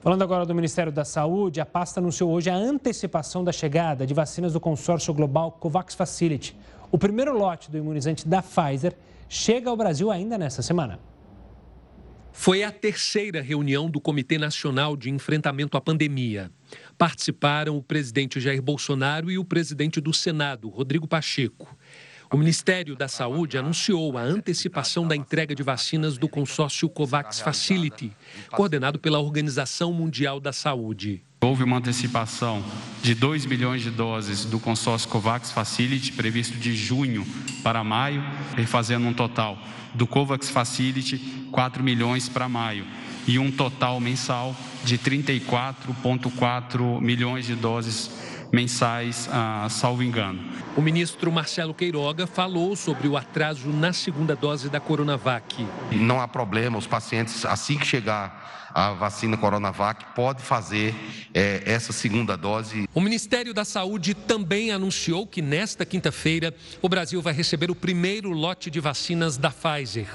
Falando 0.00 0.22
agora 0.22 0.46
do 0.46 0.54
Ministério 0.54 0.92
da 0.92 1.04
Saúde, 1.04 1.60
a 1.60 1.66
pasta 1.66 2.00
anunciou 2.00 2.30
hoje 2.30 2.48
a 2.48 2.54
antecipação 2.54 3.44
da 3.44 3.52
chegada 3.52 4.06
de 4.06 4.14
vacinas 4.14 4.52
do 4.52 4.60
consórcio 4.60 5.12
global 5.12 5.52
COVAX 5.52 5.94
Facility. 5.94 6.56
O 6.90 6.96
primeiro 6.96 7.36
lote 7.36 7.70
do 7.70 7.76
imunizante 7.76 8.26
da 8.26 8.40
Pfizer 8.40 8.94
chega 9.28 9.68
ao 9.68 9.76
Brasil 9.76 10.10
ainda 10.10 10.38
nesta 10.38 10.62
semana. 10.62 10.98
Foi 12.32 12.62
a 12.62 12.70
terceira 12.70 13.42
reunião 13.42 13.90
do 13.90 14.00
Comitê 14.00 14.38
Nacional 14.38 14.96
de 14.96 15.10
Enfrentamento 15.10 15.76
à 15.76 15.80
Pandemia. 15.80 16.50
Participaram 16.96 17.76
o 17.76 17.82
presidente 17.82 18.40
Jair 18.40 18.62
Bolsonaro 18.62 19.30
e 19.30 19.38
o 19.38 19.44
presidente 19.44 20.00
do 20.00 20.12
Senado, 20.12 20.68
Rodrigo 20.68 21.06
Pacheco. 21.06 21.76
O 22.32 22.36
Ministério 22.36 22.94
da 22.94 23.08
Saúde 23.08 23.58
anunciou 23.58 24.16
a 24.16 24.22
antecipação 24.22 25.06
da 25.06 25.16
entrega 25.16 25.54
de 25.54 25.64
vacinas 25.64 26.16
do 26.16 26.28
consórcio 26.28 26.88
COVAX 26.88 27.40
Facility, 27.40 28.12
coordenado 28.52 29.00
pela 29.00 29.18
Organização 29.18 29.92
Mundial 29.92 30.38
da 30.38 30.52
Saúde. 30.52 31.24
Houve 31.42 31.64
uma 31.64 31.78
antecipação 31.78 32.62
de 33.00 33.14
2 33.14 33.46
milhões 33.46 33.80
de 33.80 33.90
doses 33.90 34.44
do 34.44 34.60
consórcio 34.60 35.08
COVAX 35.08 35.50
Facility, 35.50 36.12
previsto 36.12 36.58
de 36.58 36.76
junho 36.76 37.26
para 37.62 37.82
maio, 37.82 38.22
fazendo 38.66 39.06
um 39.06 39.14
total 39.14 39.56
do 39.94 40.06
COVAX 40.06 40.50
Facility 40.50 41.48
4 41.50 41.82
milhões 41.82 42.28
para 42.28 42.46
maio 42.46 42.86
e 43.26 43.38
um 43.38 43.50
total 43.50 43.98
mensal 44.00 44.54
de 44.84 44.98
34,4 44.98 47.00
milhões 47.00 47.46
de 47.46 47.54
doses 47.54 48.10
mensais, 48.52 49.26
ah, 49.32 49.66
salvo 49.70 50.02
engano. 50.02 50.44
O 50.76 50.82
ministro 50.82 51.32
Marcelo 51.32 51.72
Queiroga 51.72 52.26
falou 52.26 52.76
sobre 52.76 53.08
o 53.08 53.16
atraso 53.16 53.70
na 53.70 53.94
segunda 53.94 54.36
dose 54.36 54.68
da 54.68 54.78
Coronavac. 54.78 55.66
Não 55.90 56.20
há 56.20 56.28
problema, 56.28 56.76
os 56.76 56.86
pacientes, 56.86 57.46
assim 57.46 57.78
que 57.78 57.86
chegar 57.86 58.59
a 58.74 58.92
vacina 58.92 59.36
Coronavac 59.36 60.04
pode 60.14 60.42
fazer 60.42 60.94
é, 61.34 61.62
essa 61.64 61.92
segunda 61.92 62.36
dose. 62.36 62.88
O 62.94 63.00
Ministério 63.00 63.52
da 63.52 63.64
Saúde 63.64 64.14
também 64.14 64.70
anunciou 64.70 65.26
que 65.26 65.42
nesta 65.42 65.84
quinta-feira 65.84 66.54
o 66.82 66.88
Brasil 66.88 67.20
vai 67.20 67.32
receber 67.32 67.70
o 67.70 67.74
primeiro 67.74 68.30
lote 68.30 68.70
de 68.70 68.80
vacinas 68.80 69.36
da 69.36 69.50
Pfizer. 69.50 70.06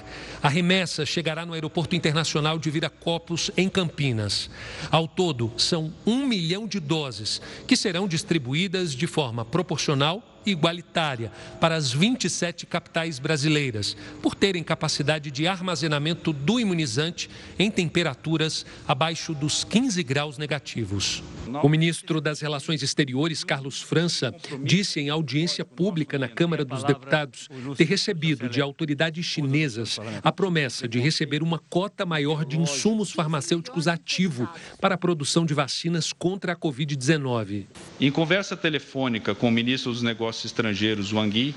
A 0.41 0.49
remessa 0.49 1.05
chegará 1.05 1.45
no 1.45 1.53
Aeroporto 1.53 1.95
Internacional 1.95 2.57
de 2.57 2.69
Viracopos, 2.69 3.51
em 3.57 3.69
Campinas. 3.69 4.49
Ao 4.91 5.07
todo, 5.07 5.51
são 5.57 5.93
um 6.05 6.25
milhão 6.25 6.67
de 6.67 6.79
doses 6.79 7.41
que 7.67 7.75
serão 7.75 8.07
distribuídas 8.07 8.93
de 8.93 9.07
forma 9.07 9.45
proporcional 9.45 10.34
igualitária 10.45 11.31
para 11.59 11.75
as 11.75 11.91
27 11.91 12.65
capitais 12.65 13.19
brasileiras, 13.19 13.95
por 14.21 14.35
terem 14.35 14.63
capacidade 14.63 15.31
de 15.31 15.47
armazenamento 15.47 16.31
do 16.31 16.59
imunizante 16.59 17.29
em 17.57 17.71
temperaturas 17.71 18.65
abaixo 18.87 19.33
dos 19.33 19.63
15 19.63 20.01
graus 20.03 20.37
negativos. 20.37 21.23
O 21.61 21.69
ministro 21.69 22.19
das 22.19 22.39
Relações 22.39 22.81
Exteriores, 22.81 23.43
Carlos 23.43 23.81
França, 23.81 24.33
disse 24.63 24.99
em 24.99 25.09
audiência 25.09 25.63
pública 25.63 26.17
na 26.17 26.27
Câmara 26.27 26.65
dos 26.65 26.83
Deputados 26.83 27.47
ter 27.77 27.85
recebido 27.85 28.49
de 28.49 28.61
autoridades 28.61 29.25
chinesas 29.25 29.99
a 30.23 30.31
promessa 30.31 30.87
de 30.87 30.99
receber 30.99 31.43
uma 31.43 31.59
cota 31.69 32.05
maior 32.05 32.45
de 32.45 32.59
insumos 32.59 33.11
farmacêuticos 33.11 33.87
ativo 33.87 34.49
para 34.79 34.95
a 34.95 34.97
produção 34.97 35.45
de 35.45 35.53
vacinas 35.53 36.11
contra 36.11 36.53
a 36.53 36.55
Covid-19. 36.55 37.65
Em 37.99 38.11
conversa 38.11 38.57
telefônica 38.57 39.35
com 39.35 39.47
o 39.47 39.51
ministro 39.51 39.91
dos 39.91 40.01
Negócios 40.01 40.34
Negócios 40.35 40.45
Estrangeiros, 40.45 41.11
Yi, 41.11 41.55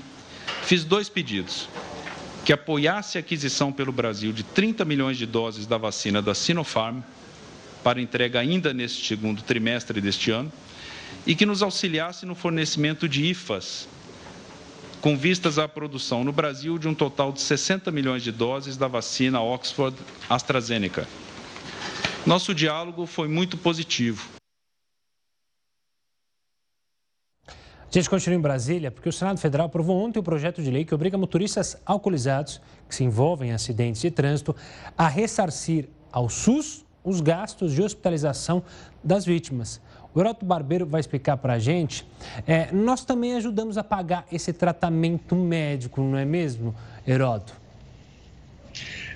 fiz 0.63 0.85
dois 0.85 1.09
pedidos. 1.09 1.67
Que 2.45 2.53
apoiasse 2.53 3.17
a 3.17 3.19
aquisição 3.19 3.73
pelo 3.73 3.91
Brasil 3.91 4.31
de 4.31 4.41
30 4.41 4.85
milhões 4.85 5.17
de 5.17 5.25
doses 5.25 5.67
da 5.67 5.77
vacina 5.77 6.21
da 6.21 6.33
Sinopharm, 6.33 7.01
para 7.83 7.99
entrega 7.99 8.39
ainda 8.39 8.73
neste 8.73 9.05
segundo 9.05 9.41
trimestre 9.41 9.99
deste 9.99 10.31
ano, 10.31 10.49
e 11.27 11.35
que 11.35 11.45
nos 11.45 11.61
auxiliasse 11.61 12.25
no 12.25 12.35
fornecimento 12.35 13.09
de 13.09 13.25
IFAs, 13.25 13.87
com 15.01 15.17
vistas 15.17 15.59
à 15.59 15.67
produção 15.67 16.23
no 16.23 16.31
Brasil 16.31 16.77
de 16.77 16.87
um 16.87 16.93
total 16.93 17.33
de 17.33 17.41
60 17.41 17.91
milhões 17.91 18.23
de 18.23 18.31
doses 18.31 18.77
da 18.77 18.87
vacina 18.87 19.41
Oxford 19.41 19.97
AstraZeneca. 20.29 21.05
Nosso 22.25 22.55
diálogo 22.55 23.05
foi 23.05 23.27
muito 23.27 23.57
positivo 23.57 24.38
A 27.89 27.91
gente 27.91 28.07
continua 28.07 28.37
em 28.37 28.41
Brasília 28.41 28.91
porque 28.91 29.09
o 29.09 29.11
Senado 29.11 29.39
Federal 29.39 29.65
aprovou 29.65 29.97
ontem 29.97 30.19
o 30.19 30.23
projeto 30.23 30.61
de 30.61 30.69
lei 30.69 30.85
que 30.85 30.93
obriga 30.93 31.17
motoristas 31.17 31.75
alcoolizados 31.83 32.61
que 32.87 32.93
se 32.93 33.03
envolvem 33.03 33.49
em 33.49 33.53
acidentes 33.53 33.99
de 33.99 34.11
trânsito 34.11 34.55
a 34.95 35.07
ressarcir 35.07 35.89
ao 36.11 36.29
SUS 36.29 36.85
os 37.03 37.19
gastos 37.19 37.73
de 37.73 37.81
hospitalização 37.81 38.61
das 39.03 39.25
vítimas. 39.25 39.81
O 40.13 40.19
Heroto 40.19 40.45
Barbeiro 40.45 40.85
vai 40.85 40.99
explicar 40.99 41.37
para 41.37 41.53
a 41.53 41.59
gente. 41.59 42.07
É, 42.45 42.71
nós 42.71 43.03
também 43.03 43.35
ajudamos 43.35 43.75
a 43.75 43.83
pagar 43.83 44.23
esse 44.31 44.53
tratamento 44.53 45.35
médico, 45.35 45.99
não 45.99 46.17
é 46.17 46.25
mesmo, 46.25 46.75
Heroto? 47.07 47.53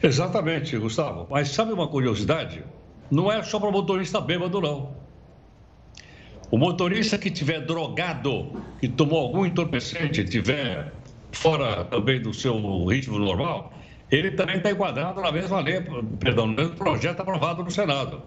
Exatamente, 0.01 0.75
Gustavo. 0.79 1.27
Mas 1.29 1.49
sabe 1.49 1.73
uma 1.73 1.87
curiosidade? 1.87 2.63
Não 3.11 3.31
é 3.31 3.43
só 3.43 3.59
para 3.59 3.69
motorista 3.69 4.19
bêbado, 4.19 4.59
não. 4.59 5.02
O 6.51 6.57
motorista 6.57 7.17
que 7.17 7.31
tiver 7.31 7.61
drogado, 7.61 8.51
que 8.79 8.87
tomou 8.87 9.19
algum 9.19 9.45
entorpecente, 9.45 10.23
tiver 10.23 10.93
fora 11.31 11.83
também 11.85 12.21
do 12.21 12.33
seu 12.33 12.85
ritmo 12.85 13.17
normal, 13.17 13.73
ele 14.11 14.31
também 14.31 14.57
está 14.57 14.71
enquadrado 14.71 15.19
na 15.21 15.31
mesma 15.31 15.59
lei, 15.59 15.81
perdão, 16.19 16.45
no 16.45 16.53
mesmo 16.53 16.75
projeto 16.75 17.19
aprovado 17.21 17.63
no 17.63 17.71
Senado. 17.71 18.21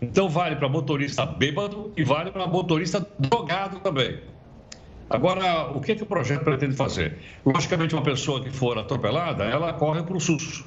Então 0.00 0.28
vale 0.28 0.56
para 0.56 0.68
motorista 0.68 1.26
bêbado 1.26 1.92
e 1.96 2.04
vale 2.04 2.30
para 2.30 2.46
motorista 2.46 3.06
drogado 3.18 3.80
também. 3.80 4.20
Agora, 5.10 5.70
o 5.76 5.80
que, 5.80 5.94
que 5.94 6.02
o 6.02 6.06
projeto 6.06 6.42
pretende 6.42 6.74
fazer? 6.74 7.18
Logicamente, 7.44 7.94
uma 7.94 8.02
pessoa 8.02 8.42
que 8.42 8.50
for 8.50 8.78
atropelada, 8.78 9.44
ela 9.44 9.72
corre 9.72 10.02
para 10.02 10.16
o 10.16 10.20
SUS. 10.20 10.64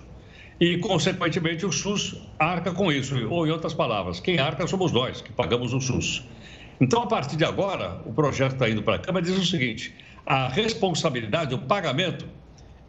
E, 0.60 0.78
consequentemente, 0.78 1.66
o 1.66 1.72
SUS 1.72 2.22
arca 2.38 2.72
com 2.72 2.91
isso. 2.91 3.16
Ou, 3.28 3.47
em 3.47 3.51
outras 3.51 3.74
palavras, 3.74 4.20
quem 4.20 4.38
arca 4.38 4.68
somos 4.68 4.91
nós, 4.91 5.22
que 5.22 5.34
pagamos 5.34 5.74
o 5.74 5.82
SUS. 5.82 6.24
Então, 6.80 7.04
a 7.04 7.08
partir 7.08 7.38
de 7.38 7.46
agora, 7.46 8.02
o 8.06 8.14
projeto 8.14 8.54
está 8.54 8.70
indo 8.70 8.84
para 8.84 8.96
a 8.96 9.00
Câmara 9.00 9.26
diz 9.26 9.38
o 9.38 9.46
seguinte: 9.46 9.96
a 10.26 10.48
responsabilidade, 10.50 11.54
o 11.56 11.60
pagamento, 11.60 12.28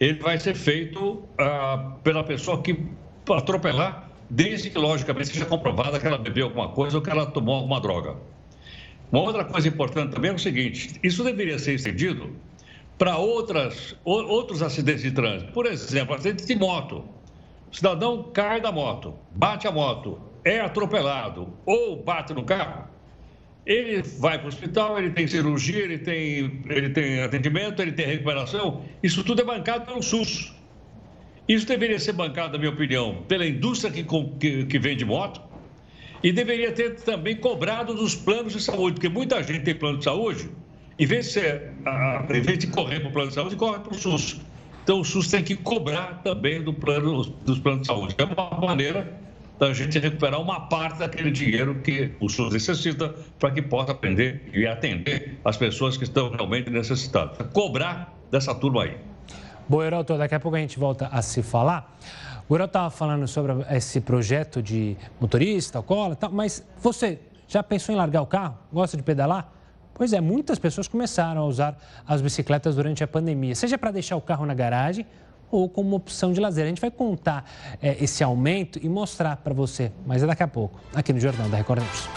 ele 0.00 0.18
vai 0.18 0.38
ser 0.38 0.54
feito 0.54 1.24
ah, 1.38 1.92
pela 2.02 2.24
pessoa 2.24 2.60
que 2.62 2.84
atropelar, 3.30 4.10
desde 4.28 4.70
que, 4.70 4.78
logicamente, 4.78 5.28
seja 5.28 5.46
comprovada 5.46 6.00
que 6.00 6.06
ela 6.06 6.18
bebeu 6.18 6.46
alguma 6.46 6.68
coisa 6.68 6.96
ou 6.96 7.02
que 7.02 7.10
ela 7.10 7.26
tomou 7.26 7.54
alguma 7.54 7.80
droga. 7.80 8.16
Uma 9.12 9.22
outra 9.22 9.44
coisa 9.44 9.68
importante 9.68 10.12
também 10.12 10.32
é 10.32 10.34
o 10.34 10.38
seguinte: 10.38 10.98
isso 11.02 11.22
deveria 11.22 11.58
ser 11.58 11.74
estendido 11.74 12.34
para 12.98 13.18
outras, 13.18 13.94
outros 14.04 14.62
acidentes 14.62 15.02
de 15.02 15.12
trânsito. 15.12 15.52
Por 15.52 15.66
exemplo, 15.66 16.14
acidente 16.14 16.44
de 16.44 16.56
moto. 16.56 17.04
O 17.70 17.76
cidadão 17.76 18.30
cai 18.32 18.60
da 18.60 18.72
moto, 18.72 19.14
bate 19.32 19.68
a 19.68 19.72
moto, 19.72 20.18
é 20.44 20.60
atropelado 20.60 21.52
ou 21.66 22.02
bate 22.02 22.32
no 22.32 22.42
carro 22.42 22.95
ele 23.66 24.00
vai 24.20 24.38
para 24.38 24.44
o 24.44 24.48
hospital, 24.48 24.96
ele 24.96 25.10
tem 25.10 25.26
cirurgia, 25.26 25.82
ele 25.82 25.98
tem, 25.98 26.62
ele 26.68 26.90
tem 26.90 27.20
atendimento, 27.20 27.82
ele 27.82 27.92
tem 27.92 28.06
recuperação. 28.06 28.84
Isso 29.02 29.24
tudo 29.24 29.42
é 29.42 29.44
bancado 29.44 29.84
pelo 29.84 30.00
SUS. 30.00 30.54
Isso 31.48 31.66
deveria 31.66 31.98
ser 31.98 32.12
bancado, 32.12 32.52
na 32.52 32.58
minha 32.58 32.70
opinião, 32.70 33.24
pela 33.26 33.44
indústria 33.46 33.92
que, 33.92 34.04
que, 34.38 34.66
que 34.66 34.78
vende 34.78 35.04
moto 35.04 35.42
e 36.22 36.32
deveria 36.32 36.72
ter 36.72 36.94
também 36.96 37.36
cobrado 37.36 37.92
dos 37.92 38.14
planos 38.14 38.52
de 38.52 38.62
saúde, 38.62 38.94
porque 38.94 39.08
muita 39.08 39.42
gente 39.42 39.60
tem 39.60 39.74
plano 39.74 39.98
de 39.98 40.04
saúde, 40.04 40.48
em 40.98 41.06
vez 41.06 41.26
de, 41.26 41.32
ser, 41.32 41.72
em 42.34 42.40
vez 42.40 42.58
de 42.58 42.68
correr 42.68 43.00
para 43.00 43.08
o 43.08 43.12
plano 43.12 43.28
de 43.28 43.34
saúde, 43.34 43.56
corre 43.56 43.80
para 43.80 43.92
o 43.92 43.94
SUS. 43.94 44.40
Então, 44.82 45.00
o 45.00 45.04
SUS 45.04 45.28
tem 45.28 45.42
que 45.42 45.56
cobrar 45.56 46.22
também 46.22 46.62
do 46.62 46.72
plano, 46.72 47.24
dos 47.44 47.58
planos 47.58 47.82
de 47.82 47.86
saúde. 47.88 48.14
É 48.16 48.24
uma 48.24 48.60
maneira 48.60 49.25
da 49.58 49.72
gente 49.72 49.98
recuperar 49.98 50.40
uma 50.40 50.68
parte 50.68 50.98
daquele 50.98 51.30
dinheiro 51.30 51.76
que 51.76 52.12
o 52.20 52.28
SUS 52.28 52.52
necessita 52.52 53.14
para 53.38 53.50
que 53.50 53.62
possa 53.62 53.92
atender 53.92 54.50
e 54.52 54.66
atender 54.66 55.38
as 55.44 55.56
pessoas 55.56 55.96
que 55.96 56.04
estão 56.04 56.30
realmente 56.30 56.70
necessitadas. 56.70 57.38
Cobrar 57.52 58.14
dessa 58.30 58.54
turma 58.54 58.84
aí. 58.84 58.96
Bom, 59.68 59.82
Heraldo, 59.82 60.16
daqui 60.16 60.34
a 60.34 60.40
pouco 60.40 60.56
a 60.56 60.60
gente 60.60 60.78
volta 60.78 61.08
a 61.10 61.22
se 61.22 61.42
falar. 61.42 61.98
O 62.48 62.54
Heraldo 62.54 62.70
estava 62.70 62.90
falando 62.90 63.26
sobre 63.26 63.52
esse 63.70 64.00
projeto 64.00 64.62
de 64.62 64.96
motorista, 65.20 65.78
alcoólatra, 65.78 66.28
mas 66.28 66.64
você 66.78 67.18
já 67.48 67.62
pensou 67.62 67.94
em 67.94 67.98
largar 67.98 68.22
o 68.22 68.26
carro? 68.26 68.56
Gosta 68.72 68.96
de 68.96 69.02
pedalar? 69.02 69.52
Pois 69.94 70.12
é, 70.12 70.20
muitas 70.20 70.58
pessoas 70.58 70.86
começaram 70.86 71.40
a 71.40 71.44
usar 71.46 71.76
as 72.06 72.20
bicicletas 72.20 72.76
durante 72.76 73.02
a 73.02 73.08
pandemia, 73.08 73.54
seja 73.54 73.78
para 73.78 73.90
deixar 73.90 74.14
o 74.16 74.20
carro 74.20 74.44
na 74.44 74.52
garagem 74.52 75.06
ou 75.50 75.68
como 75.68 75.96
opção 75.96 76.32
de 76.32 76.40
lazer. 76.40 76.64
A 76.64 76.68
gente 76.68 76.80
vai 76.80 76.90
contar 76.90 77.48
é, 77.80 78.02
esse 78.02 78.22
aumento 78.22 78.78
e 78.82 78.88
mostrar 78.88 79.36
para 79.36 79.54
você, 79.54 79.92
mas 80.04 80.22
é 80.22 80.26
daqui 80.26 80.42
a 80.42 80.48
pouco, 80.48 80.80
aqui 80.94 81.12
no 81.12 81.20
Jornal 81.20 81.48
da 81.48 81.56
Record 81.56 81.82
News. 81.82 82.08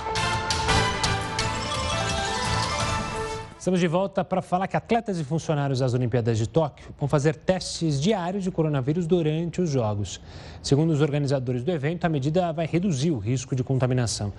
Estamos 3.59 3.81
de 3.81 3.87
volta 3.87 4.23
para 4.23 4.41
falar 4.41 4.69
que 4.69 4.77
atletas 4.77 5.19
e 5.19 5.23
funcionários 5.23 5.79
das 5.79 5.93
Olimpíadas 5.93 6.37
de 6.37 6.47
Tóquio 6.47 6.95
vão 6.97 7.09
fazer 7.09 7.35
testes 7.35 7.99
diários 7.99 8.41
de 8.41 8.49
coronavírus 8.49 9.05
durante 9.05 9.59
os 9.59 9.69
Jogos. 9.69 10.21
Segundo 10.63 10.91
os 10.91 11.01
organizadores 11.01 11.61
do 11.61 11.69
evento, 11.69 12.05
a 12.05 12.09
medida 12.09 12.53
vai 12.53 12.65
reduzir 12.65 13.11
o 13.11 13.17
risco 13.17 13.57
de 13.57 13.61
contaminação. 13.61 14.31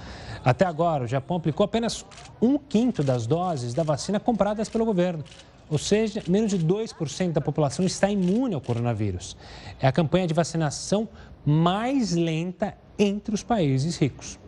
Até 0.42 0.64
agora, 0.64 1.04
o 1.04 1.06
Japão 1.06 1.36
aplicou 1.36 1.64
apenas 1.64 2.02
um 2.40 2.56
quinto 2.56 3.02
das 3.02 3.26
doses 3.26 3.74
da 3.74 3.82
vacina 3.82 4.18
compradas 4.18 4.70
pelo 4.70 4.86
governo. 4.86 5.22
Ou 5.70 5.78
seja, 5.78 6.22
menos 6.26 6.50
de 6.50 6.58
2% 6.58 7.32
da 7.32 7.40
população 7.40 7.86
está 7.86 8.10
imune 8.10 8.54
ao 8.54 8.60
coronavírus. 8.60 9.36
É 9.80 9.86
a 9.86 9.92
campanha 9.92 10.26
de 10.26 10.34
vacinação 10.34 11.08
mais 11.46 12.12
lenta 12.12 12.76
entre 12.98 13.34
os 13.34 13.42
países 13.42 13.96
ricos. 13.96 14.38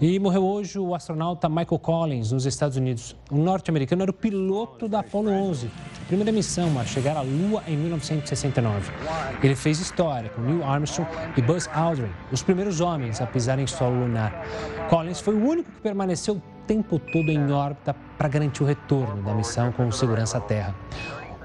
E 0.00 0.18
morreu 0.18 0.44
hoje 0.44 0.78
o 0.78 0.94
astronauta 0.94 1.48
Michael 1.48 1.78
Collins, 1.78 2.32
nos 2.32 2.44
Estados 2.44 2.76
Unidos. 2.76 3.16
O 3.30 3.36
norte-americano 3.36 4.02
era 4.02 4.10
o 4.10 4.14
piloto 4.14 4.88
da 4.88 4.98
Apollo 5.00 5.30
11, 5.30 5.70
a 6.02 6.06
primeira 6.06 6.32
missão 6.32 6.78
a 6.78 6.84
chegar 6.84 7.16
à 7.16 7.22
Lua 7.22 7.62
em 7.66 7.76
1969. 7.76 8.92
Ele 9.42 9.54
fez 9.54 9.80
história 9.80 10.28
com 10.30 10.42
Neil 10.42 10.64
Armstrong 10.64 11.08
e 11.36 11.40
Buzz 11.40 11.70
Aldrin, 11.72 12.10
os 12.32 12.42
primeiros 12.42 12.80
homens 12.80 13.20
a 13.20 13.26
pisar 13.26 13.58
em 13.58 13.68
solo 13.68 14.00
lunar. 14.00 14.44
Collins 14.90 15.20
foi 15.20 15.36
o 15.36 15.48
único 15.48 15.70
que 15.70 15.80
permaneceu 15.80 16.42
tempo 16.66 16.98
todo 16.98 17.30
em 17.30 17.52
órbita 17.52 17.94
para 18.16 18.28
garantir 18.28 18.62
o 18.62 18.66
retorno 18.66 19.22
da 19.22 19.34
missão 19.34 19.72
com 19.72 19.90
segurança 19.90 20.38
à 20.38 20.40
Terra. 20.40 20.74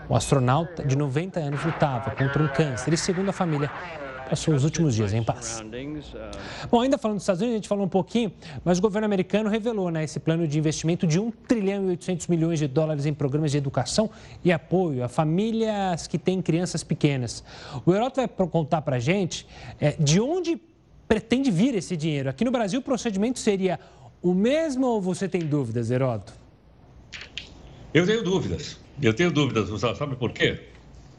O 0.08 0.16
astronauta 0.16 0.84
de 0.84 0.96
90 0.96 1.40
anos 1.40 1.64
lutava 1.64 2.12
contra 2.12 2.42
um 2.42 2.48
câncer 2.48 2.94
e, 2.94 2.98
segundo 2.98 3.30
a 3.30 3.34
família, 3.34 3.70
passou 4.30 4.54
os 4.54 4.64
últimos 4.64 4.96
dias 4.96 5.14
em 5.14 5.24
paz. 5.24 5.64
Bom, 6.70 6.82
ainda 6.82 6.98
falando 6.98 7.18
dos 7.18 7.24
Estados 7.24 7.42
Unidos, 7.42 7.56
a 7.56 7.58
gente 7.58 7.68
falou 7.68 7.86
um 7.86 7.90
pouquinho, 7.90 8.32
mas 8.64 8.78
o 8.78 8.82
governo 8.82 9.06
americano 9.06 9.50
revelou 9.50 9.90
né, 9.90 10.04
esse 10.04 10.20
plano 10.20 10.48
de 10.48 10.58
investimento 10.58 11.08
de 11.08 11.20
1 11.20 11.32
trilhão 11.48 11.86
e 11.86 11.90
800 11.90 12.28
milhões 12.28 12.60
de 12.60 12.68
dólares 12.68 13.06
em 13.06 13.14
programas 13.14 13.52
de 13.52 13.58
educação 13.58 14.10
e 14.44 14.52
apoio 14.52 15.04
a 15.04 15.08
famílias 15.08 16.08
que 16.08 16.18
têm 16.18 16.42
crianças 16.42 16.84
pequenas. 16.84 17.44
O 17.86 17.94
Heroto 17.94 18.22
vai 18.22 18.28
contar 18.48 18.82
para 18.84 18.98
a 18.98 19.00
gente 19.00 19.48
é, 19.80 19.96
de 20.00 20.22
onde 20.22 20.62
pretende 21.08 21.50
vir 21.50 21.74
esse 21.74 21.98
dinheiro. 21.98 22.30
Aqui 22.30 22.46
no 22.46 22.52
Brasil, 22.52 22.80
o 22.80 22.84
procedimento 22.84 23.40
seria 23.40 23.80
o 24.22 24.34
mesmo 24.34 24.86
ou 24.88 25.02
você 25.02 25.28
tem 25.28 25.42
dúvidas, 25.42 25.90
Heroto? 25.92 26.34
Eu 27.94 28.06
tenho 28.06 28.24
dúvidas. 28.24 28.80
Eu 29.02 29.14
tenho 29.14 29.32
dúvidas, 29.32 29.70
sabe 29.98 30.16
por 30.16 30.32
quê? 30.32 30.60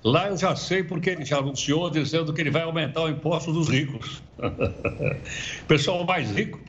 Lá 0.05 0.29
eu 0.29 0.37
já 0.37 0.55
sei 0.55 0.83
porque 0.83 1.11
ele 1.11 1.25
já 1.25 1.39
anunciou 1.39 1.91
dizendo 1.91 2.33
que 2.33 2.41
ele 2.41 2.51
vai 2.51 2.63
aumentar 2.63 3.03
o 3.03 3.09
imposto 3.09 3.53
dos 3.53 3.69
ricos. 3.69 4.23
o 4.39 5.65
pessoal 5.67 6.05
mais 6.05 6.31
rico 6.31 6.61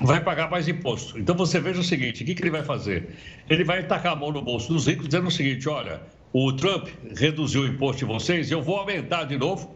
vai 0.00 0.22
pagar 0.22 0.50
mais 0.50 0.68
imposto. 0.68 1.18
Então 1.18 1.34
você 1.34 1.60
veja 1.60 1.80
o 1.80 1.84
seguinte: 1.84 2.22
o 2.22 2.26
que, 2.26 2.34
que 2.34 2.42
ele 2.42 2.50
vai 2.50 2.62
fazer? 2.62 3.16
Ele 3.48 3.64
vai 3.64 3.86
tacar 3.86 4.12
a 4.12 4.16
mão 4.16 4.32
no 4.32 4.42
bolso 4.42 4.72
dos 4.72 4.86
ricos 4.86 5.08
dizendo 5.08 5.28
o 5.28 5.30
seguinte: 5.30 5.68
olha, 5.68 6.00
o 6.32 6.52
Trump 6.52 6.88
reduziu 7.16 7.62
o 7.62 7.66
imposto 7.66 7.98
de 7.98 8.04
vocês, 8.04 8.50
eu 8.50 8.62
vou 8.62 8.76
aumentar 8.76 9.24
de 9.24 9.36
novo. 9.36 9.74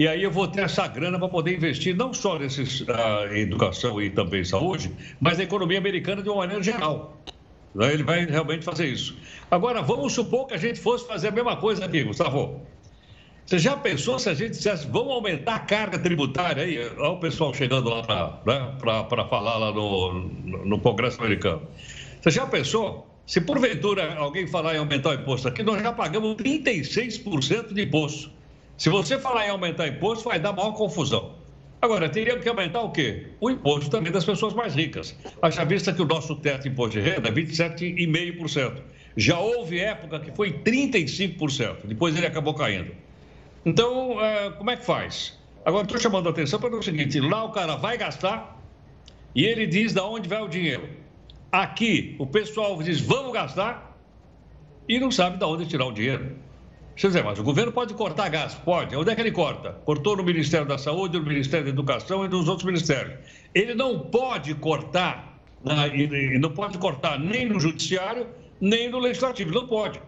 E 0.00 0.08
aí 0.08 0.22
eu 0.22 0.30
vou 0.30 0.48
ter 0.48 0.62
essa 0.62 0.88
grana 0.88 1.18
para 1.18 1.28
poder 1.28 1.54
investir 1.54 1.94
não 1.94 2.14
só 2.14 2.38
nesses, 2.38 2.80
uh, 2.80 3.34
em 3.34 3.40
educação 3.40 4.00
e 4.00 4.08
também 4.08 4.42
saúde, 4.42 4.90
mas 5.20 5.36
na 5.36 5.44
economia 5.44 5.76
americana 5.76 6.22
de 6.22 6.28
uma 6.30 6.38
maneira 6.38 6.62
geral. 6.62 7.20
Ele 7.78 8.02
vai 8.02 8.24
realmente 8.24 8.64
fazer 8.64 8.86
isso. 8.86 9.14
Agora, 9.50 9.82
vamos 9.82 10.14
supor 10.14 10.46
que 10.46 10.54
a 10.54 10.56
gente 10.56 10.80
fosse 10.80 11.06
fazer 11.06 11.28
a 11.28 11.30
mesma 11.30 11.54
coisa 11.58 11.84
aqui, 11.84 12.02
Gustavo. 12.02 12.62
Você 13.44 13.58
já 13.58 13.76
pensou 13.76 14.18
se 14.18 14.30
a 14.30 14.32
gente 14.32 14.52
dissesse, 14.52 14.86
vamos 14.86 15.12
aumentar 15.12 15.56
a 15.56 15.58
carga 15.58 15.98
tributária 15.98 16.62
aí? 16.62 16.78
Olha 16.96 17.10
o 17.10 17.20
pessoal 17.20 17.52
chegando 17.52 17.90
lá 17.90 18.02
para 18.02 18.40
né, 18.46 19.26
falar 19.28 19.58
lá 19.58 19.70
no, 19.70 20.14
no 20.64 20.78
Congresso 20.78 21.20
americano. 21.20 21.60
Você 22.22 22.30
já 22.30 22.46
pensou? 22.46 23.06
Se 23.26 23.38
porventura 23.38 24.14
alguém 24.14 24.46
falar 24.46 24.76
em 24.76 24.78
aumentar 24.78 25.10
o 25.10 25.12
imposto 25.12 25.46
aqui, 25.46 25.62
nós 25.62 25.82
já 25.82 25.92
pagamos 25.92 26.36
36% 26.36 27.74
de 27.74 27.82
imposto. 27.82 28.39
Se 28.80 28.88
você 28.88 29.18
falar 29.18 29.46
em 29.46 29.50
aumentar 29.50 29.88
imposto, 29.88 30.24
vai 30.24 30.40
dar 30.40 30.54
maior 30.54 30.72
confusão. 30.72 31.34
Agora, 31.82 32.08
teríamos 32.08 32.42
que 32.42 32.48
aumentar 32.48 32.80
o 32.80 32.90
quê? 32.90 33.26
O 33.38 33.50
imposto 33.50 33.90
também 33.90 34.10
das 34.10 34.24
pessoas 34.24 34.54
mais 34.54 34.74
ricas. 34.74 35.14
Haja 35.42 35.64
vista 35.64 35.92
que 35.92 36.00
o 36.00 36.06
nosso 36.06 36.34
teto 36.36 36.62
de 36.62 36.70
imposto 36.70 36.98
de 36.98 37.00
renda 37.00 37.28
é 37.28 37.30
27,5%. 37.30 38.80
Já 39.18 39.38
houve 39.38 39.78
época 39.80 40.20
que 40.20 40.32
foi 40.32 40.54
35%, 40.62 41.84
depois 41.84 42.16
ele 42.16 42.26
acabou 42.26 42.54
caindo. 42.54 42.92
Então, 43.66 44.18
é, 44.18 44.50
como 44.52 44.70
é 44.70 44.76
que 44.78 44.86
faz? 44.86 45.38
Agora, 45.62 45.84
estou 45.84 46.00
chamando 46.00 46.28
a 46.28 46.30
atenção 46.30 46.58
para 46.58 46.74
o 46.74 46.82
seguinte: 46.82 47.20
lá 47.20 47.44
o 47.44 47.50
cara 47.50 47.76
vai 47.76 47.98
gastar 47.98 48.58
e 49.34 49.44
ele 49.44 49.66
diz 49.66 49.92
de 49.92 50.00
onde 50.00 50.26
vai 50.26 50.40
o 50.40 50.48
dinheiro. 50.48 50.88
Aqui, 51.52 52.16
o 52.18 52.26
pessoal 52.26 52.82
diz 52.82 52.98
vamos 52.98 53.34
gastar 53.34 53.94
e 54.88 54.98
não 54.98 55.10
sabe 55.10 55.36
de 55.36 55.44
onde 55.44 55.66
tirar 55.66 55.84
o 55.84 55.92
dinheiro. 55.92 56.34
Quer 57.00 57.06
dizer, 57.06 57.24
mas 57.24 57.38
o 57.38 57.42
governo 57.42 57.72
pode 57.72 57.94
cortar 57.94 58.28
gás? 58.28 58.54
Pode. 58.56 58.94
Onde 58.94 59.10
é 59.10 59.14
que 59.14 59.22
ele 59.22 59.32
corta? 59.32 59.72
Cortou 59.86 60.18
no 60.18 60.22
Ministério 60.22 60.66
da 60.66 60.76
Saúde, 60.76 61.18
no 61.18 61.24
Ministério 61.24 61.64
da 61.64 61.70
Educação 61.70 62.26
e 62.26 62.28
nos 62.28 62.46
outros 62.46 62.66
ministérios. 62.66 63.18
Ele 63.54 63.74
não 63.74 64.00
pode 64.00 64.54
cortar, 64.56 65.40
não 65.64 66.50
pode 66.50 66.76
cortar 66.76 67.18
nem 67.18 67.46
no 67.46 67.58
Judiciário, 67.58 68.26
nem 68.60 68.90
no 68.90 68.98
Legislativo. 68.98 69.50
Não 69.50 69.66
pode. 69.66 69.98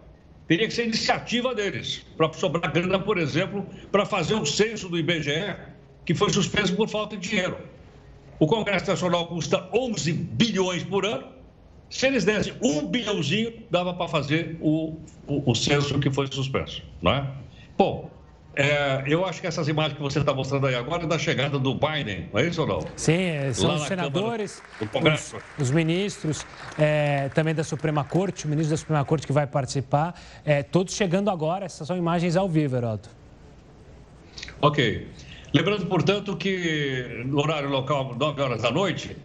Teria 0.47 0.67
que 0.67 0.73
ser 0.73 0.83
iniciativa 0.85 1.55
deles, 1.55 2.05
para 2.15 2.31
sobrar 2.33 2.71
grana, 2.71 2.99
por 2.99 3.17
exemplo, 3.17 3.65
para 3.91 4.05
fazer 4.05 4.35
o 4.35 4.45
censo 4.45 4.87
do 4.87 4.95
IBGE, 4.95 5.55
que 6.05 6.13
foi 6.13 6.29
suspenso 6.29 6.75
por 6.75 6.87
falta 6.87 7.17
de 7.17 7.27
dinheiro. 7.27 7.57
O 8.37 8.45
Congresso 8.45 8.91
Nacional 8.91 9.25
custa 9.25 9.67
11 9.73 10.13
bilhões 10.13 10.83
por 10.83 11.07
ano, 11.07 11.27
se 11.89 12.07
eles 12.07 12.25
dessem 12.25 12.53
um 12.61 12.87
bilhãozinho, 12.87 13.53
dava 13.69 13.93
para 13.93 14.07
fazer 14.07 14.57
o, 14.59 14.97
o, 15.27 15.51
o, 15.51 15.55
censo 15.55 15.99
que 15.99 16.09
foi 16.09 16.27
suspenso, 16.27 16.81
não 17.01 17.11
é? 17.11 17.27
Bom, 17.77 18.09
é, 18.55 19.03
eu 19.07 19.25
acho 19.25 19.41
que 19.41 19.47
essas 19.47 19.67
imagens 19.67 19.95
que 19.95 20.01
você 20.01 20.19
está 20.19 20.33
mostrando 20.33 20.67
aí 20.67 20.75
agora 20.75 21.03
é 21.03 21.07
da 21.07 21.17
chegada 21.17 21.57
do 21.57 21.73
Biden, 21.73 22.29
não 22.31 22.39
é 22.39 22.47
isso 22.47 22.61
ou 22.61 22.67
não? 22.67 22.79
Sim, 22.95 23.13
é, 23.13 23.53
são 23.53 23.69
Lá 23.69 23.75
os 23.75 23.83
senadores, 23.83 24.61
os, 24.79 25.35
os, 25.59 25.71
ministros, 25.71 26.45
é, 26.77 27.29
também 27.29 27.55
da 27.55 27.63
Suprema 27.63 28.03
Corte, 28.03 28.45
o 28.45 28.49
ministro 28.49 28.71
da 28.71 28.77
Suprema 28.77 29.03
Corte 29.05 29.25
que 29.25 29.33
vai 29.33 29.47
participar, 29.47 30.19
é, 30.45 30.61
todos 30.61 30.93
chegando 30.93 31.31
agora, 31.31 31.65
essas 31.65 31.87
são 31.87 31.97
imagens 31.97 32.35
ao 32.35 32.47
vivo, 32.47 32.75
Heroto. 32.75 33.09
Ok. 34.61 35.07
Lembrando, 35.53 35.85
portanto, 35.87 36.35
que 36.35 37.23
no 37.25 37.39
horário 37.39 37.69
local, 37.69 38.15
9 38.15 38.41
horas 38.41 38.61
da 38.61 38.71
noite, 38.71 39.15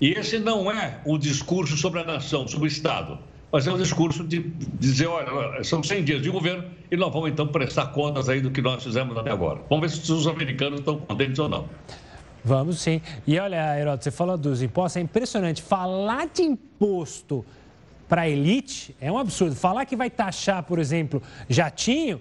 e 0.00 0.10
esse 0.10 0.38
não 0.38 0.70
é 0.70 1.00
um 1.06 1.18
discurso 1.18 1.76
sobre 1.76 2.00
a 2.00 2.04
nação, 2.04 2.46
sobre 2.46 2.66
o 2.66 2.68
Estado, 2.68 3.18
mas 3.50 3.66
é 3.66 3.72
um 3.72 3.78
discurso 3.78 4.24
de 4.24 4.40
dizer, 4.78 5.06
olha, 5.06 5.62
são 5.64 5.82
100 5.82 6.04
dias 6.04 6.22
de 6.22 6.30
governo 6.30 6.64
e 6.90 6.96
nós 6.96 7.12
vamos 7.12 7.30
então 7.30 7.46
prestar 7.46 7.86
contas 7.86 8.28
aí 8.28 8.40
do 8.40 8.50
que 8.50 8.60
nós 8.60 8.82
fizemos 8.82 9.16
até 9.16 9.30
agora. 9.30 9.60
Vamos 9.70 9.90
ver 9.90 9.98
se 9.98 10.12
os 10.12 10.26
americanos 10.26 10.80
estão 10.80 10.98
contentes 10.98 11.38
ou 11.38 11.48
não. 11.48 11.68
Vamos 12.44 12.78
sim. 12.78 13.00
E 13.26 13.38
olha, 13.38 13.78
Heródoto, 13.78 14.04
você 14.04 14.10
fala 14.10 14.36
dos 14.36 14.62
impostos, 14.62 14.98
é 14.98 15.00
impressionante. 15.00 15.62
Falar 15.62 16.28
de 16.28 16.42
imposto 16.42 17.44
para 18.08 18.28
elite 18.28 18.94
é 19.00 19.10
um 19.10 19.18
absurdo. 19.18 19.56
Falar 19.56 19.84
que 19.84 19.96
vai 19.96 20.10
taxar, 20.10 20.62
por 20.62 20.78
exemplo, 20.78 21.22
jatinho 21.48 22.20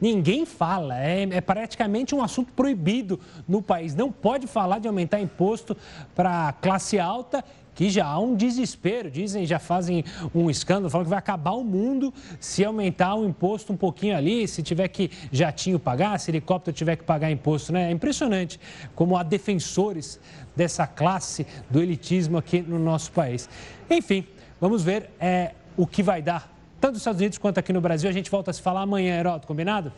Ninguém 0.00 0.44
fala, 0.44 0.98
é, 1.02 1.22
é, 1.22 1.40
praticamente 1.40 2.14
um 2.14 2.22
assunto 2.22 2.52
proibido 2.52 3.18
no 3.48 3.62
país. 3.62 3.94
Não 3.94 4.12
pode 4.12 4.46
falar 4.46 4.78
de 4.78 4.88
aumentar 4.88 5.20
imposto 5.20 5.76
para 6.14 6.52
classe 6.52 6.98
alta, 6.98 7.42
que 7.74 7.90
já 7.90 8.06
há 8.06 8.18
um 8.18 8.34
desespero. 8.34 9.10
Dizem, 9.10 9.46
já 9.46 9.58
fazem 9.58 10.04
um 10.34 10.50
escândalo, 10.50 10.90
falam 10.90 11.04
que 11.04 11.10
vai 11.10 11.18
acabar 11.18 11.52
o 11.52 11.62
mundo 11.62 12.12
se 12.40 12.64
aumentar 12.64 13.14
o 13.14 13.26
imposto 13.26 13.72
um 13.72 13.76
pouquinho 13.76 14.16
ali, 14.16 14.48
se 14.48 14.62
tiver 14.62 14.88
que 14.88 15.10
jatinho 15.30 15.78
pagar, 15.78 16.18
se 16.18 16.30
helicóptero 16.30 16.76
tiver 16.76 16.96
que 16.96 17.04
pagar 17.04 17.30
imposto. 17.30 17.72
Né? 17.72 17.88
É 17.88 17.90
impressionante 17.90 18.58
como 18.94 19.16
há 19.16 19.22
defensores 19.22 20.18
dessa 20.56 20.86
classe 20.86 21.46
do 21.70 21.80
elitismo 21.80 22.38
aqui 22.38 22.62
no 22.62 22.78
nosso 22.78 23.12
país. 23.12 23.48
Enfim, 23.90 24.26
vamos 24.60 24.82
ver 24.82 25.10
é, 25.20 25.52
o 25.76 25.86
que 25.86 26.02
vai 26.02 26.22
dar 26.22 26.55
tanto 26.80 26.92
nos 26.92 27.00
Estados 27.00 27.20
Unidos 27.20 27.38
quanto 27.38 27.58
aqui 27.58 27.72
no 27.72 27.80
Brasil. 27.80 28.08
A 28.08 28.12
gente 28.12 28.30
volta 28.30 28.50
a 28.50 28.54
se 28.54 28.62
falar 28.62 28.82
amanhã, 28.82 29.18
Heroto, 29.18 29.46
combinado? 29.46 29.92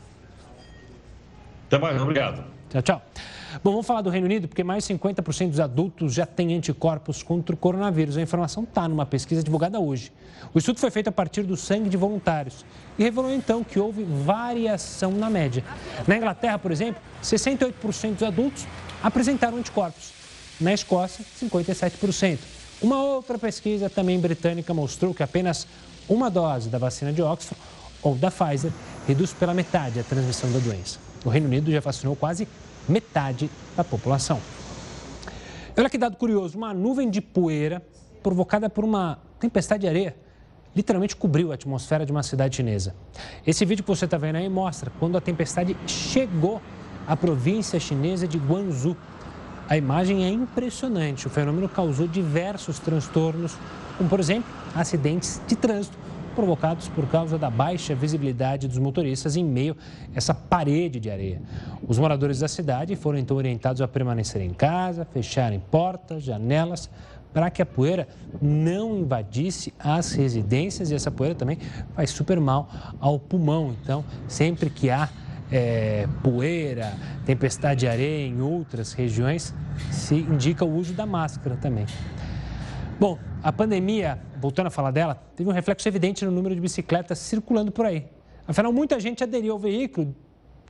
Até 1.66 1.78
mais, 1.78 2.00
obrigado. 2.00 2.44
Tchau, 2.70 2.82
tchau. 2.82 3.02
Bom, 3.64 3.70
vamos 3.70 3.86
falar 3.86 4.02
do 4.02 4.10
Reino 4.10 4.26
Unido, 4.26 4.46
porque 4.46 4.62
mais 4.62 4.86
de 4.86 4.94
50% 4.94 5.48
dos 5.48 5.60
adultos 5.60 6.12
já 6.12 6.26
têm 6.26 6.54
anticorpos 6.54 7.22
contra 7.22 7.54
o 7.54 7.58
coronavírus. 7.58 8.16
A 8.16 8.20
informação 8.20 8.62
está 8.62 8.86
numa 8.86 9.06
pesquisa 9.06 9.42
divulgada 9.42 9.80
hoje. 9.80 10.12
O 10.52 10.58
estudo 10.58 10.78
foi 10.78 10.90
feito 10.90 11.08
a 11.08 11.12
partir 11.12 11.42
do 11.42 11.56
sangue 11.56 11.88
de 11.88 11.96
voluntários 11.96 12.64
e 12.98 13.02
revelou 13.02 13.32
então 13.32 13.64
que 13.64 13.78
houve 13.78 14.04
variação 14.04 15.12
na 15.12 15.30
média. 15.30 15.64
Na 16.06 16.16
Inglaterra, 16.16 16.58
por 16.58 16.70
exemplo, 16.70 17.00
68% 17.22 18.12
dos 18.12 18.22
adultos 18.22 18.66
apresentaram 19.02 19.56
anticorpos. 19.56 20.12
Na 20.60 20.74
Escócia, 20.74 21.24
57%. 21.40 22.38
Uma 22.82 23.02
outra 23.02 23.38
pesquisa 23.38 23.90
também 23.90 24.20
britânica 24.20 24.72
mostrou 24.74 25.14
que 25.14 25.22
apenas 25.22 25.66
uma 26.08 26.30
dose 26.30 26.68
da 26.68 26.78
vacina 26.78 27.12
de 27.12 27.22
Oxford 27.22 27.60
ou 28.02 28.14
da 28.14 28.30
Pfizer 28.30 28.72
reduz 29.06 29.32
pela 29.32 29.52
metade 29.52 30.00
a 30.00 30.04
transmissão 30.04 30.50
da 30.52 30.58
doença. 30.58 30.98
O 31.24 31.28
Reino 31.28 31.46
Unido 31.46 31.70
já 31.70 31.80
vacinou 31.80 32.14
quase 32.14 32.46
metade 32.88 33.50
da 33.76 33.84
população. 33.84 34.40
Olha 35.76 35.90
que 35.90 35.98
dado 35.98 36.16
curioso: 36.16 36.56
uma 36.56 36.72
nuvem 36.72 37.10
de 37.10 37.20
poeira 37.20 37.82
provocada 38.22 38.68
por 38.68 38.84
uma 38.84 39.18
tempestade 39.38 39.82
de 39.82 39.88
areia 39.88 40.16
literalmente 40.78 41.16
cobriu 41.16 41.50
a 41.50 41.54
atmosfera 41.54 42.06
de 42.06 42.12
uma 42.12 42.22
cidade 42.22 42.56
chinesa. 42.56 42.94
Esse 43.44 43.64
vídeo 43.64 43.82
que 43.82 43.88
você 43.88 44.04
está 44.04 44.16
vendo 44.16 44.36
aí 44.36 44.48
mostra 44.48 44.92
quando 45.00 45.18
a 45.18 45.20
tempestade 45.20 45.76
chegou 45.86 46.62
à 47.06 47.16
província 47.16 47.80
chinesa 47.80 48.28
de 48.28 48.38
Guangzhou. 48.38 48.96
A 49.68 49.76
imagem 49.76 50.24
é 50.24 50.28
impressionante. 50.28 51.26
O 51.26 51.30
fenômeno 51.30 51.68
causou 51.68 52.06
diversos 52.06 52.78
transtornos, 52.78 53.56
como 53.98 54.08
por 54.08 54.20
exemplo 54.20 54.50
acidentes 54.74 55.42
de 55.46 55.56
trânsito 55.56 55.98
provocados 56.34 56.88
por 56.88 57.04
causa 57.08 57.36
da 57.36 57.50
baixa 57.50 57.96
visibilidade 57.96 58.68
dos 58.68 58.78
motoristas 58.78 59.34
em 59.34 59.44
meio 59.44 59.76
a 60.14 60.18
essa 60.18 60.32
parede 60.32 61.00
de 61.00 61.10
areia. 61.10 61.42
Os 61.86 61.98
moradores 61.98 62.38
da 62.38 62.46
cidade 62.46 62.94
foram 62.94 63.18
então 63.18 63.36
orientados 63.36 63.82
a 63.82 63.88
permanecer 63.88 64.40
em 64.40 64.54
casa, 64.54 65.04
fecharem 65.04 65.58
portas, 65.58 66.22
janelas, 66.22 66.88
para 67.34 67.50
que 67.50 67.60
a 67.60 67.66
poeira 67.66 68.06
não 68.40 68.98
invadisse 68.98 69.74
as 69.80 70.12
residências 70.12 70.92
e 70.92 70.94
essa 70.94 71.10
poeira 71.10 71.34
também 71.34 71.58
faz 71.96 72.10
super 72.10 72.38
mal 72.38 72.70
ao 73.00 73.18
pulmão. 73.18 73.74
Então, 73.82 74.04
sempre 74.28 74.70
que 74.70 74.90
há 74.90 75.08
é, 75.50 76.06
poeira, 76.22 76.94
tempestade 77.26 77.80
de 77.80 77.88
areia 77.88 78.28
em 78.28 78.40
outras 78.40 78.92
regiões, 78.92 79.52
se 79.90 80.14
indica 80.14 80.64
o 80.64 80.72
uso 80.72 80.94
da 80.94 81.04
máscara 81.04 81.56
também. 81.56 81.86
Bom, 82.98 83.16
a 83.44 83.52
pandemia, 83.52 84.20
voltando 84.40 84.66
a 84.66 84.70
falar 84.70 84.90
dela, 84.90 85.22
teve 85.36 85.48
um 85.48 85.52
reflexo 85.52 85.86
evidente 85.86 86.24
no 86.24 86.32
número 86.32 86.52
de 86.52 86.60
bicicletas 86.60 87.18
circulando 87.20 87.70
por 87.70 87.86
aí. 87.86 88.08
Afinal, 88.46 88.72
muita 88.72 88.98
gente 88.98 89.22
aderiu 89.22 89.52
ao 89.52 89.58
veículo, 89.58 90.16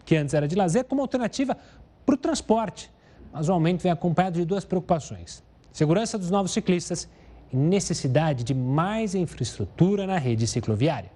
que 0.04 0.14
antes 0.14 0.34
era 0.34 0.46
de 0.46 0.54
lazer, 0.54 0.84
como 0.84 1.00
alternativa 1.00 1.56
para 2.04 2.14
o 2.14 2.18
transporte. 2.18 2.90
Mas 3.32 3.48
o 3.48 3.52
aumento 3.52 3.82
vem 3.82 3.90
acompanhado 3.90 4.38
de 4.38 4.44
duas 4.44 4.62
preocupações: 4.62 5.42
segurança 5.72 6.18
dos 6.18 6.30
novos 6.30 6.50
ciclistas 6.50 7.08
e 7.50 7.56
necessidade 7.56 8.44
de 8.44 8.52
mais 8.52 9.14
infraestrutura 9.14 10.06
na 10.06 10.18
rede 10.18 10.46
cicloviária. 10.46 11.10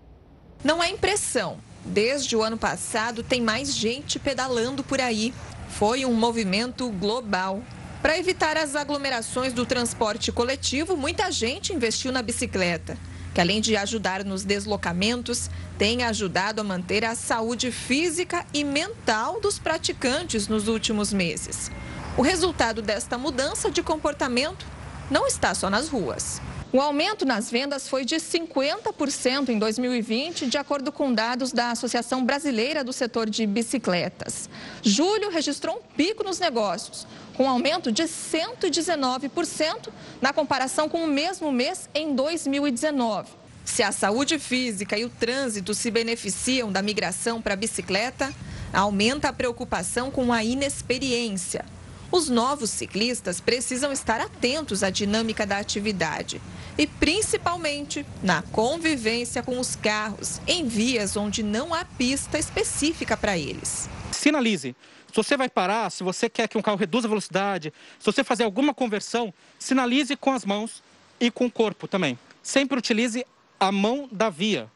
Não 0.64 0.82
é 0.82 0.88
impressão. 0.88 1.58
Desde 1.84 2.34
o 2.36 2.42
ano 2.42 2.56
passado, 2.56 3.22
tem 3.22 3.42
mais 3.42 3.74
gente 3.74 4.18
pedalando 4.18 4.82
por 4.82 5.00
aí. 5.00 5.34
Foi 5.68 6.06
um 6.06 6.14
movimento 6.14 6.88
global. 6.90 7.60
Para 8.02 8.18
evitar 8.18 8.56
as 8.56 8.74
aglomerações 8.74 9.52
do 9.52 9.64
transporte 9.64 10.32
coletivo, 10.32 10.96
muita 10.96 11.30
gente 11.30 11.72
investiu 11.72 12.10
na 12.10 12.20
bicicleta, 12.20 12.98
que 13.32 13.40
além 13.40 13.60
de 13.60 13.76
ajudar 13.76 14.24
nos 14.24 14.42
deslocamentos, 14.42 15.48
tem 15.78 16.02
ajudado 16.02 16.60
a 16.60 16.64
manter 16.64 17.04
a 17.04 17.14
saúde 17.14 17.70
física 17.70 18.44
e 18.52 18.64
mental 18.64 19.40
dos 19.40 19.56
praticantes 19.56 20.48
nos 20.48 20.66
últimos 20.66 21.12
meses. 21.12 21.70
O 22.16 22.22
resultado 22.22 22.82
desta 22.82 23.16
mudança 23.16 23.70
de 23.70 23.84
comportamento 23.84 24.66
não 25.08 25.24
está 25.24 25.54
só 25.54 25.70
nas 25.70 25.88
ruas. 25.88 26.42
O 26.72 26.80
aumento 26.80 27.26
nas 27.26 27.50
vendas 27.50 27.86
foi 27.86 28.02
de 28.02 28.16
50% 28.16 29.50
em 29.50 29.58
2020, 29.58 30.46
de 30.46 30.56
acordo 30.56 30.90
com 30.90 31.12
dados 31.12 31.52
da 31.52 31.70
Associação 31.70 32.24
Brasileira 32.24 32.82
do 32.82 32.94
Setor 32.94 33.28
de 33.28 33.46
Bicicletas. 33.46 34.48
Julho 34.82 35.28
registrou 35.28 35.76
um 35.76 35.94
pico 35.94 36.24
nos 36.24 36.38
negócios, 36.38 37.06
com 37.34 37.44
um 37.44 37.48
aumento 37.50 37.92
de 37.92 38.04
119% 38.04 39.90
na 40.18 40.32
comparação 40.32 40.88
com 40.88 41.04
o 41.04 41.06
mesmo 41.06 41.52
mês 41.52 41.90
em 41.94 42.14
2019. 42.14 43.28
Se 43.66 43.82
a 43.82 43.92
saúde 43.92 44.38
física 44.38 44.98
e 44.98 45.04
o 45.04 45.10
trânsito 45.10 45.74
se 45.74 45.90
beneficiam 45.90 46.72
da 46.72 46.80
migração 46.80 47.42
para 47.42 47.52
a 47.52 47.56
bicicleta, 47.56 48.32
aumenta 48.72 49.28
a 49.28 49.32
preocupação 49.32 50.10
com 50.10 50.32
a 50.32 50.42
inexperiência. 50.42 51.66
Os 52.12 52.28
novos 52.28 52.68
ciclistas 52.68 53.40
precisam 53.40 53.90
estar 53.90 54.20
atentos 54.20 54.82
à 54.82 54.90
dinâmica 54.90 55.46
da 55.46 55.56
atividade 55.56 56.42
e, 56.76 56.86
principalmente, 56.86 58.04
na 58.22 58.42
convivência 58.42 59.42
com 59.42 59.58
os 59.58 59.74
carros 59.74 60.38
em 60.46 60.68
vias 60.68 61.16
onde 61.16 61.42
não 61.42 61.72
há 61.72 61.86
pista 61.86 62.38
específica 62.38 63.16
para 63.16 63.38
eles. 63.38 63.88
Sinalize. 64.10 64.76
Se 65.08 65.16
você 65.16 65.38
vai 65.38 65.48
parar, 65.48 65.90
se 65.90 66.04
você 66.04 66.28
quer 66.28 66.48
que 66.48 66.58
um 66.58 66.62
carro 66.62 66.76
reduza 66.76 67.06
a 67.06 67.08
velocidade, 67.08 67.72
se 67.98 68.04
você 68.04 68.22
fazer 68.22 68.44
alguma 68.44 68.74
conversão, 68.74 69.32
sinalize 69.58 70.14
com 70.14 70.32
as 70.32 70.44
mãos 70.44 70.82
e 71.18 71.30
com 71.30 71.46
o 71.46 71.50
corpo 71.50 71.88
também. 71.88 72.18
Sempre 72.42 72.78
utilize 72.78 73.24
a 73.58 73.72
mão 73.72 74.06
da 74.12 74.28
via. 74.28 74.70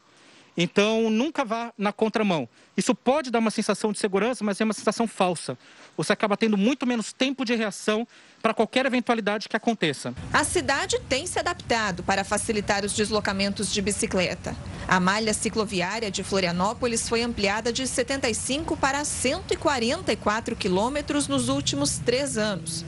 Então, 0.59 1.11
nunca 1.11 1.45
vá 1.45 1.71
na 1.77 1.93
contramão. 1.93 2.49
Isso 2.75 2.95
pode 2.95 3.29
dar 3.29 3.37
uma 3.37 3.51
sensação 3.51 3.91
de 3.91 3.99
segurança, 3.99 4.43
mas 4.43 4.59
é 4.59 4.63
uma 4.63 4.73
sensação 4.73 5.07
falsa. 5.07 5.55
Você 5.95 6.11
acaba 6.11 6.35
tendo 6.35 6.57
muito 6.57 6.87
menos 6.87 7.13
tempo 7.13 7.45
de 7.45 7.53
reação 7.53 8.07
para 8.41 8.55
qualquer 8.55 8.87
eventualidade 8.87 9.47
que 9.47 9.55
aconteça. 9.55 10.15
A 10.33 10.43
cidade 10.43 10.99
tem 11.07 11.27
se 11.27 11.37
adaptado 11.37 12.01
para 12.01 12.23
facilitar 12.23 12.83
os 12.83 12.93
deslocamentos 12.93 13.71
de 13.71 13.79
bicicleta. 13.83 14.55
A 14.87 14.99
malha 14.99 15.33
cicloviária 15.33 16.09
de 16.09 16.23
Florianópolis 16.23 17.07
foi 17.07 17.21
ampliada 17.21 17.71
de 17.71 17.85
75 17.85 18.75
para 18.77 19.05
144 19.05 20.55
quilômetros 20.55 21.27
nos 21.27 21.49
últimos 21.49 21.99
três 21.99 22.35
anos. 22.35 22.83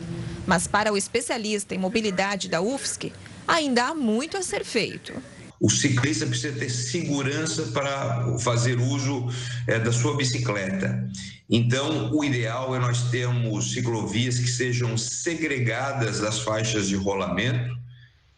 Mas 0.47 0.65
para 0.65 0.91
o 0.91 0.97
especialista 0.97 1.75
em 1.75 1.77
mobilidade 1.77 2.49
da 2.49 2.61
UFSC, 2.61 3.13
ainda 3.47 3.89
há 3.89 3.93
muito 3.93 4.37
a 4.37 4.41
ser 4.41 4.65
feito 4.65 5.13
o 5.59 5.69
ciclista 5.69 6.25
precisa 6.25 6.57
ter 6.57 6.69
segurança 6.69 7.63
para 7.73 8.37
fazer 8.39 8.79
uso 8.79 9.27
é, 9.67 9.77
da 9.77 9.91
sua 9.91 10.15
bicicleta. 10.15 11.09
Então, 11.49 12.11
o 12.13 12.23
ideal 12.23 12.75
é 12.75 12.79
nós 12.79 13.09
termos 13.09 13.73
ciclovias 13.73 14.39
que 14.39 14.47
sejam 14.47 14.97
segregadas 14.97 16.19
das 16.19 16.39
faixas 16.39 16.87
de 16.87 16.95
rolamento, 16.95 17.77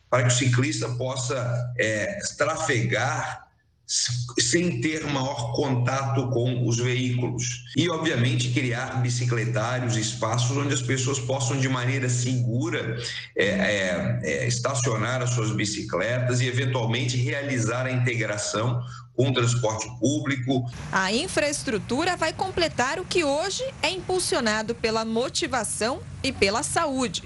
para 0.10 0.24
que 0.24 0.30
o 0.30 0.36
ciclista 0.36 0.90
possa 0.90 1.74
é, 1.78 2.18
trafegar 2.38 3.51
sem 4.40 4.80
ter 4.80 5.06
maior 5.06 5.54
contato 5.54 6.30
com 6.30 6.66
os 6.66 6.78
veículos. 6.78 7.66
E, 7.76 7.90
obviamente, 7.90 8.50
criar 8.52 9.02
bicicletários, 9.02 9.98
espaços 9.98 10.56
onde 10.56 10.74
as 10.74 10.82
pessoas 10.82 11.20
possam, 11.20 11.60
de 11.60 11.68
maneira 11.68 12.08
segura, 12.08 12.98
é, 13.36 13.46
é, 13.46 14.20
é, 14.24 14.48
estacionar 14.48 15.22
as 15.22 15.32
suas 15.32 15.52
bicicletas 15.52 16.40
e, 16.40 16.48
eventualmente, 16.48 17.18
realizar 17.18 17.86
a 17.86 17.92
integração 17.92 18.82
com 19.14 19.30
o 19.30 19.34
transporte 19.34 19.88
público. 20.00 20.72
A 20.92 21.12
infraestrutura 21.12 22.16
vai 22.16 22.32
completar 22.32 22.98
o 22.98 23.06
que 23.06 23.26
hoje 23.26 23.64
é 23.82 23.90
impulsionado 23.90 24.74
pela 24.74 25.04
motivação 25.04 26.02
e 26.24 26.32
pela 26.32 26.64
saúde. 26.64 27.24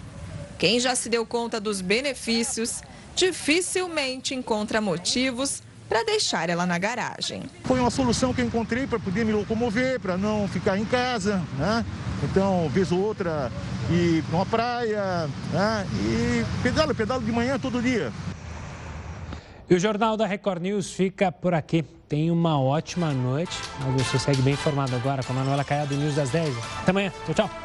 Quem 0.57 0.80
já 0.80 0.95
se 0.95 1.09
deu 1.09 1.26
conta 1.28 1.59
dos 1.59 1.80
benefícios 1.80 2.82
dificilmente 3.16 4.34
encontra 4.34 4.82
motivos 4.82 5.61
para 5.88 6.04
deixar 6.04 6.50
ela 6.50 6.66
na 6.66 6.78
garagem. 6.78 7.44
Foi 7.64 7.80
uma 7.80 7.90
solução 7.90 8.34
que 8.34 8.42
eu 8.42 8.46
encontrei 8.46 8.88
para 8.88 9.00
poder 9.00 9.26
me 9.26 9.32
locomover, 9.32 10.00
para 10.00 10.18
não 10.18 10.48
ficar 10.48 10.78
em 10.78 10.86
casa, 10.86 11.42
né? 11.58 11.86
Então, 12.24 12.70
vez 12.70 12.92
ou 12.92 13.00
outra, 13.00 13.52
ir 13.90 14.24
para 14.24 14.36
uma 14.36 14.46
praia, 14.46 15.30
né? 15.52 15.88
E 15.94 16.46
pedalo, 16.64 16.96
pedalo 16.96 17.24
de 17.24 17.32
manhã 17.32 17.60
todo 17.60 17.82
dia. 17.82 18.12
E 19.70 19.74
o 19.74 19.80
Jornal 19.80 20.16
da 20.16 20.28
Record 20.28 20.62
News 20.62 20.92
fica 20.92 21.32
por 21.32 21.54
aqui. 21.54 21.84
Tenha 22.08 22.32
uma 22.32 22.60
ótima 22.60 23.12
noite. 23.12 23.58
Você 23.98 24.20
segue 24.20 24.42
bem 24.42 24.54
informado 24.54 24.96
agora 24.96 25.24
com 25.24 25.34
a 25.34 25.36
Manuela 25.38 25.64
Caiado 25.64 25.96
News 25.96 26.16
das 26.16 26.30
10. 26.30 26.56
Até 26.82 26.92
amanhã. 26.92 27.12
Tchau, 27.26 27.34
tchau. 27.34 27.64